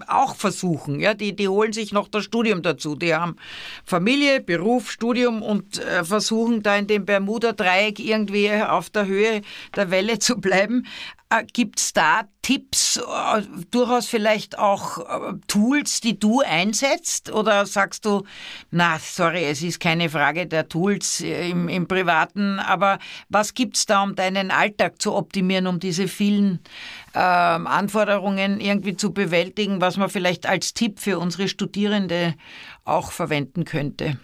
auch 0.07 0.37
versuchen. 0.37 1.01
Ja, 1.01 1.15
die, 1.15 1.35
die 1.35 1.49
holen 1.49 1.73
sich 1.73 1.93
noch 1.93 2.09
das 2.09 2.25
Studium 2.25 2.63
dazu. 2.63 2.95
Die 2.97 3.15
haben 3.15 3.37
Familie, 3.85 4.41
Beruf, 4.41 4.91
Studium 4.91 5.43
und 5.43 5.79
äh, 5.79 6.05
versuchen 6.05 6.63
da 6.63 6.77
in 6.77 6.87
dem 6.87 7.05
Bermuda-Dreieck 7.05 7.99
irgendwie 7.99 8.53
auf 8.53 8.91
der 8.91 9.07
Höhe 9.07 9.43
der 9.77 9.91
Welle 9.91 10.19
zu 10.19 10.41
bleiben. 10.41 10.87
Äh, 11.35 11.45
Gibt 11.53 11.81
es 11.81 11.93
da 11.93 12.23
Tipps, 12.43 12.97
äh, 12.97 13.43
durchaus 13.71 14.07
vielleicht 14.07 14.59
auch 14.59 14.99
äh, 14.99 15.33
Tools, 15.49 16.01
die 16.01 16.19
du 16.19 16.41
einsetzt? 16.41 17.31
Oder 17.31 17.67
sagst 17.67 18.05
du, 18.05 18.25
na, 18.71 18.99
sorry, 18.99 19.45
es 19.45 19.63
ist 19.63 19.81
keine 19.81 20.09
Frage 20.11 20.47
der 20.47 20.69
Tools 20.69 21.21
im, 21.21 21.69
im 21.69 21.89
Privaten, 21.89 22.59
aber 22.59 22.99
was 23.29 23.55
gibt 23.55 23.77
es 23.77 23.87
da, 23.87 24.03
um 24.03 24.15
deinen 24.15 24.51
Alltag 24.51 25.01
zu 25.01 25.15
optimieren, 25.15 25.67
um 25.67 25.81
diese 25.81 26.09
vielen 26.09 26.61
ähm, 27.15 27.67
Anforderungen 27.67 28.61
irgendwie 28.61 28.97
zu 28.97 29.13
bewältigen, 29.13 29.81
was 29.81 29.97
man 29.97 30.11
vielleicht 30.11 30.47
als 30.47 30.75
Tipp 30.75 31.01
für 31.01 31.19
unsere 31.19 31.49
Studierende 31.49 32.35
auch 32.85 33.13
verwenden 33.13 33.65
könnte? 33.65 34.19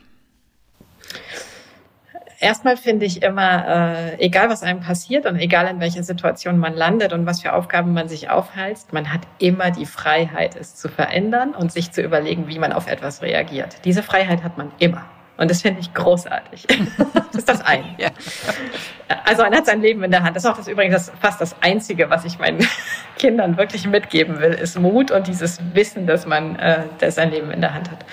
Erstmal 2.40 2.78
finde 2.78 3.04
ich 3.04 3.22
immer, 3.22 3.68
äh, 3.68 4.24
egal 4.24 4.48
was 4.48 4.62
einem 4.62 4.80
passiert 4.80 5.26
und 5.26 5.36
egal 5.36 5.66
in 5.66 5.78
welcher 5.78 6.02
Situation 6.02 6.58
man 6.58 6.74
landet 6.74 7.12
und 7.12 7.26
was 7.26 7.42
für 7.42 7.52
Aufgaben 7.52 7.92
man 7.92 8.08
sich 8.08 8.30
aufhalst, 8.30 8.94
man 8.94 9.12
hat 9.12 9.20
immer 9.38 9.70
die 9.70 9.84
Freiheit, 9.84 10.56
es 10.56 10.74
zu 10.74 10.88
verändern 10.88 11.54
und 11.54 11.70
sich 11.70 11.92
zu 11.92 12.00
überlegen, 12.00 12.48
wie 12.48 12.58
man 12.58 12.72
auf 12.72 12.88
etwas 12.88 13.20
reagiert. 13.20 13.84
Diese 13.84 14.02
Freiheit 14.02 14.42
hat 14.42 14.56
man 14.56 14.72
immer. 14.78 15.04
Und 15.36 15.50
das 15.50 15.60
finde 15.60 15.80
ich 15.80 15.92
großartig. 15.92 16.66
das 17.14 17.34
ist 17.34 17.48
das 17.48 17.60
eine. 17.60 17.84
Ja. 17.98 18.08
Also 19.24 19.42
man 19.42 19.54
hat 19.54 19.66
sein 19.66 19.80
Leben 19.80 20.02
in 20.04 20.10
der 20.10 20.22
Hand. 20.22 20.36
Das 20.36 20.44
ist 20.44 20.50
auch 20.50 20.56
das 20.56 20.68
übrigens 20.68 21.06
das, 21.06 21.12
fast 21.20 21.40
das 21.40 21.56
Einzige, 21.60 22.10
was 22.10 22.24
ich 22.24 22.38
meinen 22.38 22.66
Kindern 23.18 23.56
wirklich 23.56 23.86
mitgeben 23.86 24.40
will, 24.40 24.52
ist 24.52 24.78
Mut 24.78 25.10
und 25.10 25.26
dieses 25.26 25.60
Wissen, 25.74 26.06
dass 26.06 26.26
man 26.26 26.56
äh, 26.56 26.84
dass 26.98 27.16
sein 27.16 27.30
Leben 27.30 27.50
in 27.50 27.60
der 27.60 27.74
Hand 27.74 27.90
hat. 27.90 28.04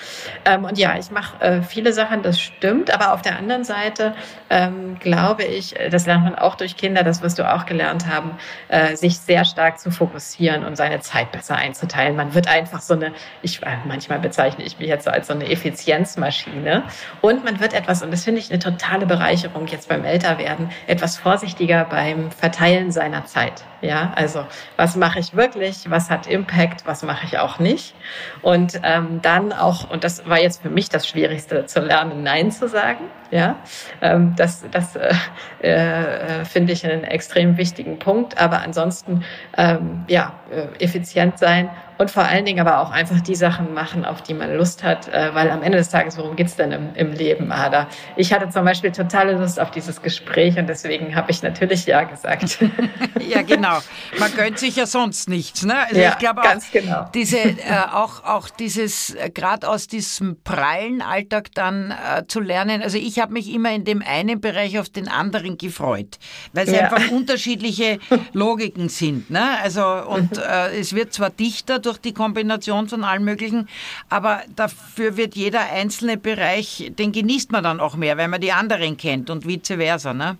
Ähm, 0.44 0.64
und 0.64 0.76
ja, 0.76 0.98
ich 0.98 1.10
mache 1.10 1.40
äh, 1.40 1.62
viele 1.62 1.92
Sachen, 1.92 2.22
das 2.22 2.40
stimmt. 2.40 2.92
Aber 2.92 3.12
auf 3.12 3.22
der 3.22 3.36
anderen 3.36 3.64
Seite 3.64 4.14
ähm, 4.50 4.98
glaube 4.98 5.44
ich, 5.44 5.74
das 5.90 6.06
lernt 6.06 6.24
man 6.24 6.34
auch 6.34 6.56
durch 6.56 6.76
Kinder, 6.76 7.02
das 7.02 7.22
wirst 7.22 7.38
du 7.38 7.50
auch 7.50 7.66
gelernt 7.66 8.06
haben, 8.06 8.32
äh, 8.68 8.96
sich 8.96 9.18
sehr 9.18 9.44
stark 9.44 9.78
zu 9.78 9.90
fokussieren 9.90 10.64
und 10.64 10.76
seine 10.76 11.00
Zeit 11.00 11.32
besser 11.32 11.56
einzuteilen. 11.56 12.16
Man 12.16 12.34
wird 12.34 12.48
einfach 12.48 12.80
so 12.80 12.94
eine, 12.94 13.12
ich 13.42 13.62
äh, 13.62 13.76
manchmal 13.86 14.18
bezeichne 14.18 14.64
ich 14.64 14.78
mich 14.78 14.88
jetzt 14.88 15.04
so 15.04 15.10
als 15.10 15.28
so 15.28 15.34
eine 15.34 15.48
Effizienzmaschine 15.50 16.84
und 17.20 17.44
man 17.44 17.60
wird 17.60 17.72
etwas, 17.72 18.02
und 18.02 18.10
das 18.10 18.24
finde 18.24 18.40
ich 18.40 18.50
eine 18.50 18.58
totale 18.58 19.06
Bereicherung 19.06 19.66
jetzt 19.68 19.88
beim 19.88 20.04
Älterwerden, 20.04 20.70
etwas 20.88 21.18
vorsichtiger 21.18 21.84
beim 21.84 22.30
Verteilen 22.30 22.90
seiner 22.90 23.26
Zeit. 23.26 23.64
Ja, 23.80 24.12
also 24.16 24.44
was 24.76 24.96
mache 24.96 25.20
ich 25.20 25.36
wirklich, 25.36 25.88
was 25.88 26.10
hat 26.10 26.26
Impact, 26.26 26.86
was 26.86 27.02
mache 27.02 27.26
ich 27.26 27.38
auch 27.38 27.58
nicht. 27.58 27.94
Und 28.42 28.80
ähm, 28.82 29.20
dann 29.22 29.52
auch, 29.52 29.90
und 29.90 30.02
das 30.02 30.28
war 30.28 30.40
jetzt 30.40 30.62
für 30.62 30.70
mich 30.70 30.88
das 30.88 31.06
Schwierigste 31.06 31.66
zu 31.66 31.80
lernen, 31.80 32.22
Nein 32.22 32.50
zu 32.50 32.68
sagen. 32.68 33.04
Ja, 33.30 33.56
ähm, 34.00 34.34
das, 34.36 34.64
das 34.70 34.96
äh, 34.96 35.12
äh, 35.60 36.44
finde 36.46 36.72
ich 36.72 36.84
einen 36.84 37.04
extrem 37.04 37.58
wichtigen 37.58 37.98
Punkt. 37.98 38.38
Aber 38.38 38.62
ansonsten, 38.62 39.24
ähm, 39.56 40.04
ja, 40.08 40.32
äh, 40.50 40.82
effizient 40.82 41.38
sein 41.38 41.68
und 41.98 42.10
vor 42.10 42.24
allen 42.24 42.44
Dingen 42.44 42.60
aber 42.66 42.80
auch 42.80 42.90
einfach 42.90 43.20
die 43.20 43.34
Sachen 43.34 43.74
machen, 43.74 44.04
auf 44.04 44.22
die 44.22 44.34
man 44.34 44.54
Lust 44.54 44.82
hat, 44.82 45.08
äh, 45.08 45.34
weil 45.34 45.50
am 45.50 45.62
Ende 45.62 45.78
des 45.78 45.90
Tages, 45.90 46.18
worum 46.18 46.36
geht's 46.36 46.56
denn 46.56 46.72
im, 46.72 46.94
im 46.94 47.12
Leben, 47.12 47.52
Ada? 47.52 47.88
Ich 48.16 48.32
hatte 48.32 48.48
zum 48.48 48.64
Beispiel 48.64 48.92
totale 48.92 49.34
Lust 49.34 49.60
auf 49.60 49.70
dieses 49.70 50.02
Gespräch 50.02 50.58
und 50.58 50.66
deswegen 50.66 50.88
deswegen 50.88 51.14
habe 51.14 51.30
ich 51.30 51.42
natürlich 51.42 51.86
ja 51.86 52.04
gesagt. 52.04 52.58
ja, 53.28 53.42
genau. 53.42 53.78
Man 54.18 54.34
gönnt 54.34 54.58
sich 54.58 54.76
ja 54.76 54.86
sonst 54.86 55.28
nichts. 55.28 55.64
Ne? 55.64 55.76
Also 55.76 56.00
ja, 56.00 56.10
ich 56.10 56.18
glaube 56.18 56.42
auch, 56.42 56.72
genau. 56.72 57.10
diese, 57.14 57.38
äh, 57.38 57.56
auch, 57.92 58.24
auch 58.24 58.48
dieses, 58.50 59.14
äh, 59.14 59.30
gerade 59.30 59.68
aus 59.68 59.86
diesem 59.86 60.42
prallen 60.42 61.02
Alltag 61.02 61.48
dann 61.54 61.90
äh, 61.90 62.26
zu 62.26 62.40
lernen. 62.40 62.82
Also 62.82 62.98
ich 62.98 63.18
habe 63.18 63.32
mich 63.32 63.52
immer 63.52 63.72
in 63.72 63.84
dem 63.84 64.02
einen 64.02 64.40
Bereich 64.40 64.78
auf 64.78 64.88
den 64.88 65.08
anderen 65.08 65.58
gefreut, 65.58 66.18
weil 66.52 66.68
es 66.68 66.74
ja. 66.74 66.90
einfach 66.90 67.10
unterschiedliche 67.10 67.98
Logiken 68.32 68.88
sind. 68.88 69.30
Ne? 69.30 69.42
Also, 69.62 69.84
und 69.84 70.36
mhm. 70.36 70.42
äh, 70.42 70.78
es 70.78 70.94
wird 70.94 71.12
zwar 71.12 71.30
dichter 71.30 71.78
durch 71.88 71.98
die 71.98 72.12
Kombination 72.12 72.88
von 72.88 73.02
allen 73.02 73.24
möglichen, 73.24 73.68
aber 74.08 74.42
dafür 74.54 75.16
wird 75.16 75.34
jeder 75.34 75.60
einzelne 75.72 76.16
Bereich, 76.16 76.92
den 76.98 77.12
genießt 77.12 77.50
man 77.50 77.64
dann 77.64 77.80
auch 77.80 77.96
mehr, 77.96 78.16
weil 78.18 78.28
man 78.28 78.40
die 78.40 78.52
anderen 78.52 78.96
kennt 78.96 79.30
und 79.30 79.46
vice 79.46 79.76
versa. 79.76 80.14
Ne? 80.14 80.36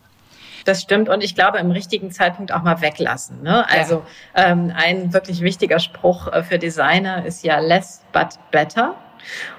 Das 0.65 0.83
stimmt 0.83 1.09
und 1.09 1.25
ich 1.25 1.35
glaube 1.35 1.59
im 1.59 1.71
richtigen 1.71 2.11
Zeitpunkt 2.11 2.53
auch 2.53 2.63
mal 2.63 2.81
weglassen. 2.83 3.43
Ne? 3.43 3.67
Also 3.71 4.03
ja. 4.37 4.49
ähm, 4.49 4.73
ein 4.77 5.13
wirklich 5.15 5.41
wichtiger 5.41 5.79
Spruch 5.79 6.29
äh, 6.29 6.43
für 6.43 6.59
Designer 6.59 7.25
ist 7.25 7.43
ja 7.43 7.59
less 7.59 8.03
but 8.13 8.39
better. 8.51 8.95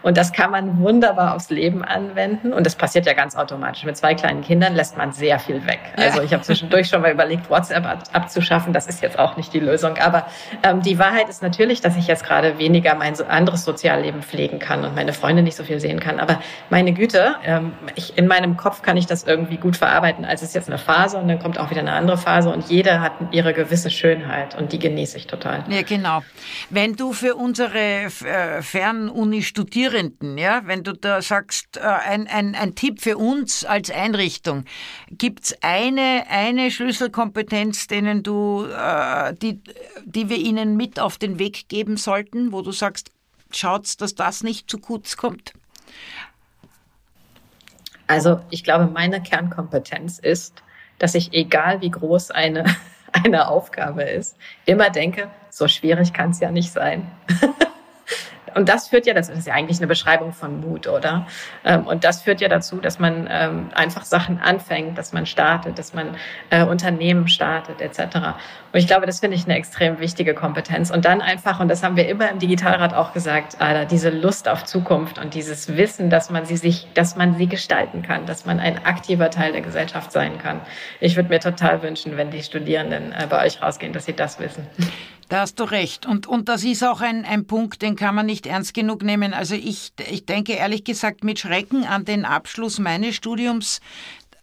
Und 0.02 0.18
das 0.18 0.32
kann 0.32 0.52
man 0.52 0.80
wunderbar 0.80 1.36
aufs 1.36 1.50
Leben 1.50 1.84
anwenden. 1.84 2.54
Und 2.54 2.66
das 2.66 2.76
passiert 2.76 3.06
ja 3.06 3.14
ganz 3.14 3.36
automatisch. 3.36 3.84
Mit 3.84 3.98
zwei 3.98 4.16
kleinen 4.16 4.42
Kindern 4.42 4.76
lässt 4.76 4.98
man 4.98 5.12
sehr 5.12 5.40
viel 5.40 5.66
weg. 5.66 5.80
Also 5.98 6.22
ich 6.22 6.34
habe 6.34 6.44
zwischendurch 6.44 6.88
schon 6.88 7.02
mal 7.02 7.12
überlegt, 7.12 7.50
WhatsApp 7.50 7.86
abzuschaffen. 8.14 8.74
Das 8.74 8.88
ist 8.88 9.02
jetzt 9.02 9.20
auch 9.20 9.38
nicht 9.38 9.54
die 9.54 9.60
Lösung. 9.60 9.98
Aber 9.98 10.28
ähm, 10.64 10.82
die 10.82 11.00
Wahrheit 11.00 11.30
ist 11.30 11.42
natürlich, 11.42 11.82
dass 11.82 11.98
ich 11.98 12.08
jetzt 12.08 12.24
gerade 12.24 12.58
weniger 12.58 12.96
mein 12.96 13.20
anderes 13.28 13.64
Sozialleben 13.64 14.22
pflegen 14.22 14.60
kann 14.60 14.86
und 14.86 14.96
meine 14.96 15.14
Freunde 15.14 15.44
nicht 15.44 15.56
so 15.56 15.64
viel 15.64 15.80
sehen 15.80 16.00
kann. 16.00 16.20
Aber 16.20 16.40
meine 16.70 16.94
Güte, 16.94 17.36
ähm, 17.44 17.74
ich, 17.96 18.18
in 18.18 18.28
meinem 18.28 18.58
Kopf 18.58 18.82
kann 18.82 18.98
ich 18.98 19.06
das 19.06 19.24
irgendwie 19.24 19.58
gut 19.58 19.78
verarbeiten. 19.78 20.26
Also 20.26 20.44
es 20.44 20.50
ist 20.50 20.56
jetzt 20.56 20.70
eine 20.70 20.78
Phase 20.78 21.18
und 21.18 21.28
dann 21.28 21.40
kommt 21.40 21.60
auch 21.60 21.70
wieder 21.70 21.82
eine 21.82 21.94
andere 21.94 22.18
Phase. 22.18 22.50
Und 22.50 22.70
jeder 22.70 23.02
hat 23.02 23.14
ihre 23.32 23.54
gewisse 23.54 23.90
Schönheit 23.90 24.56
und 24.56 24.72
die 24.72 24.80
genieße 24.80 25.18
ich 25.18 25.28
total. 25.28 25.64
Ja, 25.70 25.82
genau. 25.82 26.22
Wenn 26.70 26.96
du 26.96 27.14
für 27.14 27.36
unsere 27.36 27.78
äh, 27.78 28.62
Fernuni 28.62 29.42
Studierenden, 29.50 30.38
ja, 30.38 30.62
wenn 30.66 30.84
du 30.84 30.94
da 30.94 31.22
sagst, 31.22 31.78
äh, 31.78 31.82
ein, 31.82 32.28
ein, 32.28 32.54
ein 32.54 32.76
Tipp 32.76 33.02
für 33.02 33.18
uns 33.18 33.66
als 33.66 33.90
Einrichtung, 33.90 34.66
gibt 35.10 35.46
es 35.46 35.58
eine, 35.62 36.26
eine 36.30 36.70
Schlüsselkompetenz, 36.70 37.88
denen 37.88 38.22
du, 38.22 38.66
äh, 38.66 39.34
die, 39.34 39.60
die 40.06 40.30
wir 40.30 40.38
ihnen 40.38 40.78
mit 40.78 41.00
auf 41.00 41.18
den 41.18 41.40
Weg 41.40 41.68
geben 41.68 41.98
sollten, 41.98 42.52
wo 42.52 42.62
du 42.62 42.72
sagst, 42.72 43.12
schaut, 43.52 44.00
dass 44.02 44.14
das 44.14 44.44
nicht 44.44 44.70
zu 44.70 44.78
kurz 44.78 45.18
kommt? 45.18 45.54
Also 48.06 48.40
ich 48.52 48.64
glaube, 48.64 48.86
meine 48.86 49.22
Kernkompetenz 49.22 50.20
ist, 50.20 50.62
dass 51.00 51.16
ich, 51.16 51.34
egal 51.34 51.82
wie 51.82 51.90
groß 51.90 52.30
eine, 52.32 52.66
eine 53.12 53.48
Aufgabe 53.48 54.04
ist, 54.04 54.38
immer 54.66 54.92
denke, 54.92 55.30
so 55.50 55.68
schwierig 55.68 56.14
kann 56.14 56.30
es 56.30 56.40
ja 56.40 56.52
nicht 56.52 56.72
sein. 56.72 57.10
Und 58.56 58.70
das 58.70 58.88
führt 58.88 59.06
ja, 59.06 59.14
das 59.14 59.30
ist 59.30 59.48
ja 59.48 59.54
eigentlich 59.54 59.80
eine 59.80 59.88
Beschreibung 59.88 60.34
von 60.34 60.62
Mut, 60.62 60.88
oder? 60.88 61.28
Ähm, 61.64 61.88
und 61.88 62.04
das 62.04 62.22
führt 62.22 62.42
ja 62.42 62.48
dazu, 62.48 62.78
dass 62.78 63.00
man 63.00 63.28
ähm, 63.30 63.70
einfach 63.74 64.06
Sachen 64.06 64.40
anfängt, 64.40 64.98
dass 64.98 65.14
man 65.14 65.26
startet, 65.26 65.80
dass 65.80 65.94
man 65.94 66.16
äh, 66.50 66.64
Unternehmen 66.64 67.28
startet, 67.28 67.82
etc. 67.82 68.18
Und 68.72 68.80
ich 68.80 68.88
glaube, 68.88 69.06
das 69.06 69.20
finde 69.20 69.36
ich 69.36 69.46
eine 69.46 69.56
extrem 69.56 70.00
wichtige 70.00 70.34
Kompetenz. 70.34 70.92
Und 70.92 71.06
dann 71.06 71.22
einfach, 71.22 71.60
und 71.60 71.68
das 71.68 71.84
haben 71.84 71.96
wir 71.96 72.08
immer 72.08 72.30
im 72.30 72.40
Digitalrat 72.40 72.94
auch 72.94 73.14
gesagt, 73.14 73.60
Alter, 73.60 73.86
diese 73.86 74.10
Lust 74.10 74.48
auf 74.48 74.66
Zukunft 74.66 75.18
und 75.18 75.34
dieses 75.34 75.76
Wissen, 75.76 76.10
dass 76.10 76.30
man 76.30 76.46
sie 76.46 76.58
sich, 76.58 76.88
dass 76.94 77.16
man 77.16 77.36
sie 77.36 77.48
gestalten 77.48 78.02
kann, 78.02 78.26
dass 78.26 78.46
man 78.46 78.60
ein 78.60 78.86
aktiver 78.86 79.30
Teil 79.30 79.52
der 79.52 79.62
Gesellschaft 79.62 80.12
sein 80.12 80.38
kann. 80.38 80.62
Ich 81.00 81.16
würde 81.16 81.30
mir 81.30 81.40
total 81.40 81.82
wünschen, 81.82 82.18
wenn 82.18 82.32
die 82.32 82.44
Studierenden 82.44 83.12
äh, 83.12 83.28
bei 83.30 83.46
euch 83.46 83.62
rausgehen, 83.62 83.94
dass 83.94 84.06
sie 84.06 84.14
das 84.14 84.40
wissen. 84.40 84.68
Da 85.30 85.42
hast 85.42 85.60
du 85.60 85.64
recht. 85.64 86.08
Und, 86.08 86.26
und 86.26 86.50
das 86.50 86.64
ist 86.64 86.84
auch 86.84 87.02
ein, 87.02 87.24
ein 87.24 87.46
Punkt, 87.46 87.84
den 87.84 87.96
kann 87.96 88.16
man 88.16 88.26
nicht 88.26 88.48
ernst 88.48 88.74
genug 88.74 89.04
nehmen. 89.04 89.36
Also 89.36 89.54
ich, 89.54 89.94
ich 90.10 90.26
denke 90.26 90.54
ehrlich 90.54 90.84
gesagt 90.84 91.24
mit 91.24 91.38
Schrecken 91.38 91.86
an 91.86 92.04
den 92.04 92.26
Abschluss 92.26 92.80
meines 92.80 93.16
Studiums 93.16 93.80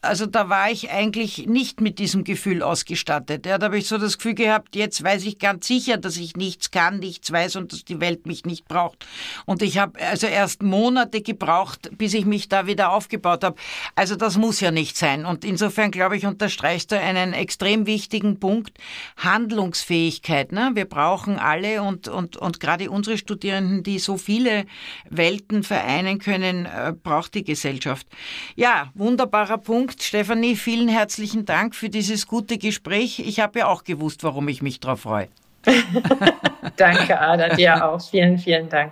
also 0.03 0.27
da 0.27 0.49
war 0.49 0.71
ich 0.71 0.91
eigentlich 0.91 1.47
nicht 1.47 1.81
mit 1.81 1.99
diesem 1.99 2.25
Gefühl 2.25 2.63
ausgestattet. 2.63 3.47
Ja, 3.47 3.59
da 3.59 3.67
habe 3.67 3.79
ich 3.79 3.89
so 3.89 3.99
das 3.99 4.19
Gefühl 4.19 4.35
gehabt, 4.35 4.77
jetzt 4.77 5.03
weiß 5.03 5.25
ich 5.25 5.39
ganz 5.39 5.67
sicher, 5.67 5.97
dass 5.97 6.17
ich 6.17 6.37
nichts 6.37 6.71
kann, 6.71 6.99
nichts 6.99 7.31
weiß 7.31 7.57
und 7.57 7.73
dass 7.73 7.85
die 7.85 8.01
Welt 8.01 8.27
mich 8.27 8.45
nicht 8.45 8.67
braucht. 8.69 9.07
Und 9.45 9.63
ich 9.63 9.79
habe 9.79 10.01
also 10.01 10.27
erst 10.27 10.63
Monate 10.63 11.23
gebraucht, 11.23 11.91
bis 11.97 12.15
ich 12.15 12.25
mich 12.25 12.49
da 12.49 12.67
wieder 12.67 12.93
aufgebaut 12.93 13.45
habe. 13.45 13.57
Also 13.95 14.17
das 14.17 14.37
muss 14.37 14.61
ja 14.61 14.71
nicht 14.71 14.97
sein. 14.97 15.25
Und 15.25 15.45
insofern, 15.45 15.91
glaube 15.91 16.17
ich, 16.17 16.27
unterstreichst 16.27 16.93
du 16.93 17.01
einen 17.01 17.33
extrem 17.33 17.87
wichtigen 17.87 18.39
Punkt, 18.39 18.79
Handlungsfähigkeit. 19.17 20.53
Ne? 20.53 20.71
Wir 20.75 20.85
brauchen 20.85 21.39
alle 21.39 21.83
und, 21.83 22.09
und, 22.09 22.37
und 22.37 22.61
gerade 22.61 22.91
unsere 22.91 23.19
Studierenden, 23.19 23.83
die 23.83 23.99
so 23.99 24.17
viele 24.17 24.67
Welten 25.09 25.63
vereinen 25.63 26.19
können, 26.19 26.67
äh, 26.67 26.93
braucht 26.93 27.35
die 27.35 27.45
Gesellschaft. 27.45 28.07
Ja, 28.55 28.91
wunderbarer 28.95 29.59
Punkt. 29.59 29.86
Punkt. 29.87 30.03
Stefanie, 30.03 30.57
vielen 30.57 30.89
herzlichen 30.89 31.45
Dank 31.45 31.77
für 31.77 31.89
dieses 31.89 32.27
gute 32.27 32.59
Gespräch. 32.59 33.21
Ich 33.21 33.39
habe 33.39 33.61
ja 33.61 33.69
auch 33.69 33.85
gewusst, 33.85 34.25
warum 34.25 34.49
ich 34.49 34.61
mich 34.61 34.81
darauf 34.81 35.03
freue. 35.03 35.29
Danke, 36.77 37.21
Ada, 37.21 37.55
dir 37.55 37.89
auch. 37.89 38.01
Vielen, 38.01 38.37
vielen 38.37 38.69
Dank. 38.69 38.91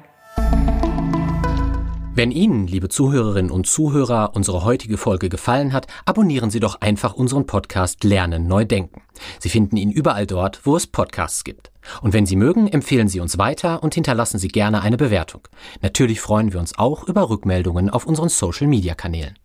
Wenn 2.15 2.31
Ihnen, 2.31 2.69
liebe 2.69 2.89
Zuhörerinnen 2.89 3.51
und 3.51 3.67
Zuhörer, 3.67 4.37
unsere 4.37 4.65
heutige 4.65 4.97
Folge 4.97 5.29
gefallen 5.29 5.73
hat, 5.73 5.89
abonnieren 6.05 6.51
Sie 6.51 6.61
doch 6.61 6.81
einfach 6.81 7.15
unseren 7.15 7.45
Podcast 7.45 8.05
Lernen 8.05 8.47
neu 8.47 8.65
denken. 8.65 9.03
Sie 9.41 9.49
finden 9.49 9.77
ihn 9.77 9.91
überall 9.91 10.29
dort, 10.29 10.65
wo 10.65 10.77
es 10.77 10.87
Podcasts 10.87 11.43
gibt. 11.43 11.73
Und 12.03 12.13
wenn 12.13 12.25
Sie 12.25 12.37
mögen, 12.37 12.69
empfehlen 12.69 13.09
Sie 13.09 13.19
uns 13.19 13.37
weiter 13.37 13.83
und 13.83 13.95
hinterlassen 13.95 14.39
Sie 14.39 14.47
gerne 14.47 14.83
eine 14.83 14.97
Bewertung. 14.97 15.49
Natürlich 15.83 16.21
freuen 16.21 16.53
wir 16.53 16.61
uns 16.61 16.79
auch 16.79 17.09
über 17.09 17.31
Rückmeldungen 17.31 17.91
auf 17.91 18.07
unseren 18.07 18.29
Social-Media-Kanälen. 18.29 19.37